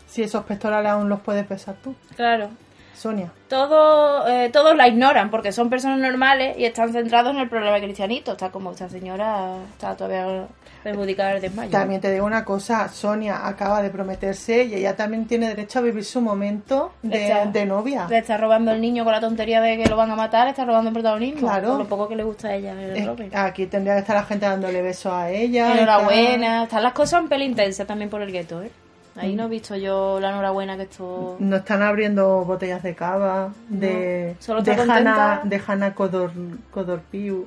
si 0.07 0.23
esos 0.23 0.45
pectorales 0.45 0.91
aún 0.93 1.09
los 1.09 1.21
puedes 1.21 1.45
pesar 1.47 1.75
tú. 1.83 1.95
claro. 2.17 2.49
Sonia. 2.95 3.31
Todo, 3.49 4.27
eh, 4.27 4.49
todos 4.51 4.75
la 4.75 4.89
ignoran 4.89 5.31
porque 5.31 5.53
son 5.53 5.69
personas 5.69 5.99
normales 5.99 6.57
y 6.59 6.65
están 6.65 6.95
centrados 6.95 7.35
en 7.35 7.41
el 7.43 7.49
problema 7.51 7.79
cristianito. 7.79 8.33
Está 8.33 8.49
como 8.51 8.71
esta 8.71 8.89
señora 8.89 9.57
está 9.73 9.95
todavía 9.95 10.47
perjudicada 10.83 11.33
del 11.35 11.43
desmayo. 11.43 11.71
También 11.71 12.01
te 12.01 12.11
digo 12.11 12.25
una 12.25 12.43
cosa, 12.43 12.89
Sonia 12.89 13.47
acaba 13.47 13.83
de 13.83 13.91
prometerse 13.91 14.65
y 14.65 14.77
ella 14.77 14.97
también 14.97 15.27
tiene 15.27 15.49
derecho 15.49 15.81
a 15.81 15.83
vivir 15.83 16.07
su 16.07 16.23
momento 16.23 16.95
de, 17.03 17.27
Está- 17.29 17.45
de 17.45 17.67
novia. 17.67 18.07
Le 18.09 18.17
está 18.17 18.39
robando 18.39 18.73
el 18.73 18.81
niño 18.81 19.05
con 19.05 19.13
la 19.13 19.21
tontería 19.21 19.61
de 19.61 19.77
que 19.77 19.85
lo 19.91 19.97
van 19.97 20.11
a 20.13 20.17
matar, 20.17 20.45
le 20.45 20.53
está 20.53 20.65
robando 20.65 20.89
el 20.89 20.95
protagonismo. 20.95 21.41
Claro. 21.49 21.69
Por 21.73 21.79
lo 21.81 21.87
poco 21.89 22.09
que 22.09 22.17
le 22.17 22.23
gusta 22.25 22.49
a 22.49 22.55
ella 22.55 22.73
el 22.73 22.97
Es- 22.97 23.35
aquí 23.35 23.67
tendría 23.67 23.93
que 23.97 24.01
estar 24.01 24.17
la 24.17 24.23
gente 24.25 24.47
dándole 24.47 24.81
besos 24.81 25.13
a 25.13 25.29
ella. 25.31 25.75
Enhorabuena. 25.75 26.63
Están 26.63 26.83
las 26.83 26.95
cosas 26.95 27.21
un 27.21 27.29
pelín 27.29 27.51
intensas 27.51 27.87
también 27.87 28.09
por 28.09 28.23
el 28.23 28.33
gueto, 28.33 28.63
¿eh? 28.63 28.71
Ahí 29.17 29.35
no 29.35 29.45
he 29.45 29.49
visto 29.49 29.75
yo 29.77 30.19
la 30.21 30.31
enhorabuena 30.31 30.77
que 30.77 30.83
esto... 30.83 31.37
No 31.39 31.57
están 31.57 31.83
abriendo 31.83 32.45
botellas 32.45 32.83
de 32.83 32.95
cava, 32.95 33.53
de, 33.69 34.35
No, 34.37 34.43
solo 34.43 34.63
de 34.63 34.73
Hanna, 34.73 35.41
de 35.45 35.63
Hanna 35.67 35.95
Codor, 35.95 36.33
Codorpiu. 36.71 37.47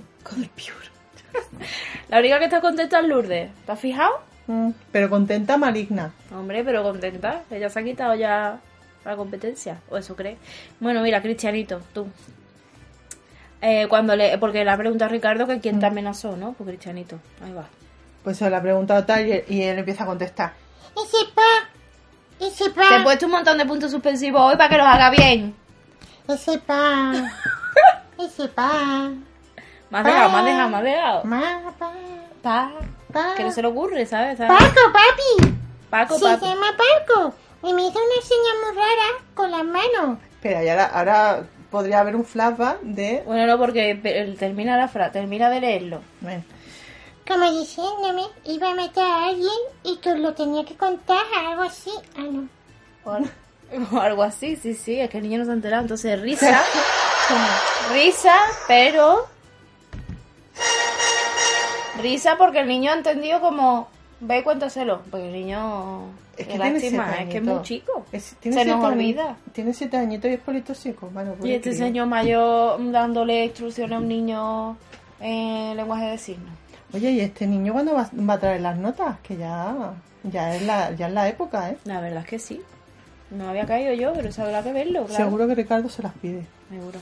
La 2.10 2.20
única 2.20 2.40
que 2.40 2.46
está 2.46 2.62
contenta 2.62 3.00
es 3.00 3.08
Lourdes. 3.08 3.52
¿Te 3.66 3.72
has 3.72 3.80
fijado? 3.80 4.20
Mm, 4.48 4.72
Pero 4.92 5.10
contenta, 5.10 5.58
maligna. 5.58 6.12
Hombre, 6.36 6.64
pero 6.64 6.82
contenta. 6.82 7.44
Ella 7.52 7.70
se 7.70 7.80
ha 7.80 7.84
quitado 7.84 8.16
ya 8.16 8.60
la 9.06 9.16
competencia. 9.16 9.78
O 9.90 9.98
eso 9.98 10.16
cree. 10.16 10.38
Bueno, 10.80 11.02
mira, 11.04 11.22
Cristianito, 11.22 11.82
tú. 11.94 12.08
Eh, 13.62 13.86
cuando 13.90 14.16
le, 14.16 14.38
porque 14.38 14.64
le 14.64 14.72
ha 14.72 14.78
preguntado 14.78 15.10
a 15.10 15.12
Ricardo 15.12 15.46
que 15.46 15.60
quién 15.60 15.80
te 15.80 15.86
amenazó, 15.86 16.36
¿no? 16.36 16.54
Pues 16.54 16.68
Cristianito. 16.70 17.20
Ahí 17.46 17.54
va. 17.54 17.66
Pues 18.24 18.38
se 18.38 18.50
le 18.50 18.56
ha 18.56 18.62
preguntado 18.62 19.04
tal 19.06 19.28
y, 19.28 19.44
y 19.50 19.62
él 19.64 19.78
empieza 19.80 20.04
a 20.04 20.08
contestar. 20.08 20.54
Ese 20.96 21.18
pa, 21.34 22.46
ese 22.46 22.66
Te 22.66 22.70
he 22.70 22.74
pa, 22.74 23.04
puesto 23.04 23.26
un 23.26 23.32
montón 23.34 23.58
de 23.58 23.66
puntos 23.66 23.92
suspensivos 23.92 24.42
hoy 24.42 24.56
para 24.58 24.70
que 24.70 24.78
los 24.78 24.88
haga 24.88 25.10
bien. 25.10 25.56
ese 26.28 26.58
pa, 26.60 27.12
ese 28.20 28.48
pa, 28.50 29.10
Me 29.90 29.98
has 30.00 30.04
dejado, 30.06 30.30
me 30.30 30.38
has 30.40 30.46
dejado, 30.46 30.70
me 30.70 30.78
has 30.78 30.84
dejado. 30.84 31.24
ma, 31.26 31.74
pa, 31.78 31.92
Pa. 32.42 32.72
pa. 33.12 33.34
Que 33.36 33.44
no 33.44 33.52
se 33.52 33.62
le 33.62 33.68
ocurre, 33.68 34.06
¿sabes? 34.06 34.38
¿Sabes? 34.38 34.58
Paco, 34.58 34.80
papi. 34.94 35.54
Paco, 35.90 36.18
Se 36.18 36.26
papi. 36.26 36.46
llama 36.46 36.68
Paco. 36.78 37.34
Y 37.64 37.74
me 37.74 37.82
hizo 37.88 38.00
una 38.00 38.22
señal 38.22 38.58
muy 38.66 38.76
rara 38.78 39.24
con 39.34 39.52
las 39.52 39.64
manos. 39.66 40.18
Espera, 40.36 40.64
y 40.64 40.70
ahora, 40.70 40.86
ahora 40.86 41.44
podría 41.70 42.00
haber 42.00 42.16
un 42.16 42.24
flashback 42.24 42.80
de... 42.82 43.24
Bueno, 43.26 43.46
no, 43.46 43.58
porque 43.58 44.36
termina 44.40 44.78
la 44.78 44.88
frase, 44.88 45.12
termina 45.12 45.50
de 45.50 45.60
leerlo. 45.60 46.02
Bueno, 46.22 46.44
Como 47.30 47.50
diciéndome, 47.60 48.24
iba 48.46 48.72
a 48.72 48.76
matar 48.76 49.06
a 49.06 49.26
alguien 49.28 49.50
y 49.84 49.98
que 49.98 50.16
lo 50.16 50.34
tenía 50.34 50.66
que 50.66 50.76
contar, 50.76 51.24
algo 51.48 51.62
así. 51.62 51.92
Ah, 52.18 52.24
no. 52.30 52.48
O 53.06 53.12
al- 53.12 53.32
o 53.94 54.00
algo 54.00 54.24
así, 54.24 54.56
sí, 54.58 54.74
sí, 54.74 55.00
es 55.00 55.10
que 55.12 55.20
el 55.20 55.24
niño 55.24 55.38
no 55.40 55.46
se 55.46 55.52
ha 55.52 55.54
enterado. 55.54 55.84
Entonces, 55.84 56.20
risa, 56.22 56.62
risa, 57.94 58.34
pero... 58.68 59.28
Risa 62.02 62.36
porque 62.38 62.60
el 62.62 62.68
niño 62.68 62.92
ha 62.92 62.96
entendido 62.96 63.40
como... 63.42 63.88
Ve 64.22 64.40
y 64.40 64.44
cuéntaselo. 64.44 65.02
Porque 65.12 65.28
el 65.28 65.34
niño... 65.34 66.06
Es 66.38 66.48
que 66.48 66.54
tiene 66.54 66.72
lástima, 66.74 67.06
siete 67.10 67.24
es 67.24 67.30
que 67.30 67.38
es 67.38 67.44
muy 67.44 67.62
chico. 67.64 68.06
es- 68.14 68.36
tiene 68.40 68.64
Se 68.64 68.70
nos 68.70 68.84
olvida. 68.84 69.36
Tiene 69.54 69.74
siete 69.74 69.98
añitos 69.98 70.32
y 70.32 70.36
es 70.36 70.40
politóxico. 70.40 71.10
Bueno, 71.14 71.36
Y 71.44 71.52
este 71.54 71.70
crío. 71.72 71.86
señor 71.86 72.08
mayor 72.08 72.92
dándole 72.92 73.46
instrucciones 73.46 73.96
a 73.96 74.00
un 74.00 74.08
niño 74.08 74.78
en 75.20 75.76
lenguaje 75.76 76.06
de 76.06 76.18
signos. 76.18 76.54
Oye, 76.94 77.12
¿y 77.12 77.20
este 77.22 77.46
niño 77.48 77.74
cuándo 77.74 77.94
va, 77.94 78.10
va 78.28 78.34
a 78.34 78.40
traer 78.40 78.62
las 78.62 78.78
notas? 78.78 79.18
Que 79.22 79.38
ya, 79.38 79.94
ya, 80.24 80.56
es 80.56 80.64
la, 80.64 80.92
ya 80.92 81.08
es 81.08 81.14
la 81.14 81.28
época, 81.30 81.70
¿eh? 81.70 81.78
La 81.86 82.00
verdad 82.02 82.22
es 82.24 82.28
que 82.30 82.40
sí. 82.40 82.62
No 83.32 83.50
había 83.50 83.66
caído 83.66 83.94
yo, 83.94 84.12
pero 84.14 84.30
eso 84.30 84.42
habrá 84.44 84.64
que 84.64 84.74
verlo, 84.74 85.06
claro. 85.06 85.24
Seguro 85.26 85.48
que 85.48 85.56
Ricardo 85.56 85.88
se 85.90 86.02
las 86.02 86.14
pide. 86.14 86.46
Seguro. 86.70 87.00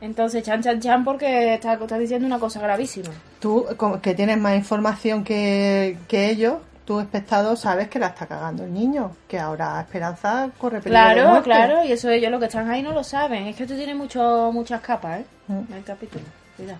Entonces, 0.00 0.42
chan, 0.44 0.62
chan, 0.62 0.80
chan, 0.80 1.04
porque 1.04 1.54
está, 1.54 1.74
está 1.74 1.98
diciendo 1.98 2.26
una 2.26 2.38
cosa 2.38 2.60
gravísima. 2.60 3.08
Tú, 3.40 3.66
como 3.76 4.00
que 4.00 4.14
tienes 4.14 4.38
más 4.38 4.54
información 4.56 5.24
que, 5.24 5.96
que 6.06 6.30
ellos, 6.30 6.58
tú, 6.84 7.00
espectador, 7.00 7.56
sabes 7.56 7.88
que 7.88 7.98
la 7.98 8.08
está 8.08 8.26
cagando 8.26 8.64
el 8.64 8.72
niño. 8.72 9.10
Que 9.26 9.38
ahora 9.40 9.80
Esperanza 9.80 10.50
corre 10.58 10.80
peligro 10.80 11.00
de 11.08 11.14
Claro, 11.14 11.28
muerte. 11.30 11.44
claro, 11.44 11.84
y 11.84 11.92
eso 11.92 12.10
ellos 12.10 12.30
los 12.30 12.38
que 12.40 12.46
están 12.46 12.70
ahí 12.70 12.82
no 12.82 12.92
lo 12.92 13.02
saben. 13.02 13.46
Es 13.48 13.56
que 13.56 13.62
esto 13.64 13.74
tiene 13.74 13.94
mucho, 13.94 14.50
muchas 14.52 14.80
capas, 14.82 15.20
¿eh? 15.20 15.24
Mm. 15.48 15.72
El 15.72 15.82
capítulo, 15.84 16.24
cuidado. 16.56 16.78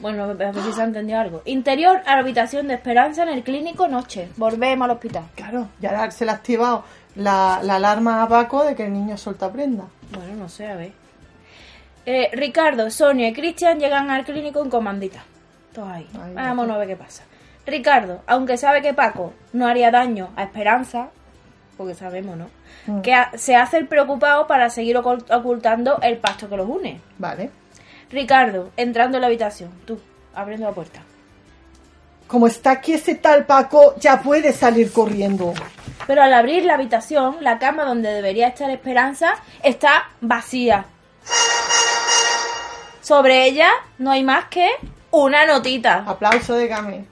Bueno, 0.00 0.24
a 0.24 0.32
ver 0.32 0.54
si 0.54 0.72
se 0.72 0.80
ha 0.80 0.84
entendido 0.84 1.18
algo. 1.20 1.42
Interior, 1.44 2.00
habitación 2.06 2.68
de 2.68 2.74
esperanza 2.74 3.22
en 3.22 3.28
el 3.28 3.42
clínico, 3.42 3.86
noche. 3.88 4.28
Volvemos 4.36 4.86
al 4.86 4.92
hospital. 4.92 5.24
Claro, 5.34 5.68
ya 5.80 6.10
se 6.10 6.24
le 6.24 6.30
ha 6.30 6.34
activado 6.34 6.84
la, 7.16 7.60
la 7.62 7.76
alarma 7.76 8.22
a 8.22 8.28
Paco 8.28 8.64
de 8.64 8.74
que 8.74 8.86
el 8.86 8.92
niño 8.92 9.16
suelta 9.18 9.50
prenda. 9.52 9.84
Bueno, 10.12 10.34
no 10.36 10.48
sé, 10.48 10.66
a 10.66 10.76
ver. 10.76 10.92
Eh, 12.06 12.30
Ricardo, 12.32 12.90
Sonia 12.90 13.28
y 13.28 13.32
Cristian 13.32 13.78
llegan 13.78 14.10
al 14.10 14.24
clínico 14.24 14.62
en 14.62 14.70
comandita. 14.70 15.22
Todos 15.74 15.88
ahí. 15.90 16.08
Ay, 16.20 16.34
Vámonos 16.34 16.76
a 16.76 16.78
ver 16.78 16.88
qué 16.88 16.96
pasa. 16.96 17.22
Ricardo, 17.66 18.22
aunque 18.26 18.56
sabe 18.56 18.80
que 18.82 18.94
Paco 18.94 19.34
no 19.52 19.66
haría 19.68 19.90
daño 19.90 20.30
a 20.34 20.44
Esperanza, 20.44 21.10
porque 21.76 21.94
sabemos, 21.94 22.36
¿no? 22.36 22.46
Mm. 22.86 23.02
Que 23.02 23.14
se 23.34 23.54
hace 23.54 23.76
el 23.76 23.86
preocupado 23.86 24.46
para 24.46 24.70
seguir 24.70 24.96
ocult- 24.96 25.30
ocultando 25.32 25.98
el 26.02 26.16
pacto 26.16 26.48
que 26.48 26.56
los 26.56 26.68
une. 26.68 27.00
Vale. 27.18 27.50
Ricardo, 28.10 28.70
entrando 28.76 29.16
en 29.16 29.22
la 29.22 29.26
habitación, 29.28 29.70
tú, 29.86 30.00
abriendo 30.34 30.66
la 30.66 30.72
puerta. 30.72 31.02
Como 32.26 32.46
está 32.46 32.72
aquí 32.72 32.92
ese 32.92 33.16
tal 33.16 33.44
Paco, 33.44 33.94
ya 33.98 34.22
puede 34.22 34.52
salir 34.52 34.92
corriendo. 34.92 35.52
Pero 36.06 36.22
al 36.22 36.32
abrir 36.32 36.64
la 36.64 36.74
habitación, 36.74 37.36
la 37.40 37.58
cama 37.58 37.84
donde 37.84 38.10
debería 38.10 38.48
estar 38.48 38.70
Esperanza 38.70 39.34
está 39.62 40.10
vacía. 40.20 40.84
Sobre 43.00 43.46
ella 43.46 43.68
no 43.98 44.12
hay 44.12 44.22
más 44.22 44.44
que 44.46 44.68
una 45.10 45.46
notita. 45.46 46.04
Aplauso 46.06 46.54
de 46.54 46.68
Game. 46.68 47.04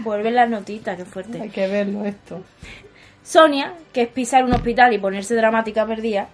Vuelven 0.00 0.34
las 0.34 0.48
notitas, 0.48 0.96
qué 0.96 1.04
fuerte. 1.04 1.42
Hay 1.42 1.50
que 1.50 1.66
verlo 1.66 2.04
esto. 2.04 2.42
Sonia, 3.24 3.74
que 3.92 4.02
es 4.02 4.08
pisar 4.08 4.44
un 4.44 4.52
hospital 4.52 4.92
y 4.92 4.98
ponerse 4.98 5.34
dramática 5.34 5.84
perdida, 5.84 6.28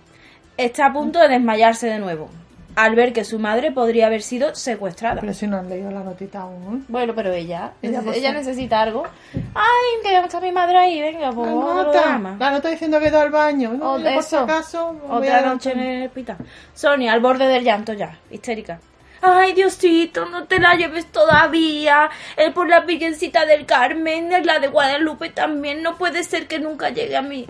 está 0.57 0.87
a 0.87 0.93
punto 0.93 1.19
de 1.19 1.29
desmayarse 1.29 1.87
de 1.87 1.99
nuevo, 1.99 2.29
al 2.75 2.95
ver 2.95 3.12
que 3.12 3.25
su 3.25 3.38
madre 3.38 3.71
podría 3.71 4.07
haber 4.07 4.23
sido 4.23 4.55
secuestrada. 4.55 5.21
Pero 5.21 5.35
si 5.35 5.47
no 5.47 5.59
han 5.59 5.69
leído 5.69 5.91
la 5.91 6.01
notita 6.01 6.41
aún. 6.41 6.85
Bueno, 6.88 7.15
pero 7.15 7.33
ella, 7.33 7.73
Ella, 7.83 8.01
pues, 8.03 8.23
necesita 8.23 8.81
algo. 8.81 9.05
Ay, 9.55 10.03
que 10.03 10.12
ya 10.12 10.21
está 10.25 10.41
mi 10.41 10.53
madre 10.53 10.79
ahí, 10.79 11.01
venga, 11.01 11.33
pues 11.33 11.49
La 11.49 11.55
nota, 11.55 12.19
la 12.38 12.51
nota 12.51 12.69
diciendo 12.69 12.99
que 13.01 13.11
da 13.11 13.23
al 13.23 13.31
baño. 13.31 13.73
No, 13.75 13.93
por 13.93 14.01
si 14.01 14.09
eso. 14.09 14.41
acaso, 14.41 14.97
voy 15.07 15.19
Otra 15.29 15.43
noche 15.43 15.73
en 15.73 15.81
el 15.81 16.07
hospital. 16.07 16.37
Sonia, 16.75 17.12
al 17.12 17.21
borde 17.21 17.47
del 17.47 17.65
llanto 17.65 17.93
ya, 17.93 18.19
histérica. 18.31 18.81
Ay, 19.25 19.53
Diosito, 19.53 20.27
no 20.27 20.45
te 20.49 20.59
la 20.59 20.75
lleves 20.75 21.07
todavía. 21.07 22.11
Es 22.37 22.51
por 22.53 22.69
la 22.69 22.81
Virgencita 22.81 23.47
del 23.47 23.67
Carmen, 23.67 24.33
es 24.33 24.45
la 24.45 24.59
de 24.59 24.67
Guadalupe 24.67 25.31
también. 25.31 25.81
No 25.81 25.97
puede 25.97 26.25
ser 26.25 26.49
que 26.49 26.59
nunca 26.59 26.91
llegue 26.91 27.17
a 27.17 27.23
mi... 27.23 27.47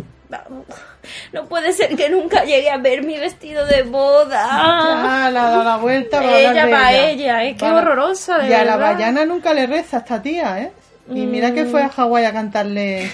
No 1.32 1.46
puede 1.46 1.72
ser 1.72 1.96
que 1.96 2.08
nunca 2.10 2.44
llegue 2.44 2.70
a 2.70 2.76
ver 2.78 3.02
mi 3.02 3.18
vestido 3.18 3.66
de 3.66 3.82
boda. 3.82 4.46
Ah, 4.50 5.30
le 5.30 5.38
ha 5.38 5.42
dado 5.42 5.64
la 5.64 5.76
vuelta 5.76 6.20
para 6.22 6.38
Ella 6.38 6.70
pa' 6.70 6.92
ella, 6.92 7.44
es 7.44 7.54
que 7.54 7.60
Para- 7.60 7.78
horrorosa, 7.78 8.38
de 8.38 8.48
Y 8.50 8.52
a 8.52 8.64
la. 8.64 8.76
Bayana 8.76 9.24
nunca 9.24 9.52
le 9.54 9.66
reza 9.66 9.98
a 9.98 10.00
esta 10.00 10.22
tía, 10.22 10.60
¿eh? 10.60 10.72
Y 11.10 11.26
mira 11.26 11.52
que 11.52 11.64
fue 11.64 11.82
a 11.82 11.88
Hawái 11.88 12.24
a 12.24 12.32
cantarle... 12.32 13.10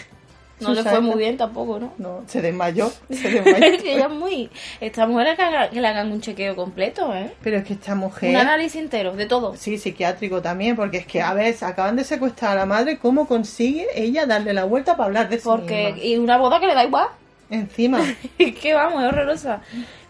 No 0.60 0.74
le 0.74 0.82
fue 0.82 1.00
muy 1.00 1.18
bien 1.18 1.36
tampoco, 1.36 1.78
¿no? 1.78 1.92
No, 1.98 2.22
se 2.26 2.40
desmayó. 2.42 2.90
Se 3.10 3.30
desmayó. 3.30 3.64
Es 3.64 3.82
que 3.82 3.94
ella 3.94 4.06
es 4.06 4.10
muy... 4.10 4.50
Esta 4.80 5.06
mujer 5.06 5.28
es 5.28 5.36
que, 5.36 5.42
haga- 5.42 5.70
que 5.70 5.80
le 5.80 5.86
hagan 5.88 6.10
un 6.10 6.20
chequeo 6.20 6.56
completo, 6.56 7.14
¿eh? 7.14 7.32
Pero 7.42 7.58
es 7.58 7.64
que 7.64 7.74
esta 7.74 7.94
mujer... 7.94 8.30
Un 8.30 8.36
análisis 8.36 8.80
entero, 8.80 9.14
de 9.14 9.26
todo. 9.26 9.54
Sí, 9.56 9.78
psiquiátrico 9.78 10.42
también, 10.42 10.74
porque 10.76 10.98
es 10.98 11.06
que, 11.06 11.22
a 11.22 11.32
ver, 11.34 11.54
acaban 11.60 11.96
de 11.96 12.04
secuestrar 12.04 12.52
a 12.52 12.60
la 12.60 12.66
madre, 12.66 12.98
¿cómo 12.98 13.26
consigue 13.28 13.86
ella 13.94 14.26
darle 14.26 14.52
la 14.52 14.64
vuelta 14.64 14.96
para 14.96 15.06
hablar 15.06 15.28
de 15.28 15.36
sí 15.38 15.44
Porque... 15.44 15.94
Y 16.02 16.16
una 16.16 16.36
boda 16.38 16.58
que 16.60 16.66
le 16.66 16.74
da 16.74 16.84
igual. 16.84 17.08
Encima, 17.50 18.00
Es 18.38 18.54
que 18.56 18.74
vamos, 18.74 19.02
es 19.02 19.08
horrorosa. 19.08 19.60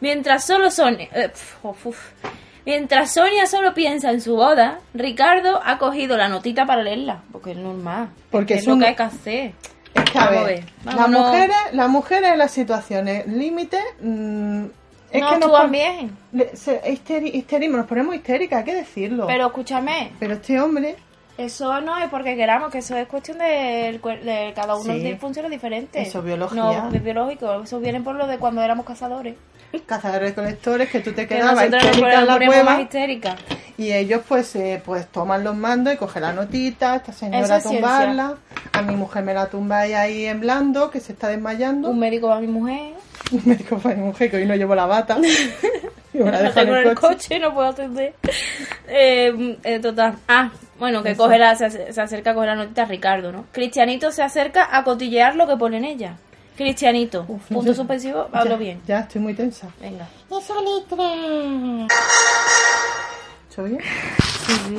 Mientras 0.01 0.45
solo 0.45 0.71
Sonia... 0.71 1.09
eh, 1.15 1.31
uf, 1.63 1.87
uf. 1.87 1.99
Mientras 2.67 3.15
Sonia 3.15 3.47
solo 3.47 3.73
piensa 3.73 4.11
en 4.11 4.21
su 4.21 4.35
boda, 4.37 4.81
Ricardo 4.93 5.61
ha 5.65 5.79
cogido 5.79 6.17
la 6.19 6.29
notita 6.29 6.67
para 6.67 6.83
leerla. 6.83 7.23
Porque 7.33 7.53
es 7.53 7.57
normal. 7.57 8.09
Porque 8.31 8.55
es 8.55 8.61
es 8.61 8.67
lo 8.67 8.75
un- 8.75 8.81
que 8.81 8.87
hay 8.89 8.95
que 8.95 9.03
hacer. 9.05 9.53
Es 10.05 10.11
que, 10.11 10.19
a 10.19 10.25
Vamos 10.27 10.41
a 10.41 10.45
ver, 10.45 10.65
las 10.85 11.09
mujeres, 11.09 11.57
las 11.73 11.89
mujeres 11.89 12.33
en 12.33 12.39
las 12.39 12.51
situaciones 12.51 13.27
límite, 13.27 13.79
mm, 14.01 14.65
es 15.11 15.23
no 15.23 15.31
que 15.31 15.39
nos 15.39 15.51
histeri- 16.33 17.35
histerismo, 17.35 17.77
nos 17.79 17.87
ponemos 17.87 18.15
histéricas, 18.15 18.59
hay 18.61 18.65
que 18.65 18.75
decirlo. 18.75 19.27
Pero 19.27 19.47
escúchame, 19.47 20.13
Pero 20.19 20.35
este 20.35 20.61
hombre, 20.61 20.97
eso 21.37 21.81
no 21.81 21.97
es 21.99 22.09
porque 22.11 22.35
queramos, 22.37 22.71
que 22.71 22.79
eso 22.79 22.97
es 22.97 23.07
cuestión 23.07 23.39
de, 23.39 23.99
cada 24.55 24.75
uno 24.77 24.93
Sí. 24.95 25.01
tiene 25.01 25.17
funciones 25.19 25.51
diferentes. 25.51 26.07
Eso, 26.09 26.21
biología. 26.23 26.57
No, 26.63 26.91
es 26.93 27.03
biológico. 27.03 27.63
Eso 27.63 27.79
viene 27.81 28.01
por 28.01 28.17
lo 28.17 28.27
de 28.27 28.39
cuando 28.39 28.61
éramos 28.63 28.85
cazadores. 28.85 29.37
cazadores 29.87 30.31
recolectores, 30.31 30.89
que 30.91 31.01
tú 31.01 31.13
te 31.13 31.27
Que 31.29 31.37
quedabas 31.37 31.65
histérica 31.67 32.21
en 32.21 32.27
la 32.27 32.39
cueva 32.39 32.81
histéricas. 32.81 33.37
y 33.77 33.93
ellos 33.93 34.23
pues 34.27 34.57
eh, 34.57 34.83
pues 34.85 35.07
toman 35.09 35.45
los 35.45 35.55
mandos 35.55 35.93
y 35.95 35.97
cogen 35.99 36.23
la 36.23 36.33
notita, 36.33 36.97
esta 36.97 37.13
señora 37.13 37.59
es 37.59 37.63
tumbarla, 37.63 38.35
a 38.79 38.83
mi 38.83 38.97
mujer 38.97 39.23
me 39.25 39.35
la 39.35 39.47
tumbáis 39.49 39.95
ahí 39.95 40.27
en 40.27 40.41
blando, 40.41 40.91
que 40.91 41.01
se 41.01 41.13
está 41.13 41.29
desmayando. 41.29 41.91
Un 41.91 41.99
médico 41.99 42.29
va 42.29 42.37
a 42.37 42.41
mi 42.41 42.47
mujer. 42.47 42.95
Un 43.33 43.43
médico 43.45 43.79
para 43.79 43.95
mi 43.97 44.03
mujer 44.03 44.31
que 44.31 44.37
hoy 44.39 44.47
no 44.47 44.55
llevo 44.55 44.75
la 44.75 44.87
bata. 44.87 45.19
y 46.15 46.19
me 46.19 46.31
la 46.31 46.39
No 46.39 46.43
dejo 46.45 46.59
en 46.61 46.65
tengo 46.67 46.77
el 46.77 46.83
en 46.85 46.89
el 46.91 46.95
coche. 46.95 47.15
coche, 47.17 47.39
no 47.41 47.55
puedo 47.55 47.69
atender. 47.69 48.15
Eh, 48.89 49.59
eh, 49.65 49.79
total. 49.81 50.15
Ah, 50.29 50.51
bueno, 50.79 51.03
que 51.03 51.11
Eso. 51.11 51.23
coge 51.25 51.39
la, 51.39 51.55
se, 51.57 51.67
ace- 51.67 51.93
se 51.93 52.01
acerca 52.01 52.31
a 52.31 52.35
coger 52.35 52.49
la 52.51 52.55
notita 52.57 52.85
Ricardo, 52.85 53.33
¿no? 53.33 53.45
Cristianito 53.53 54.11
se 54.13 54.23
acerca 54.23 54.69
a 54.77 54.85
cotillear 54.85 55.35
lo 55.37 55.47
que 55.47 55.57
pone 55.57 55.77
en 55.79 55.85
ella. 55.85 56.17
Cristianito. 56.57 57.25
Uf, 57.29 57.43
punto 57.49 57.73
suspensivo, 57.75 58.29
Ya, 58.33 58.39
hablo 58.41 58.57
bien. 58.59 58.81
Ya, 58.87 59.01
estoy 59.01 59.21
muy 59.21 59.35
tensa. 59.35 59.69
Venga. 59.81 60.09
Esa 60.31 60.55
letra. 60.61 61.07
¿Soy 63.55 63.71
bien? 63.71 63.83
Sí, 64.47 64.53
sí. 64.69 64.77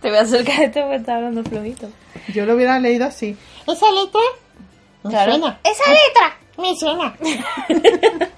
Te 0.00 0.08
voy 0.08 0.18
a 0.18 0.20
acercar 0.22 0.60
a 0.60 0.64
esto 0.64 0.80
porque 0.82 0.96
está 0.96 1.16
hablando 1.16 1.42
flojito. 1.44 1.88
Yo 2.34 2.44
lo 2.46 2.54
hubiera 2.54 2.78
leído 2.78 3.06
así. 3.06 3.36
Esa 3.66 3.90
letra 3.92 4.20
me 5.04 5.10
Claro. 5.10 5.32
suena. 5.32 5.58
Esa 5.64 5.90
letra 5.90 6.36
me 6.58 6.76
suena. 6.76 7.14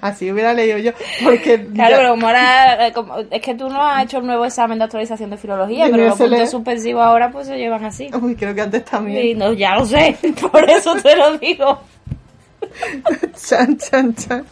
Así 0.00 0.32
hubiera 0.32 0.52
leído 0.52 0.78
yo. 0.78 0.90
Porque 1.22 1.64
Claro, 1.74 1.90
ya- 1.90 1.96
pero 1.98 2.10
como 2.10 2.26
ahora, 2.26 2.86
eh, 2.88 2.92
como- 2.92 3.18
es 3.18 3.40
que 3.40 3.54
tú 3.54 3.68
no 3.68 3.80
has 3.86 4.02
hecho 4.02 4.18
el 4.18 4.26
nuevo 4.26 4.44
examen 4.44 4.76
de 4.78 4.84
actualización 4.84 5.30
de 5.30 5.36
filología, 5.36 5.86
pero 5.90 6.08
los 6.08 6.18
puntos 6.18 6.50
suspensivos 6.50 7.04
ahora 7.04 7.30
pues 7.30 7.46
se 7.46 7.56
llevan 7.56 7.84
así. 7.84 8.10
Uy, 8.20 8.34
creo 8.34 8.52
que 8.52 8.62
antes 8.62 8.84
también. 8.84 9.24
Y 9.24 9.34
no, 9.34 9.52
ya 9.52 9.76
lo 9.76 9.84
sé, 9.86 10.16
por 10.50 10.68
eso 10.68 10.96
te 10.96 11.14
lo 11.14 11.38
digo. 11.38 11.80
Chan, 13.48 13.76
chan, 13.78 14.14
chan. 14.16 14.44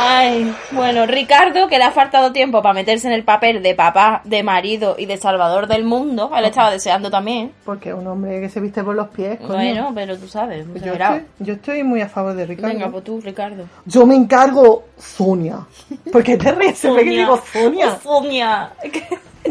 Ay, 0.00 0.54
bueno, 0.70 1.06
Ricardo, 1.06 1.66
que 1.68 1.78
le 1.78 1.84
ha 1.84 1.90
faltado 1.90 2.32
tiempo 2.32 2.62
para 2.62 2.72
meterse 2.74 3.08
en 3.08 3.14
el 3.14 3.24
papel 3.24 3.62
de 3.62 3.74
papá, 3.74 4.20
de 4.24 4.42
marido 4.42 4.94
y 4.98 5.06
de 5.06 5.16
salvador 5.16 5.66
del 5.66 5.84
mundo, 5.84 6.30
él 6.36 6.44
estaba 6.44 6.70
deseando 6.70 7.10
también. 7.10 7.52
Porque 7.64 7.92
un 7.92 8.06
hombre 8.06 8.40
que 8.40 8.48
se 8.48 8.60
viste 8.60 8.84
por 8.84 8.94
los 8.94 9.08
pies, 9.08 9.38
coño. 9.38 9.54
Bueno, 9.54 9.92
pero 9.94 10.16
tú 10.16 10.28
sabes, 10.28 10.64
Pues 10.70 10.84
yo, 10.84 10.92
estoy, 10.92 11.22
yo 11.40 11.54
estoy 11.54 11.82
muy 11.82 12.00
a 12.00 12.08
favor 12.08 12.34
de 12.34 12.46
Ricardo. 12.46 12.74
Venga, 12.74 12.90
pues 12.90 13.04
tú, 13.04 13.20
Ricardo. 13.20 13.64
Yo 13.86 14.06
me 14.06 14.14
encargo, 14.14 14.84
Sonia. 14.96 15.66
¿Por 16.12 16.22
qué 16.22 16.36
te 16.36 16.52
ríes 16.52 16.80
que 16.80 16.88
Sonia. 16.88 17.02
digo 17.04 17.40
Sonia? 17.52 17.98
Sonia. 18.00 18.72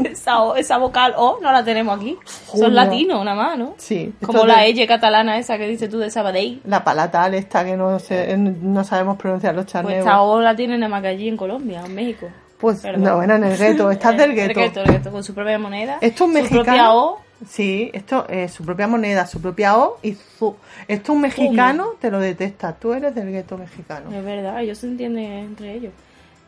Esa, 0.06 0.38
esa 0.58 0.78
vocal 0.78 1.14
O 1.18 1.40
no 1.42 1.52
la 1.52 1.64
tenemos 1.64 1.98
aquí. 1.98 2.18
Son 2.54 2.74
latinos, 2.76 3.24
nada 3.26 3.36
más, 3.36 3.58
¿no? 3.58 3.74
Sí. 3.78 4.14
Como 4.26 4.46
la 4.46 4.62
de- 4.62 4.88
catalana 4.88 5.38
esa 5.38 5.58
que 5.58 5.68
dices 5.68 5.90
tú 5.90 5.98
de 6.00 6.10
Sabadell. 6.10 6.62
La 6.66 6.84
palatal 6.84 7.34
esta 7.34 7.66
que 7.66 7.76
no, 7.76 8.00
sé, 8.00 8.36
no 8.38 8.84
sabemos 8.84 9.18
pronunciar 9.18 9.56
los 9.56 9.66
Pues 9.66 9.74
charneos. 9.74 10.00
esta 10.00 10.22
O 10.22 10.40
la 10.42 10.56
tienen 10.56 10.80
nada 10.80 10.90
más 10.90 11.02
que 11.02 11.08
allí 11.10 11.28
en 11.28 11.38
Colombia, 11.38 11.84
en 11.86 11.96
México. 11.96 12.28
Pues 12.58 12.80
Perdón. 12.82 13.04
no, 13.04 13.16
bueno, 13.18 13.36
en 13.36 13.44
el 13.44 13.58
gueto, 13.58 13.92
estás 13.92 14.18
del 14.18 14.32
El 14.32 14.54
gueto. 14.54 14.82
el 14.82 14.88
gueto, 14.92 15.12
con 15.12 15.24
su 15.24 15.34
propia 15.34 15.60
moneda. 15.60 15.98
Esto 16.02 16.24
es 16.26 16.30
un 16.30 16.34
su 16.36 16.50
propia 16.50 16.72
mexicano. 16.72 16.98
O. 17.06 17.20
Sí, 17.48 17.92
esto 17.94 18.26
es 18.30 18.52
su 18.52 18.64
propia 18.66 18.88
moneda, 18.88 19.28
su 19.28 19.40
propia 19.40 19.78
O 19.78 20.00
y 20.02 20.14
su. 20.40 20.56
Esto 20.88 21.14
un 21.14 21.22
mexicano 21.22 21.90
te 22.02 22.10
lo 22.10 22.20
detesta. 22.20 22.74
Tú 22.74 22.94
eres 22.94 23.14
del 23.14 23.30
gueto 23.32 23.58
mexicano. 23.60 24.12
Es 24.12 24.26
verdad, 24.26 24.60
ellos 24.62 24.80
se 24.80 24.88
entienden 24.88 25.32
entre 25.34 25.74
ellos. 25.76 25.94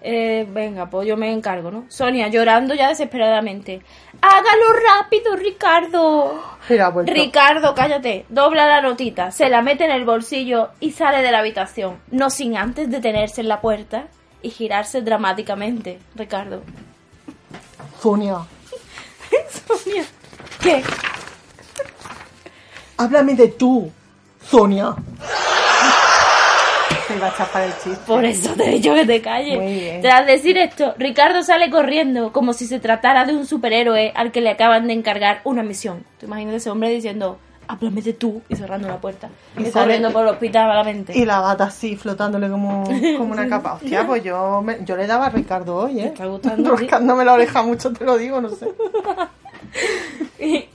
Eh, 0.02 0.47
venga, 0.50 0.89
pues 0.89 1.08
yo 1.08 1.18
me 1.18 1.32
encargo, 1.32 1.72
¿no? 1.72 1.86
Sonia 1.89 2.30
llorando 2.30 2.74
ya 2.74 2.88
desesperadamente. 2.89 3.82
¡Hágalo 4.22 4.74
rápido, 4.97 5.36
Ricardo! 5.36 6.41
Ricardo, 7.06 7.74
cállate. 7.76 8.26
Dobla 8.30 8.68
la 8.68 8.82
notita, 8.82 9.32
se 9.32 9.50
la 9.50 9.62
mete 9.62 9.86
en 9.86 9.91
el 9.91 10.06
bolsillo 10.06 10.70
y 10.80 10.91
sale 10.91 11.22
de 11.22 11.32
la 11.32 11.39
habitación. 11.39 11.97
No 12.12 12.30
sin 12.30 12.56
antes 12.56 12.89
detenerse 12.89 13.41
en 13.41 13.50
la 13.50 13.60
puerta 13.62 14.08
y 14.41 14.50
girarse 14.52 15.02
dramáticamente. 15.02 16.00
Ricardo. 16.16 16.62
Sonia, 18.00 18.38
Sonia. 19.68 20.06
¿Qué? 20.62 20.84
háblame 22.97 23.34
de 23.36 23.47
tú, 23.50 23.91
Sonia. 24.45 24.93
Se 27.10 27.16
iba 27.18 27.28
a 27.28 27.36
chapar 27.36 27.64
el 27.64 27.74
chiste. 27.74 27.99
Por 28.07 28.24
eso 28.24 28.53
te 28.53 28.70
he 28.70 28.72
dicho 28.76 28.93
que 28.93 29.05
te 29.05 29.22
calles. 29.22 29.57
Muy 29.60 29.74
bien. 29.74 30.01
Tras 30.01 30.26
decir 30.26 30.57
esto, 30.57 30.93
Ricardo 30.97 31.43
sale 31.43 31.70
corriendo 31.70 32.32
como 32.32 32.53
si 32.53 32.66
se 32.68 32.80
tratara 32.80 33.26
de 33.26 33.36
un 33.36 33.45
superhéroe 33.45 34.14
al 34.16 34.32
que 34.32 34.39
le 34.41 34.49
acaban 34.51 34.88
de 34.88 34.93
encargar 34.93 35.41
una 35.43 35.64
misión. 35.64 36.05
Te 36.20 36.28
imaginas 36.28 36.53
ese 36.55 36.70
hombre 36.70 36.89
diciendo, 36.89 37.38
háblame 37.68 38.01
de 38.01 38.14
tú, 38.14 38.41
y 38.47 38.55
cerrando 38.55 38.88
la 38.88 38.97
puerta. 38.97 39.30
Y 39.57 39.68
Y, 39.68 39.72
corriendo 39.72 40.12
por 40.12 40.24
el 40.24 40.30
hospital 40.30 40.68
malamente. 40.68 41.18
Y 41.18 41.26
la 41.26 41.41
gata 41.41 41.66
así, 41.66 41.95
flotándole 41.95 42.47
como, 42.49 42.84
como 43.18 43.32
una 43.34 43.47
capa. 43.49 43.74
Hostia, 43.74 44.05
pues 44.07 44.24
yo, 44.24 44.62
me- 44.64 44.78
yo 44.86 44.95
le 44.95 45.05
daba 45.07 45.26
a 45.26 45.30
Ricardo 45.30 45.76
hoy, 45.76 45.99
¿eh? 45.99 46.05
está 46.05 46.26
gustando. 46.28 46.76
Rascándome 46.76 47.26
la 47.26 47.34
oreja 47.34 47.64
mucho, 47.64 47.91
te 47.91 48.05
lo 48.05 48.18
digo, 48.18 48.39
no 48.39 48.49
sé. 48.49 48.68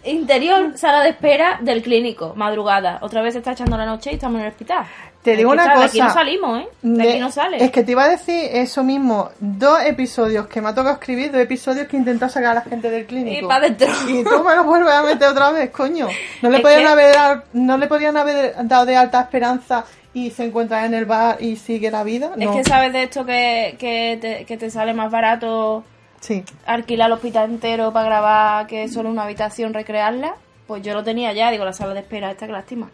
Interior, 0.04 0.76
sala 0.76 1.02
de 1.02 1.10
espera 1.10 1.58
del 1.62 1.82
clínico, 1.82 2.34
madrugada. 2.36 2.98
Otra 3.02 3.22
vez 3.22 3.32
se 3.32 3.38
está 3.38 3.52
echando 3.52 3.76
la 3.76 3.86
noche 3.86 4.10
y 4.10 4.14
estamos 4.14 4.38
en 4.40 4.46
el 4.46 4.50
hospital. 4.52 4.84
Te 5.24 5.36
digo 5.36 5.50
que 5.50 5.54
una 5.54 5.62
estar- 5.64 5.76
De 5.78 5.82
cosa. 5.82 5.88
aquí 5.88 6.00
no 6.00 6.10
salimos, 6.12 6.60
¿eh? 6.60 6.68
De 6.82 7.08
aquí 7.10 7.18
no 7.18 7.30
sale. 7.32 7.64
Es 7.64 7.70
que 7.70 7.82
te 7.82 7.92
iba 7.92 8.04
a 8.04 8.08
decir 8.10 8.48
eso 8.52 8.84
mismo. 8.84 9.30
Dos 9.40 9.80
episodios 9.84 10.46
que 10.48 10.60
me 10.60 10.68
ha 10.68 10.74
tocado 10.74 10.94
escribir, 10.94 11.32
dos 11.32 11.40
episodios 11.40 11.88
que 11.88 11.96
he 11.96 11.98
intentado 11.98 12.30
sacar 12.30 12.50
a 12.50 12.54
la 12.54 12.60
gente 12.60 12.90
del 12.90 13.06
clínico. 13.06 13.46
Y 13.46 13.48
pa' 13.48 13.58
dentro. 13.58 13.88
Y 14.06 14.22
tú 14.22 14.44
me 14.44 14.54
lo 14.54 14.64
vuelves 14.64 14.92
a 14.92 15.02
meter 15.02 15.28
otra 15.28 15.50
vez, 15.50 15.70
coño. 15.70 16.08
No 16.42 16.50
le 16.50 16.56
Es 16.58 16.62
podían 16.62 16.82
que- 16.82 16.86
haber 16.88 17.14
dado- 17.14 17.42
no 17.54 17.76
le 17.78 17.86
podían 17.86 18.16
haber 18.18 18.54
dado 18.68 18.84
de 18.86 18.96
alta 18.96 19.22
esperanza 19.22 19.84
y 20.12 20.30
se 20.30 20.44
encuentra 20.44 20.84
en 20.84 20.92
el 20.94 21.06
bar 21.06 21.38
y 21.40 21.56
sigue 21.56 21.90
la 21.90 22.04
vida. 22.04 22.32
Es 22.38 22.46
No. 22.46 22.54
que 22.54 22.62
sabes 22.62 22.92
de 22.92 23.04
esto 23.04 23.24
que, 23.24 23.76
que, 23.78 24.18
te, 24.20 24.44
que 24.44 24.56
te 24.58 24.70
sale 24.70 24.92
más 24.92 25.10
barato 25.10 25.84
Sí. 26.20 26.44
alquilar 26.66 27.06
el 27.08 27.14
hospital 27.14 27.50
entero 27.50 27.92
para 27.92 28.06
grabar 28.06 28.66
que 28.66 28.88
solo 28.88 29.08
una 29.08 29.24
habitación 29.24 29.72
recrearla. 29.74 30.34
Pues 30.66 30.82
yo 30.82 30.92
lo 30.94 31.02
tenía 31.02 31.32
ya, 31.32 31.50
digo, 31.50 31.64
la 31.64 31.72
sala 31.72 31.94
de 31.94 32.00
espera 32.00 32.30
esta, 32.30 32.46
que 32.46 32.52
lástima. 32.52 32.90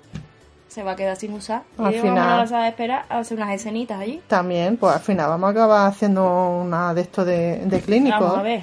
Se 0.71 0.83
va 0.85 0.93
a 0.93 0.97
quedar 0.97 1.17
sin 1.17 1.33
usar. 1.35 1.63
Y 1.79 1.83
Al 1.83 1.91
digo, 1.91 2.03
final- 2.05 2.17
vámonos 2.17 2.39
a 2.39 2.41
la 2.43 2.47
sala 2.47 2.63
de 2.63 2.69
espera 2.71 3.05
a 3.09 3.19
hacer 3.19 3.37
unas 3.37 3.53
escenitas 3.55 3.99
allí. 4.01 4.23
También, 4.29 4.77
pues 4.77 4.95
al 4.95 5.01
final 5.01 5.29
vamos 5.29 5.49
a 5.49 5.51
acabar 5.51 5.87
haciendo 5.89 6.49
una 6.61 6.95
de 6.95 7.01
estos 7.01 7.27
de, 7.27 7.57
de 7.67 7.81
clínico. 7.81 8.19
Vamos 8.21 8.39
a 8.39 8.43
ver. 8.43 8.63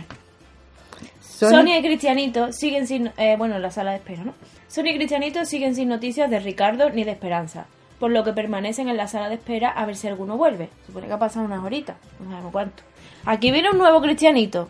Son- 1.19 1.51
Sonia 1.51 1.77
y 1.77 1.81
Cristianito 1.83 2.51
siguen 2.53 2.87
sin... 2.87 3.11
eh, 3.17 3.35
bueno, 3.37 3.57
en 3.57 3.61
la 3.61 3.71
sala 3.71 3.91
de 3.91 3.97
espera, 3.97 4.23
¿no? 4.23 4.33
Sonia 4.69 4.93
y 4.93 4.95
Cristianito 4.95 5.43
siguen 5.45 5.75
sin 5.75 5.89
noticias 5.89 6.29
de 6.29 6.39
Ricardo 6.39 6.89
ni 6.89 7.03
de 7.03 7.11
Esperanza, 7.11 7.65
por 7.99 8.09
lo 8.11 8.23
que 8.23 8.31
permanecen 8.33 8.87
en 8.89 8.95
la 8.97 9.07
sala 9.07 9.27
de 9.29 9.35
espera 9.35 9.69
a 9.69 9.85
ver 9.85 9.95
si 9.97 10.07
alguno 10.07 10.37
vuelve. 10.37 10.69
Supone 10.87 11.07
que 11.07 11.13
ha 11.13 11.19
pasado 11.19 11.45
unas 11.45 11.63
horitas, 11.63 11.97
no 12.19 12.29
sabemos 12.31 12.51
cuánto. 12.53 12.83
Aquí 13.25 13.51
viene 13.51 13.69
un 13.69 13.77
nuevo 13.77 14.01
Cristianito. 14.01 14.69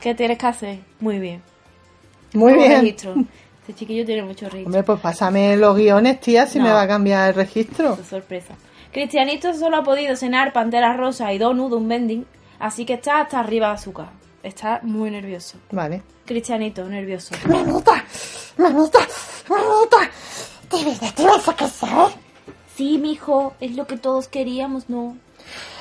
¿Qué 0.00 0.14
tienes 0.14 0.36
que 0.38 0.46
hacer? 0.46 0.78
Muy 1.00 1.18
bien. 1.20 1.40
Muy 2.34 2.52
bien. 2.54 2.72
registro. 2.82 3.14
Este 3.66 3.80
chiquillo 3.80 4.06
tiene 4.06 4.22
mucho 4.22 4.44
registro. 4.44 4.66
Hombre, 4.66 4.82
pues 4.84 5.00
pásame 5.00 5.56
los 5.56 5.74
guiones, 5.76 6.20
tía, 6.20 6.46
si 6.46 6.58
No. 6.58 6.66
me 6.66 6.70
va 6.70 6.82
a 6.82 6.86
cambiar 6.86 7.30
el 7.30 7.34
registro. 7.34 7.98
Sorpresa. 8.08 8.54
Cristianito 8.92 9.52
solo 9.54 9.78
ha 9.78 9.82
podido 9.82 10.14
cenar 10.14 10.52
panteras 10.52 10.96
rosas 10.96 11.32
y 11.32 11.38
donut 11.38 11.70
de 11.70 11.76
un 11.76 11.88
vending, 11.88 12.26
así 12.60 12.84
que 12.86 12.94
está 12.94 13.20
hasta 13.22 13.40
arriba 13.40 13.66
de 13.68 13.74
azúcar. 13.74 14.10
Está 14.44 14.78
muy 14.84 15.10
nervioso. 15.10 15.58
Vale. 15.72 16.02
Cristianito, 16.24 16.84
nervioso. 16.84 17.34
Mamita, 17.48 18.04
mamita, 18.56 19.00
mamita. 19.48 20.10
¿De 20.70 20.84
verdad 20.84 21.14
te 21.16 21.24
vas 21.24 21.48
a 21.48 21.56
casar? 21.56 22.10
Sí, 22.76 22.98
mijo, 22.98 23.54
es 23.60 23.74
lo 23.74 23.88
que 23.88 23.96
todos 23.96 24.28
queríamos, 24.28 24.88
¿no? 24.88 25.16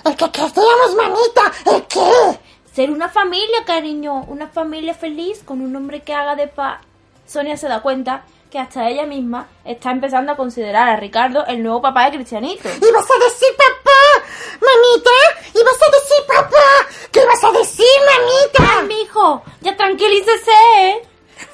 ¿El 0.04 0.16
que 0.16 0.32
queríamos, 0.32 0.96
mamita? 0.98 1.76
¿El 1.76 1.84
qué? 1.84 2.40
Ser 2.74 2.90
una 2.90 3.10
familia, 3.10 3.64
cariño, 3.64 4.24
una 4.24 4.48
familia 4.48 4.96
feliz 4.96 5.44
con 5.46 5.62
un 5.62 5.76
hombre 5.76 6.02
que 6.02 6.14
haga 6.16 6.36
de 6.36 6.48
paz. 6.48 6.82
Sonia 7.28 7.58
se 7.58 7.68
da 7.68 7.82
cuenta 7.82 8.24
que 8.52 8.60
hasta 8.60 8.88
ella 8.88 9.06
misma 9.06 9.48
está 9.66 9.92
empezando 9.92 10.32
a 10.32 10.38
considerar 10.38 10.90
a 10.90 10.96
Ricardo 10.96 11.46
el 11.46 11.62
nuevo 11.62 11.82
papá 11.82 12.06
de 12.06 12.18
Cristianito. 12.18 12.70
¿Y 12.70 12.92
vas 12.92 13.06
a 13.10 13.24
decir 13.24 13.50
papá? 13.58 14.26
Mamita, 14.62 15.60
¿y 15.60 15.64
vas 15.64 15.82
a 15.82 15.92
decir 15.92 16.26
papá? 16.28 17.10
¿Qué 17.12 17.26
vas 17.26 17.44
a 17.44 17.52
decir, 17.52 17.86
mamita? 18.06 18.80
¡Ay, 18.80 18.88
mijo! 18.88 19.44
¡Ya 19.62 19.76
tranquilícese! 19.76 20.52
¿eh? 20.80 21.02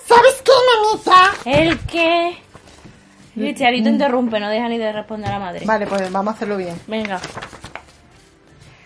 ¿Sabes 0.06 0.44
qué, 0.44 0.52
mamita? 0.70 1.34
¿El 1.46 1.80
qué? 1.88 2.38
Cristianito 3.34 3.90
interrumpe, 3.90 4.40
no 4.40 4.50
deja 4.50 4.68
ni 4.68 4.78
de 4.78 4.92
responder 4.92 5.30
a 5.30 5.34
la 5.34 5.40
madre. 5.40 5.66
Vale, 5.66 5.88
pues 5.88 6.12
vamos 6.12 6.34
a 6.34 6.36
hacerlo 6.36 6.58
bien. 6.58 6.80
Venga. 6.86 7.20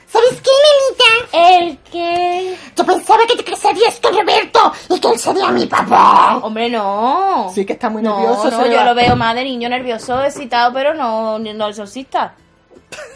¿Sabes 0.08 0.42
qué, 0.42 0.52
mamita? 0.64 1.60
¿El 1.62 1.78
qué? 1.92 2.58
Yo 2.78 2.86
pensaba 2.86 3.26
que 3.28 3.36
te 3.36 3.44
casarías 3.44 4.00
con 4.00 4.16
Roberto 4.16 4.55
y 4.90 5.00
que 5.00 5.08
él 5.10 5.20
sería 5.20 5.50
mi 5.52 5.66
papá. 5.66 6.38
Hombre, 6.42 6.70
no. 6.70 7.50
Sí, 7.54 7.66
que 7.66 7.74
está 7.74 7.90
muy 7.90 8.02
no, 8.02 8.18
nervioso, 8.20 8.52
No, 8.52 8.66
yo 8.68 8.78
va. 8.78 8.84
lo 8.86 8.96
veo 8.96 9.16
más 9.16 9.36
de 9.36 9.44
niño 9.44 9.70
nervioso, 9.70 10.24
excitado, 10.24 10.74
pero 10.74 10.94
no, 10.94 11.40
no 11.40 11.68
exorcista. 11.68 12.34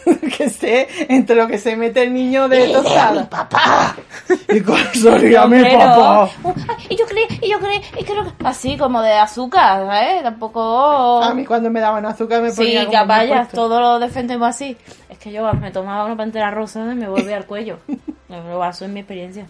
que 0.36 0.50
sé, 0.50 0.88
entre 1.08 1.36
lo 1.36 1.46
que 1.46 1.56
se 1.56 1.74
mete 1.76 2.02
el 2.02 2.12
niño 2.12 2.48
de 2.48 2.70
era 2.70 2.80
mi 2.80 2.84
tostada. 2.84 3.30
papá. 3.30 3.96
¿Y 4.48 4.60
cuál 4.60 4.84
sería 4.92 5.46
mi 5.46 5.62
papá? 5.62 6.28
Uh, 6.42 6.52
ay, 6.68 6.86
y 6.90 6.96
yo 6.96 7.06
creí, 7.06 7.24
y 7.40 7.50
yo 7.50 7.58
creí, 7.60 7.80
y 7.98 8.04
creo 8.04 8.24
que... 8.24 8.30
Así, 8.44 8.76
como 8.76 9.00
de 9.00 9.12
azúcar, 9.12 9.86
¿sabes? 9.86 10.22
Tampoco... 10.22 11.22
A 11.22 11.32
mí 11.34 11.46
cuando 11.46 11.70
me 11.70 11.80
daban 11.80 12.04
azúcar 12.04 12.42
me 12.42 12.52
ponía 12.52 12.82
Sí, 12.84 12.88
vaya, 13.06 13.34
fuerte. 13.36 13.54
todo 13.56 13.80
lo 13.80 13.98
defendemos 13.98 14.48
así. 14.48 14.76
Es 15.08 15.18
que 15.18 15.32
yo 15.32 15.50
me 15.54 15.70
tomaba 15.70 16.04
una 16.04 16.16
pantera 16.16 16.50
rosa 16.50 16.80
y 16.80 16.94
me 16.96 17.08
volvía 17.08 17.36
al 17.36 17.46
cuello. 17.46 17.78
Lo 18.28 18.58
baso 18.58 18.84
en 18.84 18.94
mi 18.94 19.00
experiencia. 19.00 19.46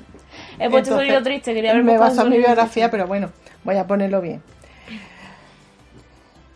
He 0.59 0.69
puesto 0.69 0.77
Entonces, 0.91 0.97
sonido 0.97 1.23
triste, 1.23 1.55
quería 1.55 1.73
ver 1.75 1.83
Me 1.85 1.99
baso 1.99 2.23
en 2.23 2.31
mi 2.31 2.39
biografía, 2.39 2.91
pero 2.91 3.07
bueno, 3.07 3.31
voy 3.65 3.77
a 3.77 3.87
ponerlo 3.87 4.21
bien. 4.21 4.43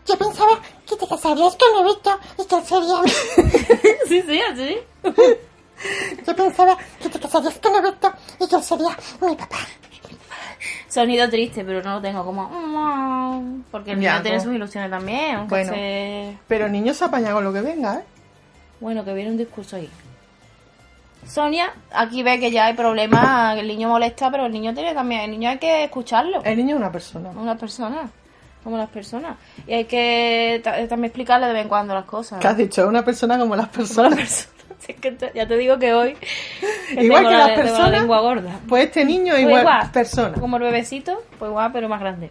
Yo 0.07 0.19
pensaba 0.19 0.61
que 0.87 0.97
te 0.97 1.07
casarías 1.09 1.57
con 1.57 1.83
Roberto 1.83 2.19
y 2.39 2.47
que 2.47 2.61
sería 2.63 3.03
mi... 3.03 3.11
Sí, 4.09 4.23
sí, 4.23 4.41
así. 4.53 4.77
Yo 6.27 6.37
pensaba 6.37 6.77
que 7.03 7.09
te 7.09 7.19
casarías 7.19 7.59
con 7.59 7.75
Roberto 7.75 8.13
y 8.39 8.47
que 8.47 8.63
sería 8.63 8.97
mi 9.23 9.35
papá. 9.35 9.59
Sonido 10.89 11.29
triste, 11.31 11.65
pero 11.65 11.83
no 11.83 11.95
lo 11.97 12.01
tengo 12.03 12.25
como... 12.25 13.63
Porque 13.71 13.93
el 13.93 14.01
Ya, 14.01 14.13
niño 14.13 14.23
tiene 14.23 14.37
no. 14.39 14.45
sus 14.45 14.55
ilusiones 14.55 14.91
también. 14.91 15.37
aunque 15.37 15.55
Bueno. 15.55 15.73
se- 15.73 16.37
Pero 16.49 16.69
niño 16.69 16.93
se 16.95 17.05
apaña 17.07 17.33
con 17.33 17.43
lo 17.43 17.53
que 17.53 17.63
venga, 17.63 17.97
¿eh? 18.01 18.05
Bueno, 18.81 19.05
que 19.05 19.15
viene 19.15 19.31
un 19.31 19.39
discurso 19.39 19.77
ahí. 19.77 19.89
Sonia, 21.27 21.73
aquí 21.93 22.23
ve 22.23 22.39
que 22.39 22.51
ya 22.51 22.67
hay 22.67 22.75
problemas, 22.75 23.57
el 23.59 23.67
niño 23.67 23.89
molesta, 23.89 24.31
pero 24.31 24.47
el 24.47 24.53
niño 24.53 24.75
tiene 24.75 24.95
también, 24.95 25.23
el 25.23 25.31
niño 25.33 25.51
hay 25.51 25.59
que 25.59 25.85
escucharlo. 25.85 26.43
El 26.45 26.57
niño 26.57 26.75
es 26.77 26.81
una 26.81 26.93
persona. 26.93 27.31
Una 27.31 27.57
persona, 27.57 28.09
como 28.63 28.77
las 28.77 28.89
personas. 28.91 29.37
Y 29.67 29.73
hay 29.73 29.85
que 29.87 30.61
ta- 30.63 30.73
también 30.87 31.07
explicarle 31.07 31.47
de 31.47 31.53
vez 31.55 31.63
en 31.63 31.69
cuando 31.69 31.95
las 31.95 32.05
cosas. 32.05 32.41
¿Qué 32.41 32.47
has 32.47 32.57
dicho? 32.57 32.87
Una 32.87 33.05
persona 33.05 33.39
como 33.39 33.57
las 33.57 33.69
Como 33.69 33.83
las 33.83 33.89
personas. 33.89 34.19
personas. 34.19 34.49
Si 34.85 34.93
es 34.93 35.01
que 35.01 35.13
te- 35.13 35.33
ya 35.35 35.49
te 35.49 35.57
digo 35.57 35.79
que 35.79 35.95
hoy 35.95 36.15
que 36.95 37.05
Igual 37.05 37.25
que 37.25 37.31
la, 37.33 37.39
las 37.39 37.47
tengo 37.49 37.63
la 37.63 37.65
personas. 37.71 37.91
lengua 37.93 38.21
gorda. 38.21 38.51
Pues 38.69 38.85
este 38.85 39.05
niño 39.07 39.33
Pues 39.33 39.41
igual, 39.41 39.61
igual, 39.63 39.91
persona. 39.93 40.39
Como 40.39 40.57
el 40.59 40.63
bebecito, 40.65 41.23
pues 41.39 41.49
igual, 41.49 41.71
pero 41.73 41.89
más 41.89 42.01
grande. 42.01 42.31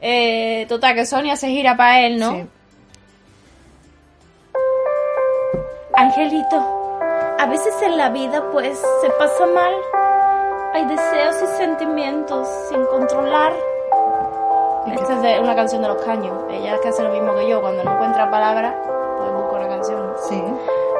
Eh, 0.00 0.66
total, 0.68 0.94
que 0.96 1.06
Sonia 1.06 1.36
se 1.36 1.48
gira 1.48 1.76
para 1.76 2.00
él, 2.00 2.18
¿no? 2.18 2.32
Sí. 2.32 2.44
Angelito, 5.94 6.85
a 7.38 7.46
veces 7.46 7.74
en 7.82 7.96
la 7.96 8.08
vida 8.08 8.42
pues 8.50 8.78
se 9.00 9.10
pasa 9.10 9.46
mal. 9.46 9.72
Hay 10.72 10.84
deseos 10.86 11.36
y 11.42 11.46
sentimientos 11.56 12.48
sin 12.68 12.84
controlar. 12.86 13.52
Esta 14.86 15.14
es 15.14 15.22
de 15.22 15.40
una 15.40 15.54
canción 15.54 15.82
de 15.82 15.88
los 15.88 16.02
caños. 16.02 16.44
Ella 16.50 16.74
es 16.74 16.80
que 16.80 16.88
hace 16.88 17.02
lo 17.02 17.10
mismo 17.10 17.34
que 17.34 17.48
yo. 17.48 17.60
Cuando 17.60 17.84
no 17.84 17.92
encuentra 17.94 18.30
palabras, 18.30 18.74
pues 19.18 19.32
busca 19.32 19.56
una 19.56 19.68
canción. 19.68 20.12
Sí. 20.28 20.42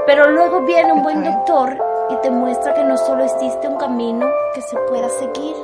Pero 0.07 0.30
luego 0.30 0.62
viene 0.62 0.93
un 0.93 1.03
buen 1.03 1.24
doctor 1.24 1.78
y 2.11 2.16
te 2.16 2.30
muestra 2.30 2.74
que 2.74 2.84
no 2.84 2.97
solo 2.97 3.24
existe 3.24 3.68
un 3.68 3.76
camino 3.76 4.26
que 4.55 4.62
se 4.62 4.76
pueda 4.89 5.09
seguir. 5.09 5.55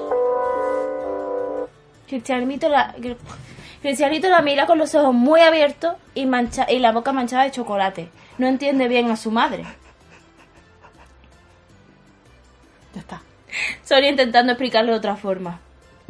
Cristianito 2.07 2.69
la, 2.69 2.95
Cristianito 3.81 4.29
la 4.29 4.43
mira 4.43 4.67
con 4.67 4.79
los 4.79 4.95
ojos 4.95 5.15
muy 5.15 5.41
abiertos 5.41 5.95
y, 6.15 6.27
mancha, 6.27 6.71
y 6.71 6.79
la 6.79 6.93
boca 6.93 7.13
manchada 7.13 7.45
de 7.45 7.51
chocolate. 7.51 8.11
No 8.39 8.47
entiende 8.47 8.89
bien 8.89 9.11
a 9.11 9.17
su 9.17 9.31
madre. 9.31 9.65
Sonia 13.85 14.11
intentando 14.11 14.53
explicarlo 14.53 14.93
de 14.93 14.99
otra 14.99 15.17
forma. 15.17 15.61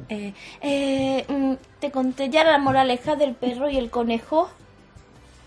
Eh, 0.08 0.32
eh, 0.60 1.24
mm, 1.28 1.54
¿Te 1.80 1.90
conté 1.90 2.28
ya 2.28 2.44
la 2.44 2.58
moraleja 2.58 3.16
del 3.16 3.34
perro 3.34 3.68
y 3.70 3.78
el 3.78 3.90
conejo? 3.90 4.50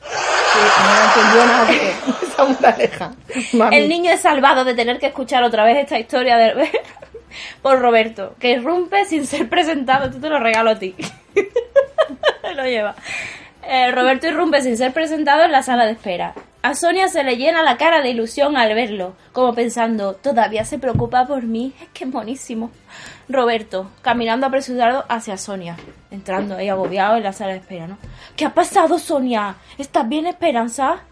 Sí, 0.02 0.60
no 0.84 1.22
entendió 1.22 1.46
nada 1.46 1.66
de 1.66 2.26
esa 2.28 2.46
moraleja. 2.46 3.14
Mami. 3.54 3.76
El 3.76 3.90
niño 3.90 4.12
es 4.12 4.22
salvado 4.22 4.64
de 4.64 4.76
tener 4.76 5.00
que 5.00 5.08
escuchar 5.08 5.44
otra 5.44 5.64
vez 5.64 5.78
esta 5.78 6.00
historia 6.00 6.38
de... 6.38 6.70
por 7.62 7.80
Roberto, 7.80 8.36
que 8.40 8.52
irrumpe 8.52 9.06
sin 9.06 9.26
ser 9.26 9.50
presentado. 9.50 10.06
Esto 10.06 10.20
te 10.20 10.30
lo 10.30 10.40
regalo 10.40 10.72
a 10.72 10.80
ti. 10.80 10.96
lo 12.56 12.64
lleva. 12.64 12.96
Eh, 13.64 13.92
Roberto 13.92 14.28
irrumpe 14.28 14.62
sin 14.62 14.78
ser 14.78 14.94
presentado 14.94 15.44
en 15.44 15.52
la 15.52 15.64
sala 15.64 15.86
de 15.86 15.94
espera. 15.94 16.34
A 16.66 16.74
Sonia 16.74 17.08
se 17.10 17.24
le 17.24 17.38
llena 17.38 17.62
la 17.62 17.78
cara 17.78 18.02
de 18.02 18.10
ilusión 18.10 18.58
al 18.58 18.74
verlo, 18.74 19.14
como 19.34 19.54
pensando, 19.54 20.16
todavía 20.16 20.66
se 20.66 20.80
preocupa 20.80 21.28
por 21.28 21.44
mí, 21.44 21.74
es 21.80 21.90
que 21.90 22.06
es 22.06 22.12
buenísimo. 22.12 22.72
Roberto, 23.30 23.92
caminando 24.02 24.48
apresurado 24.48 25.06
hacia 25.08 25.38
Sonia, 25.38 25.78
entrando 26.10 26.56
ahí 26.56 26.68
agobiado 26.68 27.18
en 27.18 27.24
la 27.24 27.34
sala 27.34 27.52
de 27.52 27.60
espera, 27.60 27.86
¿no? 27.86 28.00
¿Qué 28.36 28.46
ha 28.46 28.56
pasado, 28.56 28.98
Sonia? 28.98 29.58
¿Estás 29.78 30.10
bien, 30.10 30.26
Esperanza? 30.26 31.04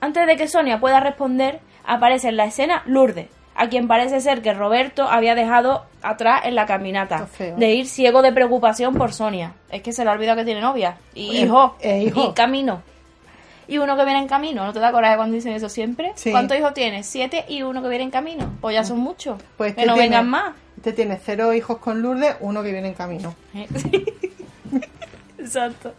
Antes 0.00 0.26
de 0.26 0.36
que 0.36 0.48
Sonia 0.48 0.80
pueda 0.80 0.98
responder, 0.98 1.60
aparece 1.84 2.30
en 2.30 2.36
la 2.38 2.46
escena 2.46 2.82
Lourdes, 2.86 3.28
a 3.54 3.68
quien 3.68 3.86
parece 3.86 4.20
ser 4.20 4.42
que 4.42 4.54
Roberto 4.54 5.04
había 5.04 5.36
dejado 5.36 5.84
atrás 6.02 6.40
en 6.46 6.56
la 6.56 6.66
caminata, 6.66 7.28
de 7.38 7.72
ir 7.74 7.86
ciego 7.86 8.22
de 8.22 8.32
preocupación 8.32 8.94
por 8.96 9.12
Sonia. 9.12 9.52
Es 9.70 9.82
que 9.82 9.92
se 9.92 10.02
le 10.02 10.10
ha 10.10 10.14
olvidado 10.14 10.38
que 10.38 10.44
tiene 10.44 10.62
novia, 10.62 10.96
y 11.14 11.28
Eh, 11.36 11.40
hijo, 11.42 11.76
eh, 11.80 12.02
hijo. 12.02 12.30
y 12.30 12.34
camino. 12.34 12.82
Y 13.68 13.78
uno 13.78 13.96
que 13.96 14.04
viene 14.04 14.20
en 14.20 14.28
camino, 14.28 14.64
¿no 14.64 14.72
te 14.72 14.78
da 14.80 14.92
coraje 14.92 15.16
cuando 15.16 15.34
dicen 15.34 15.52
eso 15.52 15.68
siempre? 15.68 16.12
Sí. 16.14 16.30
¿Cuántos 16.30 16.56
hijos 16.56 16.72
tienes? 16.74 17.06
Siete 17.06 17.44
y 17.48 17.62
uno 17.62 17.82
que 17.82 17.88
viene 17.88 18.04
en 18.04 18.10
camino. 18.10 18.52
Pues 18.60 18.74
ya 18.74 18.84
son 18.84 18.98
muchos. 19.00 19.40
Pues 19.56 19.74
que 19.74 19.80
este 19.80 19.86
no 19.86 19.94
tiene- 19.94 20.08
vengan 20.08 20.28
más. 20.28 20.54
Este 20.76 20.92
tiene 20.92 21.18
cero 21.24 21.52
hijos 21.52 21.78
con 21.78 22.00
Lourdes, 22.02 22.36
uno 22.40 22.62
que 22.62 22.70
viene 22.72 22.88
en 22.88 22.94
camino. 22.94 23.34
¿eh? 23.54 23.66
Exacto. 25.38 25.94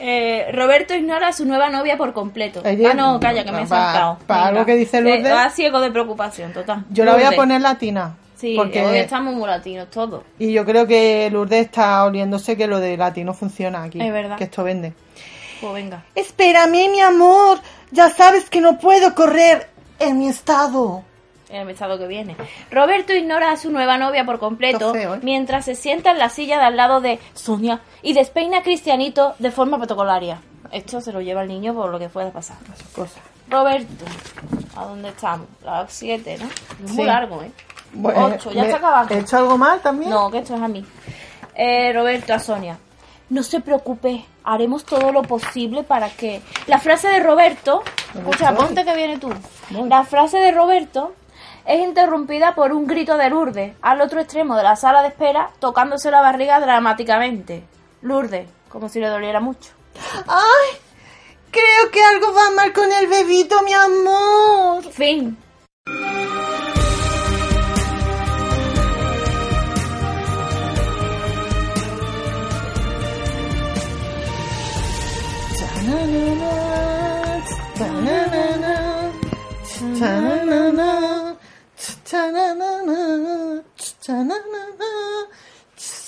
Eh, 0.00 0.46
Roberto 0.52 0.94
ignora 0.94 1.28
a 1.28 1.32
su 1.32 1.44
nueva 1.44 1.68
novia 1.68 1.96
por 1.96 2.12
completo. 2.12 2.62
Ella- 2.64 2.90
ah, 2.92 2.94
no, 2.94 3.20
calla, 3.20 3.44
que 3.44 3.52
me 3.52 3.62
he 3.62 3.66
saltado. 3.66 4.18
pa 4.26 4.34
Venga. 4.36 4.46
algo 4.48 4.64
que 4.66 4.74
dice 4.76 4.98
Eh, 4.98 5.02
Lourdes. 5.02 5.32
va 5.32 5.50
ciego 5.50 5.80
de 5.80 5.90
preocupación, 5.90 6.52
total. 6.52 6.84
Yo 6.90 7.04
la 7.04 7.14
voy 7.14 7.24
a 7.24 7.32
poner 7.32 7.60
latina. 7.60 8.16
Sí, 8.36 8.54
porque 8.56 8.84
hoy 8.86 8.98
estamos 8.98 9.34
muy 9.34 9.48
latinos 9.48 9.90
todos. 9.90 10.22
Y 10.38 10.52
yo 10.52 10.64
creo 10.64 10.86
que 10.86 11.28
Lourdes 11.30 11.66
está 11.66 12.04
oliéndose 12.04 12.56
que 12.56 12.66
lo 12.68 12.78
de 12.78 12.96
latino 12.96 13.34
funciona 13.34 13.82
aquí. 13.82 14.00
Es 14.00 14.12
verdad. 14.12 14.36
Que 14.38 14.44
esto 14.44 14.62
vende. 14.62 14.92
Pues 15.60 15.72
venga. 15.74 16.04
Espérame, 16.14 16.88
mi 16.90 17.00
amor. 17.00 17.58
Ya 17.90 18.10
sabes 18.10 18.48
que 18.50 18.60
no 18.60 18.78
puedo 18.78 19.14
correr 19.14 19.68
en 19.98 20.18
mi 20.18 20.28
estado. 20.28 21.02
En 21.48 21.62
el 21.62 21.70
estado 21.70 21.98
que 21.98 22.06
viene. 22.06 22.36
Roberto 22.70 23.14
ignora 23.14 23.50
a 23.52 23.56
su 23.56 23.70
nueva 23.70 23.96
novia 23.96 24.24
por 24.26 24.38
completo 24.38 24.92
feo, 24.92 25.14
¿eh? 25.14 25.20
mientras 25.22 25.64
se 25.64 25.74
sienta 25.74 26.10
en 26.10 26.18
la 26.18 26.28
silla 26.28 26.58
de 26.58 26.64
al 26.64 26.76
lado 26.76 27.00
de 27.00 27.18
Sonia 27.32 27.80
y 28.02 28.12
despeina 28.12 28.58
a 28.58 28.62
Cristianito 28.62 29.34
de 29.38 29.50
forma 29.50 29.78
protocolaria. 29.78 30.42
Esto 30.70 31.00
se 31.00 31.10
lo 31.12 31.22
lleva 31.22 31.42
el 31.42 31.48
niño 31.48 31.72
por 31.74 31.90
lo 31.90 31.98
que 31.98 32.10
pueda 32.10 32.30
pasar. 32.30 32.58
Roberto, 33.48 34.04
¿a 34.76 34.84
dónde 34.84 35.08
estamos? 35.08 35.46
Las 35.64 35.90
7, 35.90 36.36
¿no? 36.38 36.84
Es 36.84 36.92
muy 36.92 37.06
largo, 37.06 37.42
¿eh? 37.42 37.50
Bueno, 37.94 38.26
8, 38.34 38.52
ya 38.52 38.60
¿me- 38.60 38.66
está 38.68 38.76
acabando. 38.76 39.14
¿He 39.14 39.18
hecho 39.20 39.38
algo 39.38 39.56
mal 39.56 39.80
también? 39.80 40.10
No, 40.10 40.30
que 40.30 40.38
esto 40.40 40.54
es 40.54 40.60
a 40.60 40.68
mí. 40.68 40.84
Eh, 41.54 41.90
Roberto, 41.94 42.34
a 42.34 42.38
Sonia. 42.38 42.78
No 43.30 43.42
se 43.42 43.60
preocupe, 43.60 44.24
haremos 44.42 44.84
todo 44.84 45.12
lo 45.12 45.22
posible 45.22 45.82
para 45.82 46.08
que... 46.10 46.40
La 46.66 46.78
frase 46.78 47.08
de 47.08 47.20
Roberto... 47.20 47.82
¿Dónde 48.14 48.30
Escucha, 48.30 48.54
ponte 48.54 48.84
que 48.84 48.96
viene 48.96 49.18
tú. 49.18 49.30
Voy. 49.70 49.88
La 49.88 50.04
frase 50.04 50.38
de 50.38 50.50
Roberto 50.52 51.12
es 51.66 51.80
interrumpida 51.80 52.54
por 52.54 52.72
un 52.72 52.86
grito 52.86 53.18
de 53.18 53.28
Lourdes 53.28 53.76
al 53.82 54.00
otro 54.00 54.20
extremo 54.20 54.56
de 54.56 54.62
la 54.62 54.76
sala 54.76 55.02
de 55.02 55.08
espera, 55.08 55.50
tocándose 55.58 56.10
la 56.10 56.22
barriga 56.22 56.58
dramáticamente. 56.60 57.64
Lourdes, 58.00 58.48
como 58.70 58.88
si 58.88 59.00
le 59.00 59.08
doliera 59.08 59.40
mucho. 59.40 59.72
¡Ay! 60.26 60.78
Creo 61.50 61.90
que 61.90 62.02
algo 62.02 62.32
va 62.32 62.50
mal 62.56 62.72
con 62.72 62.90
el 62.90 63.06
bebito, 63.06 63.62
mi 63.62 63.74
amor. 63.74 64.84
Fin. 64.90 65.36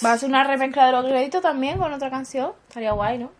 Va 0.02 0.12
a 0.12 0.18
ser 0.18 0.30
una 0.30 0.44
remezcla 0.44 0.86
de 0.86 0.92
los 0.92 1.04
créditos 1.04 1.42
también 1.42 1.78
con 1.78 1.92
otra 1.92 2.10
canción. 2.10 2.52
Estaría 2.68 2.92
guay, 2.92 3.18
¿no? 3.18 3.30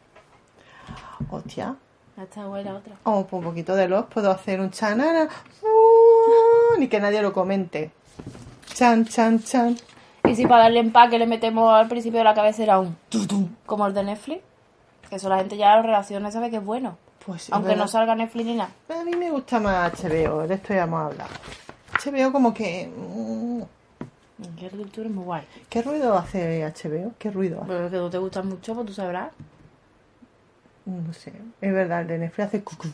Hostia. 1.31 1.75
Está 2.21 2.45
guay 2.45 2.65
la 2.65 2.75
otra. 2.75 2.97
O 3.05 3.27
por 3.27 3.39
un 3.39 3.47
poquito 3.47 3.75
de 3.75 3.89
los 3.89 4.05
puedo 4.07 4.31
hacer 4.31 4.61
un 4.61 4.71
chanana. 4.71 5.29
Uh, 5.63 6.79
ni 6.79 6.89
que 6.89 7.01
nadie 7.01 7.23
lo 7.23 7.33
comente. 7.33 7.91
Chan, 8.75 9.07
chan, 9.07 9.43
chan. 9.43 9.77
Y 10.25 10.35
si 10.35 10.47
para 10.47 10.65
darle 10.65 10.81
empaque 10.81 11.19
le 11.19 11.27
metemos 11.27 11.73
al 11.73 11.89
principio 11.89 12.19
de 12.19 12.25
la 12.25 12.35
cabecera 12.35 12.79
un 12.79 12.95
tutum, 13.09 13.49
como 13.65 13.87
el 13.87 13.95
de 13.95 14.05
Netflix, 14.05 14.43
que 15.11 15.17
eso 15.17 15.29
la 15.29 15.39
gente 15.39 15.57
ya 15.59 15.77
lo 15.77 15.83
relaciona 15.83 16.29
y 16.29 16.33
sabe 16.33 16.49
que 16.51 16.57
es 16.57 16.65
bueno. 16.65 16.97
Pues 17.27 17.43
sí, 17.43 17.53
Aunque 17.55 17.77
no 17.77 17.87
salga 17.87 18.15
Netflix 18.15 18.47
ni 18.47 18.55
nada. 18.55 18.71
A 18.89 19.05
mí 19.05 19.13
me 19.15 19.31
gusta 19.31 19.61
más 19.61 19.93
HBO, 20.03 20.47
de 20.47 20.55
esto 20.55 20.73
ya 20.73 20.85
hemos 20.85 21.03
hablado. 21.13 21.31
HBO 22.03 22.33
como 22.33 22.55
que... 22.55 22.89
mm, 22.97 23.63
Que 24.59 24.71
muy 25.09 25.25
guay. 25.25 25.43
¿Qué 25.69 25.83
ruido 25.83 26.17
hace 26.17 26.65
HBO? 26.65 27.13
¿Qué 27.19 27.31
ruido 27.31 27.59
hace? 27.61 27.69
Pero 27.69 27.91
que 27.91 27.97
no 27.97 28.09
te 28.11 28.19
gusta 28.19 28.43
mucho, 28.43 28.75
pues 28.75 28.87
tú 28.87 28.93
sabrás. 28.95 29.33
No 30.87 31.13
sé. 31.13 31.33
Es 31.61 31.73
verdad, 31.73 32.01
el 32.03 32.07
de 32.09 32.19
Netflix 32.19 32.49
hace 32.49 32.65
cucú. 32.65 32.89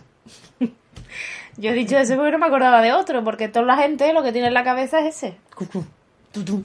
Yo 1.58 1.70
he 1.70 1.74
dicho 1.74 1.96
ese 1.96 2.16
porque 2.16 2.32
no 2.32 2.38
me 2.38 2.46
acordaba 2.46 2.82
de 2.82 2.92
otro, 2.92 3.22
porque 3.24 3.48
toda 3.48 3.64
la 3.64 3.76
gente 3.76 4.12
lo 4.12 4.22
que 4.22 4.32
tiene 4.32 4.48
en 4.48 4.54
la 4.54 4.64
cabeza 4.64 4.98
es 5.00 5.16
ese. 5.16 5.38
Cucú. 5.54 5.84
Tutum. 6.32 6.64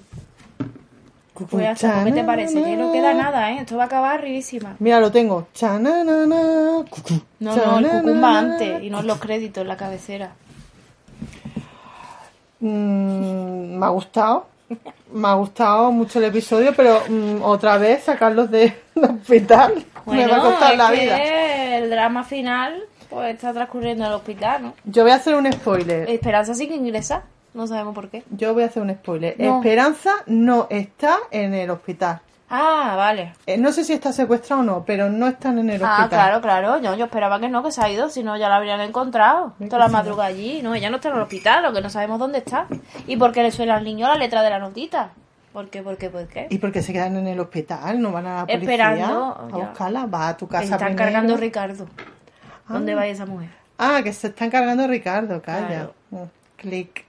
Cucú. 1.34 1.58
Pues 1.58 1.80
¿qué 1.80 2.12
te 2.12 2.24
parece? 2.24 2.62
Que 2.62 2.76
no 2.76 2.92
queda 2.92 3.14
nada, 3.14 3.52
¿eh? 3.52 3.60
Esto 3.62 3.78
va 3.78 3.84
a 3.84 3.86
acabar 3.86 4.20
arribísima. 4.20 4.76
Mira, 4.80 5.00
lo 5.00 5.12
tengo. 5.12 5.48
Chananana. 5.54 6.84
Cucú. 6.90 7.22
No, 7.40 7.56
no, 7.56 7.80
el 7.80 7.86
cucumba 7.88 8.34
Chananana. 8.34 8.40
antes 8.40 8.84
y 8.84 8.90
no 8.90 9.02
los 9.02 9.20
créditos 9.20 9.62
en 9.62 9.68
la 9.68 9.78
cabecera. 9.78 10.32
Mm, 12.60 13.78
me 13.78 13.86
ha 13.86 13.90
gustado. 13.90 14.48
Me 15.12 15.28
ha 15.28 15.34
gustado 15.34 15.92
mucho 15.92 16.20
el 16.20 16.26
episodio, 16.26 16.74
pero 16.76 17.02
mm, 17.10 17.42
otra 17.44 17.78
vez 17.78 18.04
sacarlos 18.04 18.50
de, 18.50 18.74
hospital 18.96 19.86
me 20.06 20.28
va 20.28 20.38
a 20.38 20.42
costar 20.42 20.72
es 20.72 20.78
la 20.78 20.92
que 20.92 21.00
vida. 21.02 21.78
el 21.78 21.90
drama 21.90 22.24
final 22.24 22.84
pues 23.10 23.34
está 23.34 23.52
transcurriendo 23.52 24.06
en 24.06 24.10
el 24.12 24.16
hospital, 24.16 24.64
¿no? 24.64 24.74
Yo 24.86 25.04
voy 25.04 25.12
a 25.12 25.16
hacer 25.16 25.36
un 25.36 25.52
spoiler. 25.52 26.10
Esperanza 26.10 26.54
sí 26.54 26.70
que 26.70 26.76
ingresa, 26.76 27.24
no 27.54 27.68
sabemos 27.68 27.94
por 27.96 28.10
qué. 28.10 28.24
Yo 28.32 28.54
voy 28.54 28.64
a 28.64 28.68
hacer 28.68 28.82
un 28.84 28.92
spoiler. 28.92 29.36
No. 29.40 29.58
Esperanza 29.58 30.12
no 30.28 30.68
está 30.70 31.18
en 31.32 31.54
el 31.54 31.70
hospital. 31.70 32.22
Ah, 32.54 32.96
vale. 32.98 33.34
Eh, 33.46 33.58
no 33.58 33.72
sé 33.72 33.86
si 33.86 33.94
está 33.94 34.12
secuestrado 34.12 34.62
o 34.62 34.66
no, 34.66 34.84
pero 34.86 35.10
no 35.10 35.28
están 35.28 35.58
en 35.58 35.70
el 35.70 35.82
Ah, 35.84 36.00
hospital. 36.00 36.10
claro, 36.10 36.42
claro. 36.42 36.82
Yo, 36.82 36.96
yo 36.96 37.06
esperaba 37.06 37.40
que 37.40 37.48
no, 37.48 37.64
que 37.64 37.72
se 37.72 37.82
ha 37.82 37.90
ido, 37.90 38.10
si 38.10 38.24
no 38.24 38.36
ya 38.36 38.50
la 38.50 38.58
habrían 38.58 38.82
encontrado. 38.82 39.54
Toda 39.70 39.80
la 39.80 39.88
madrugada 39.88 40.28
allí. 40.28 40.62
No, 40.62 40.76
ella 40.76 40.90
no 40.90 40.98
está 40.98 41.08
en 41.10 41.16
el 41.16 41.22
hospital, 41.22 41.64
lo 41.64 41.72
que 41.72 41.80
no 41.82 41.90
sabemos 41.90 42.20
dónde 42.20 42.40
está. 42.40 42.68
¿Y 43.08 43.16
por 43.16 43.32
qué 43.32 43.42
le 43.44 43.52
suena 43.52 43.76
al 43.78 43.86
niño 43.86 44.06
la 44.08 44.16
letra 44.16 44.42
de 44.42 44.50
la 44.50 44.60
notita? 44.60 45.12
¿Por 45.54 45.70
qué, 45.70 45.82
por 45.82 45.98
qué, 45.98 46.10
por 46.10 46.28
qué? 46.28 46.48
¿Y 46.50 46.58
por 46.58 46.72
qué 46.74 46.82
se 46.82 46.92
quedan 46.92 47.16
en 47.16 47.28
el 47.28 47.40
hospital? 47.40 48.02
¿No 48.02 48.12
van 48.12 48.26
a 48.28 48.36
la 48.38 48.46
policía 48.46 48.60
Esperando, 48.60 49.28
a 49.34 49.48
ya. 49.50 49.56
buscarla? 49.58 50.06
Va 50.08 50.28
a 50.30 50.38
tu 50.38 50.48
casa 50.48 50.64
Están 50.64 50.80
primero. 50.80 50.98
cargando 51.06 51.38
Ricardo. 51.38 51.88
¿Dónde 52.68 52.92
Ah. 52.92 52.96
va 52.96 53.08
esa 53.08 53.26
mujer? 53.26 53.50
Ah, 53.78 54.02
que 54.04 54.12
se 54.14 54.28
están 54.28 54.50
cargando 54.50 54.88
Ricardo, 54.88 55.42
calla. 55.42 55.68
Claro. 55.68 55.94
Mm, 56.12 56.24
Clic. 56.58 57.06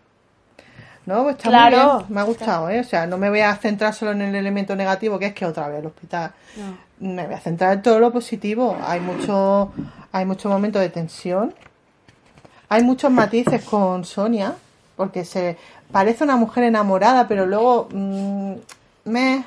No, 1.07 1.25
pues 1.25 1.37
está 1.37 1.49
Claro. 1.49 1.77
muy 1.95 1.97
bien. 2.05 2.15
Me 2.15 2.21
ha 2.21 2.25
gustado, 2.25 2.69
¿eh? 2.71 2.81
O 2.81 2.85
sea, 2.85 3.07
no 3.07 3.19
me 3.19 3.29
voy 3.29 3.41
a 3.41 3.55
centrar 3.57 3.93
solo 3.95 4.13
en 4.13 4.23
el 4.23 4.35
elemento 4.35 4.77
negativo, 4.77 5.19
que 5.19 5.27
es 5.27 5.35
que 5.35 5.45
otra 5.47 5.69
vez 5.69 5.81
el 5.81 5.87
hospital. 5.87 6.33
No. 6.57 6.77
Me 7.15 7.27
voy 7.27 7.35
a 7.35 7.41
centrar 7.41 7.73
en 7.73 7.83
todo 7.83 7.99
lo 7.99 8.13
positivo. 8.13 8.77
Hay 8.87 9.01
mucho, 9.01 9.73
hay 10.13 10.25
muchos 10.25 10.51
momentos 10.51 10.81
de 10.81 10.89
tensión. 10.91 11.55
Hay 12.69 12.83
muchos 12.85 13.11
matices 13.11 13.65
con 13.65 14.05
Sonia, 14.05 14.55
porque 14.97 15.25
se 15.25 15.59
parece 15.91 16.25
una 16.25 16.37
mujer 16.37 16.65
enamorada, 16.65 17.27
pero 17.29 17.45
luego 17.47 17.89
mm, 17.93 18.53
me 19.05 19.45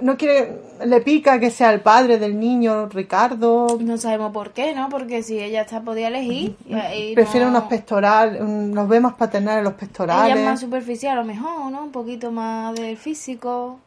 no 0.00 0.16
quiere, 0.16 0.60
le 0.84 1.00
pica 1.00 1.38
que 1.38 1.50
sea 1.50 1.72
el 1.72 1.80
padre 1.80 2.18
del 2.18 2.38
niño, 2.38 2.86
Ricardo. 2.88 3.78
No 3.80 3.96
sabemos 3.98 4.32
por 4.32 4.52
qué, 4.52 4.74
¿no? 4.74 4.88
Porque 4.88 5.22
si 5.22 5.38
ella 5.38 5.62
está 5.62 5.80
podía 5.82 6.08
elegir. 6.08 6.56
y- 6.66 6.74
y 7.10 7.14
Prefiere 7.14 7.46
no- 7.46 7.50
unos 7.52 7.64
pectorales, 7.64 8.40
un- 8.40 8.72
nos 8.72 8.88
ve 8.88 9.00
más 9.00 9.14
paternal 9.14 9.58
en 9.58 9.64
los 9.64 9.72
Ella 9.74 9.80
pectorales. 9.80 10.36
es 10.38 10.44
más 10.44 10.60
superficial 10.60 11.18
a 11.18 11.20
lo 11.22 11.26
mejor, 11.26 11.70
¿no? 11.70 11.82
Un 11.84 11.92
poquito 11.92 12.30
más 12.30 12.74
del 12.74 12.96
físico. 12.96 13.78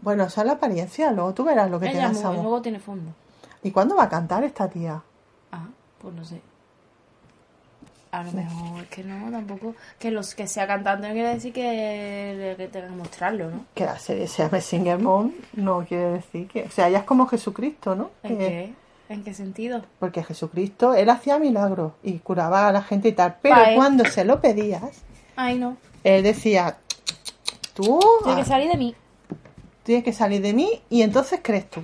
Bueno, 0.00 0.24
esa 0.24 0.42
es 0.42 0.46
la 0.46 0.52
apariencia, 0.54 1.10
luego 1.12 1.34
tú 1.34 1.44
verás 1.44 1.70
lo 1.70 1.80
que 1.80 1.86
te 1.86 1.92
Ella 1.92 2.02
da 2.08 2.12
mu- 2.12 2.20
sabor. 2.20 2.36
luego 2.42 2.62
tiene 2.62 2.78
fondo. 2.78 3.10
¿Y 3.62 3.70
cuándo 3.72 3.96
va 3.96 4.04
a 4.04 4.08
cantar 4.08 4.44
esta 4.44 4.68
tía? 4.68 5.02
Ah, 5.52 5.66
pues 6.00 6.14
no 6.14 6.24
sé. 6.24 6.40
A 8.10 8.22
lo 8.22 8.32
mejor 8.32 8.82
es 8.82 8.88
que 8.88 9.04
no, 9.04 9.30
tampoco. 9.30 9.74
Que 9.98 10.10
los 10.10 10.34
que 10.34 10.46
sea 10.46 10.66
cantante 10.66 11.06
no 11.08 11.12
quiere 11.12 11.34
decir 11.34 11.52
que, 11.52 12.54
que 12.56 12.68
tengan 12.68 12.90
que 12.90 12.96
mostrarlo, 12.96 13.50
¿no? 13.50 13.64
Que 13.74 13.84
la 13.84 13.98
serie 13.98 14.26
se 14.26 14.42
llame 14.44 14.60
Singer 14.62 14.98
Mom 14.98 15.32
no 15.54 15.84
quiere 15.84 16.12
decir 16.12 16.48
que... 16.48 16.62
O 16.62 16.70
sea, 16.70 16.88
ella 16.88 16.98
es 16.98 17.04
como 17.04 17.26
Jesucristo, 17.26 17.94
¿no? 17.94 18.10
¿En 18.22 18.38
qué? 18.38 18.74
¿En 19.10 19.24
qué 19.24 19.34
sentido? 19.34 19.82
Porque 19.98 20.22
Jesucristo, 20.22 20.94
él 20.94 21.08
hacía 21.10 21.38
milagros 21.38 21.92
y 22.02 22.18
curaba 22.18 22.68
a 22.68 22.72
la 22.72 22.82
gente 22.82 23.08
y 23.08 23.12
tal. 23.12 23.36
Pero 23.42 23.56
cuando 23.74 24.04
se 24.04 24.24
lo 24.24 24.40
pedías, 24.40 25.02
Ay, 25.36 25.58
no. 25.58 25.76
él 26.04 26.22
decía, 26.22 26.78
tú 27.74 28.00
Tiene 28.24 28.40
ah, 28.40 28.44
que 28.44 28.48
salir 28.48 28.70
de 28.70 28.76
mí. 28.76 28.94
tienes 29.82 30.04
que 30.04 30.12
salir 30.12 30.42
de 30.42 30.52
mí 30.52 30.82
y 30.90 31.02
entonces 31.02 31.40
crees 31.42 31.68
tú. 31.70 31.80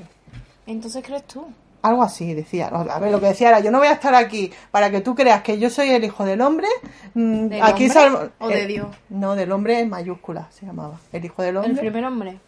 Entonces 0.66 1.02
crees 1.04 1.24
tú. 1.26 1.46
Algo 1.84 2.02
así 2.02 2.32
decía. 2.32 2.68
A 2.68 2.98
ver, 2.98 3.12
lo 3.12 3.20
que 3.20 3.26
decía 3.26 3.48
era, 3.50 3.60
yo 3.60 3.70
no 3.70 3.78
voy 3.78 3.88
a 3.88 3.92
estar 3.92 4.14
aquí 4.14 4.50
para 4.70 4.90
que 4.90 5.02
tú 5.02 5.14
creas 5.14 5.42
que 5.42 5.58
yo 5.58 5.68
soy 5.68 5.90
el 5.90 6.02
hijo 6.02 6.24
del 6.24 6.40
hombre. 6.40 6.66
mm, 7.12 7.46
¿Del 7.48 7.62
aquí 7.62 7.84
hombre 7.88 8.00
salvo- 8.00 8.30
o 8.38 8.48
de 8.48 8.62
eh, 8.62 8.66
Dios? 8.66 8.86
No, 9.10 9.34
del 9.36 9.52
hombre 9.52 9.80
en 9.80 9.90
mayúscula 9.90 10.48
se 10.50 10.64
llamaba. 10.64 10.98
El 11.12 11.24
hijo 11.26 11.42
del 11.42 11.58
hombre. 11.58 11.72
El 11.72 11.78
primer 11.78 12.04
hombre. 12.06 12.38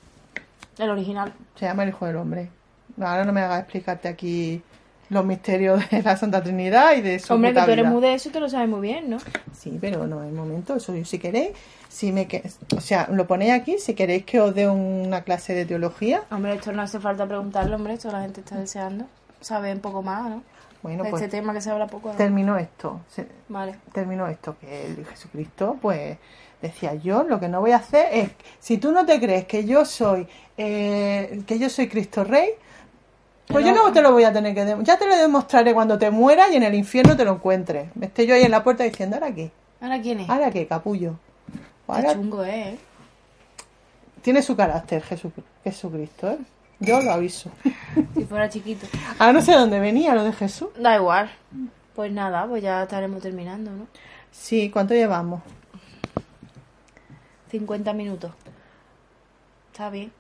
El 0.79 0.91
original. 0.91 1.35
Se 1.55 1.67
llama 1.67 1.83
el 1.83 1.91
hijo 1.91 2.07
del 2.07 2.17
hombre. 2.17 2.49
Ahora 2.99 3.25
no 3.27 3.33
me 3.35 3.43
hagas 3.43 3.61
explicarte 3.61 4.09
aquí 4.09 4.63
los 5.11 5.25
misterios 5.25 5.89
de 5.91 6.03
la 6.03 6.17
Santa 6.17 6.43
Trinidad 6.43 6.97
y 6.97 7.01
de 7.03 7.19
su 7.19 7.33
Hombre, 7.35 7.53
que 7.53 7.61
tú 7.63 7.71
eres 7.71 7.87
muy 7.87 8.01
de 8.03 8.15
eso 8.15 8.29
y 8.31 8.33
te 8.33 8.41
lo 8.41 8.49
sabes 8.49 8.69
muy 8.69 8.81
bien, 8.81 9.09
¿no? 9.11 9.19
Sí, 9.57 9.77
pero 9.81 10.07
no 10.07 10.21
hay 10.21 10.31
momento. 10.33 10.75
Eso 10.77 10.95
yo, 10.97 11.05
si 11.05 11.19
queréis, 11.19 11.51
si 11.89 12.11
me 12.11 12.27
que- 12.27 12.43
o 12.77 12.81
sea, 12.81 13.07
lo 13.13 13.27
ponéis 13.27 13.53
aquí, 13.53 13.79
si 13.79 13.95
queréis 13.95 14.25
que 14.25 14.41
os 14.41 14.55
dé 14.55 14.67
una 14.69 15.21
clase 15.23 15.55
de 15.55 15.65
teología, 15.67 16.23
Hombre, 16.31 16.55
esto 16.55 16.73
no 16.73 16.83
hace 16.83 16.99
falta 16.99 17.27
preguntarlo, 17.27 17.77
hombre. 17.77 17.93
Esto 17.95 18.11
la 18.11 18.23
gente 18.23 18.41
está 18.41 18.57
deseando. 18.57 19.05
Sabe 19.41 19.73
un 19.73 19.81
poco 19.81 20.03
más, 20.03 20.29
¿no? 20.31 20.43
bueno, 20.83 21.05
De 21.05 21.11
pues 21.11 21.23
este 21.23 21.37
tema 21.39 21.53
que 21.53 21.61
se 21.61 21.71
habla 21.71 21.87
poco. 21.87 22.09
¿no? 22.11 22.15
terminó 22.15 22.57
esto. 22.59 23.01
Se- 23.09 23.27
Vale. 23.49 23.77
terminó 23.93 24.27
esto, 24.29 24.57
que 24.61 24.87
el 24.87 25.05
Jesucristo, 25.07 25.77
pues, 25.83 26.17
decía 26.63 26.95
yo, 26.95 27.25
lo 27.25 27.39
que 27.41 27.49
no 27.49 27.61
voy 27.61 27.73
a 27.73 27.77
hacer 27.77 28.09
es, 28.13 28.31
si 28.61 28.79
tú 28.79 28.93
no 28.93 29.05
te 29.05 29.19
crees 29.21 29.47
que 29.47 29.65
yo 29.65 29.85
soy, 29.85 30.27
eh, 30.57 31.43
que 31.47 31.59
yo 31.59 31.69
soy 31.69 31.89
Cristo 31.89 32.25
Rey, 32.25 32.51
pues 33.49 33.65
yo 33.65 33.73
no 33.75 33.93
te 33.93 34.03
lo 34.03 34.11
voy 34.13 34.25
a 34.25 34.33
tener 34.33 34.55
que 34.55 34.77
ya 34.83 34.99
te 34.99 35.07
lo 35.07 35.17
demostraré 35.17 35.73
cuando 35.75 35.99
te 35.99 36.11
mueras 36.11 36.51
y 36.51 36.57
en 36.57 36.65
el 36.65 36.75
infierno 36.75 37.17
te 37.17 37.25
lo 37.25 37.33
encuentres. 37.35 37.89
Me 37.95 38.07
esté 38.07 38.27
yo 38.27 38.35
ahí 38.35 38.43
en 38.43 38.51
la 38.51 38.65
puerta 38.65 38.83
diciendo, 38.85 39.17
¿ahora 39.17 39.33
qué? 39.33 39.51
¿Ahora 39.81 40.01
quién 40.01 40.21
es? 40.21 40.29
¿Ahora 40.29 40.51
qué, 40.51 40.67
capullo? 40.67 41.15
Qué 41.87 42.13
chungo 42.15 42.43
¿eh? 42.45 42.77
tiene 44.23 44.43
su 44.43 44.57
carácter 44.57 45.03
Jesu- 45.05 45.31
Jesucristo, 45.63 46.31
¿eh? 46.33 46.39
Yo 46.81 47.01
lo 47.01 47.13
aviso. 47.13 47.51
Si 48.15 48.25
fuera 48.25 48.49
chiquito. 48.49 48.87
Ah, 49.19 49.33
no 49.33 49.41
sé 49.41 49.53
dónde 49.53 49.79
venía 49.81 50.15
lo 50.15 50.23
de 50.25 50.33
Jesús. 50.33 50.69
Da 50.79 50.97
igual. 50.97 51.31
Pues 51.95 52.13
nada, 52.13 52.47
pues 52.47 52.63
ya 52.63 52.83
estaremos 52.83 53.23
terminando, 53.23 53.71
¿no? 53.71 53.87
Sí, 54.31 54.69
¿cuánto 54.71 54.93
llevamos? 54.95 55.41
50 57.51 57.93
minutos. 57.93 58.33
Está 59.73 59.91
bien. 59.91 60.13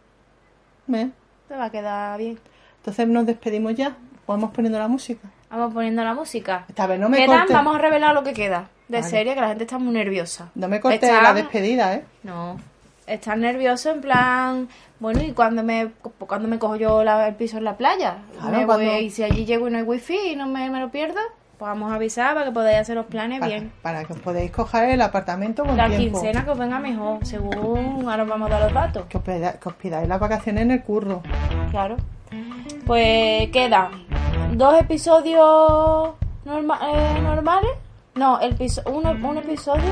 ¿Eh? 0.92 1.10
Te 1.48 1.56
va 1.56 1.66
a 1.66 1.70
quedar 1.70 2.18
bien. 2.18 2.38
Entonces 2.78 3.08
nos 3.08 3.26
despedimos 3.26 3.74
ya. 3.74 3.96
Vamos 4.26 4.50
poniendo 4.52 4.78
la 4.78 4.88
música. 4.88 5.28
Vamos 5.50 5.74
poniendo 5.74 6.02
la 6.04 6.14
música. 6.14 6.64
Esta 6.68 6.86
vez 6.86 6.98
no 6.98 7.08
me 7.08 7.18
Quedan, 7.18 7.38
cortes. 7.40 7.54
vamos 7.54 7.76
a 7.76 7.78
revelar 7.78 8.14
lo 8.14 8.22
que 8.22 8.32
queda. 8.32 8.68
De 8.88 8.98
Vale. 9.00 9.10
serie, 9.10 9.34
que 9.34 9.40
la 9.40 9.48
gente 9.48 9.64
está 9.64 9.78
muy 9.78 9.92
nerviosa. 9.92 10.50
No 10.54 10.68
me 10.68 10.80
cortes 10.80 11.02
Están- 11.02 11.22
la 11.22 11.34
despedida, 11.34 11.94
¿eh? 11.94 12.04
No. 12.22 12.56
Están 13.06 13.40
nerviosos 13.40 13.94
en 13.94 14.00
plan... 14.00 14.68
Bueno, 14.98 15.22
¿y 15.22 15.32
cuando 15.32 15.62
me, 15.62 15.90
cuando 16.18 16.48
me 16.48 16.58
cojo 16.58 16.76
yo 16.76 17.04
la- 17.04 17.28
el 17.28 17.34
piso 17.36 17.58
en 17.58 17.64
la 17.64 17.76
playa? 17.76 18.18
Claro, 18.32 18.50
Me 18.50 18.56
voy- 18.58 18.66
cuando- 18.66 18.96
y 18.98 19.10
si 19.10 19.22
allí 19.22 19.44
llego 19.44 19.68
y 19.68 19.70
no 19.70 19.78
hay 19.78 19.84
wifi 19.84 20.32
y 20.32 20.36
no 20.36 20.46
me, 20.46 20.68
me 20.70 20.80
lo 20.80 20.90
pierdo, 20.90 21.20
pues 21.58 21.68
vamos 21.68 21.92
a 21.92 21.94
avisar 21.96 22.34
para 22.34 22.46
que 22.46 22.52
podáis 22.52 22.78
hacer 22.78 22.96
los 22.96 23.06
planes 23.06 23.38
Para, 23.40 23.52
bien. 23.52 23.72
para 23.82 24.04
que 24.04 24.12
os 24.12 24.18
podáis 24.18 24.50
coger 24.50 24.90
el 24.90 25.00
apartamento 25.02 25.64
con 25.64 25.76
La 25.76 25.86
tiempo. 25.88 26.18
quincena 26.20 26.44
que 26.44 26.50
os 26.50 26.58
venga 26.58 26.78
mejor, 26.80 27.24
según 27.24 28.08
ahora 28.08 28.24
os 28.24 28.28
vamos 28.28 28.50
a 28.50 28.54
dar 28.54 28.62
los 28.64 28.72
datos. 28.74 29.04
Que 29.06 29.18
os, 29.18 29.22
pida- 29.22 29.52
que 29.60 29.68
os 29.68 29.74
pidáis 29.76 30.08
las 30.08 30.18
vacaciones 30.18 30.62
en 30.62 30.70
el 30.72 30.82
curro. 30.82 31.22
Claro. 31.70 31.96
Pues 32.86 33.48
quedan 33.50 33.90
dos 34.54 34.80
episodios 34.80 36.10
norma- 36.44 36.80
eh, 36.82 37.20
normales. 37.22 37.70
No, 38.16 38.40
el 38.40 38.54
piso, 38.54 38.82
un 38.86 39.36
episodio 39.38 39.82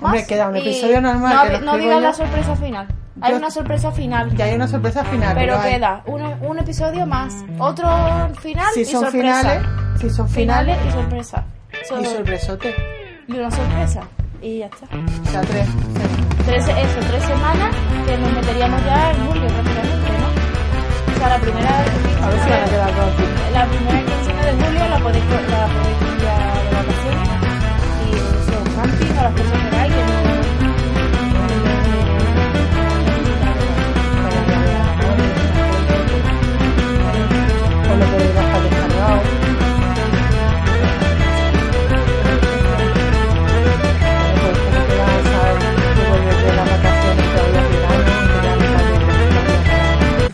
más. 0.00 0.24
queda 0.24 0.48
un 0.48 0.56
y 0.56 0.60
episodio 0.60 1.00
normal, 1.00 1.36
No, 1.36 1.50
que 1.58 1.64
no 1.64 1.76
digas 1.76 2.02
la 2.02 2.12
sorpresa 2.12 2.56
final. 2.56 2.88
Hay 3.20 3.30
Yo- 3.32 3.36
una 3.38 3.50
sorpresa 3.50 3.92
final. 3.92 4.34
Y 4.36 4.42
hay 4.42 4.54
una 4.54 4.68
sorpresa 4.68 5.04
final. 5.04 5.34
pero 5.36 5.58
hay- 5.58 5.74
queda 5.74 6.02
un, 6.06 6.22
un 6.22 6.58
episodio 6.58 7.06
más. 7.06 7.34
Otro 7.58 7.88
final 8.40 8.66
si 8.74 8.80
y 8.80 8.84
son 8.84 9.02
sorpresa. 9.04 9.40
finales, 9.40 9.62
si 10.00 10.10
son 10.10 10.28
Finales 10.28 10.76
finales 10.78 10.94
y 10.94 11.00
sorpresa. 11.00 11.44
So- 11.88 12.00
y 12.00 12.04
sorpresote. 12.06 12.74
y 13.28 13.32
una 13.32 13.50
sorpresa. 13.50 14.00
Y 14.42 14.58
ya 14.58 14.66
está. 14.66 14.86
O 14.86 15.30
sea, 15.30 15.40
tres. 15.42 15.68
Tres, 16.46 16.68
eso, 16.68 17.00
tres 17.10 17.22
semanas 17.24 17.74
que 18.06 18.16
nos 18.18 18.32
meteríamos 18.32 18.84
ya 18.84 19.10
en 19.10 19.26
julio 19.26 19.46
prácticamente, 19.48 20.10
¿no? 20.18 21.14
O 21.14 21.18
sea, 21.18 21.28
la 21.28 21.38
primera... 21.38 21.70
A 21.70 22.28
ver 22.28 22.40
si 22.40 22.50
van 22.50 22.62
a 22.62 22.64
quedar. 22.66 22.90
La 23.52 23.66
primera 23.66 24.00
quincena 24.06 24.46
de 24.46 24.52
julio 24.52 24.88
la 24.88 24.98
podéis, 25.00 25.24
la 25.24 25.66
podéis 25.66 26.22
ya 26.22 26.38
de 26.62 26.76
vacaciones 26.76 27.47
camping 28.78 29.18
a 29.18 29.22
las 29.24 29.32
cosas 29.32 29.70
que 29.70 29.76
hay 29.76 29.90
que 29.90 29.96
no... 29.96 30.38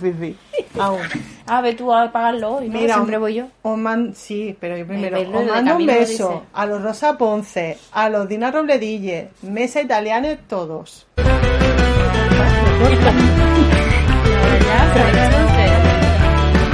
O 0.04 0.53
lo 0.76 0.82
podéis 0.86 1.08
bajar 1.08 1.12
descargado. 1.14 1.14
Bueno, 1.14 1.14
pues 1.14 1.14
como 1.14 1.14
te 1.14 1.14
vas 1.14 1.14
a 1.14 1.14
tú. 1.14 1.14
Aún. 1.20 1.34
A 1.46 1.60
ver, 1.60 1.76
tú 1.76 1.92
a 1.92 2.12
pagarlo 2.12 2.56
hoy, 2.56 2.68
¿no? 2.68 2.78
Mira, 2.80 2.94
Siempre 2.94 3.18
voy 3.18 3.34
yo. 3.34 3.46
Os 3.62 3.78
man- 3.78 4.14
sí, 4.14 4.56
pero 4.58 4.76
yo 4.76 4.86
primero. 4.86 5.18
verlo 5.18 5.38
Os 5.40 5.46
mando 5.46 5.76
un 5.76 5.86
beso 5.86 6.28
dice. 6.28 6.40
a 6.54 6.66
los 6.66 6.82
Rosa 6.82 7.18
Ponce, 7.18 7.78
a 7.92 8.08
los 8.08 8.28
Dina 8.28 8.50
Robledille, 8.50 9.28
Mesa 9.42 9.80
Italiana, 9.82 10.36
todos. 10.48 11.06
Ya, 11.16 11.24
pero 14.94 15.08
entonces... 15.08 15.70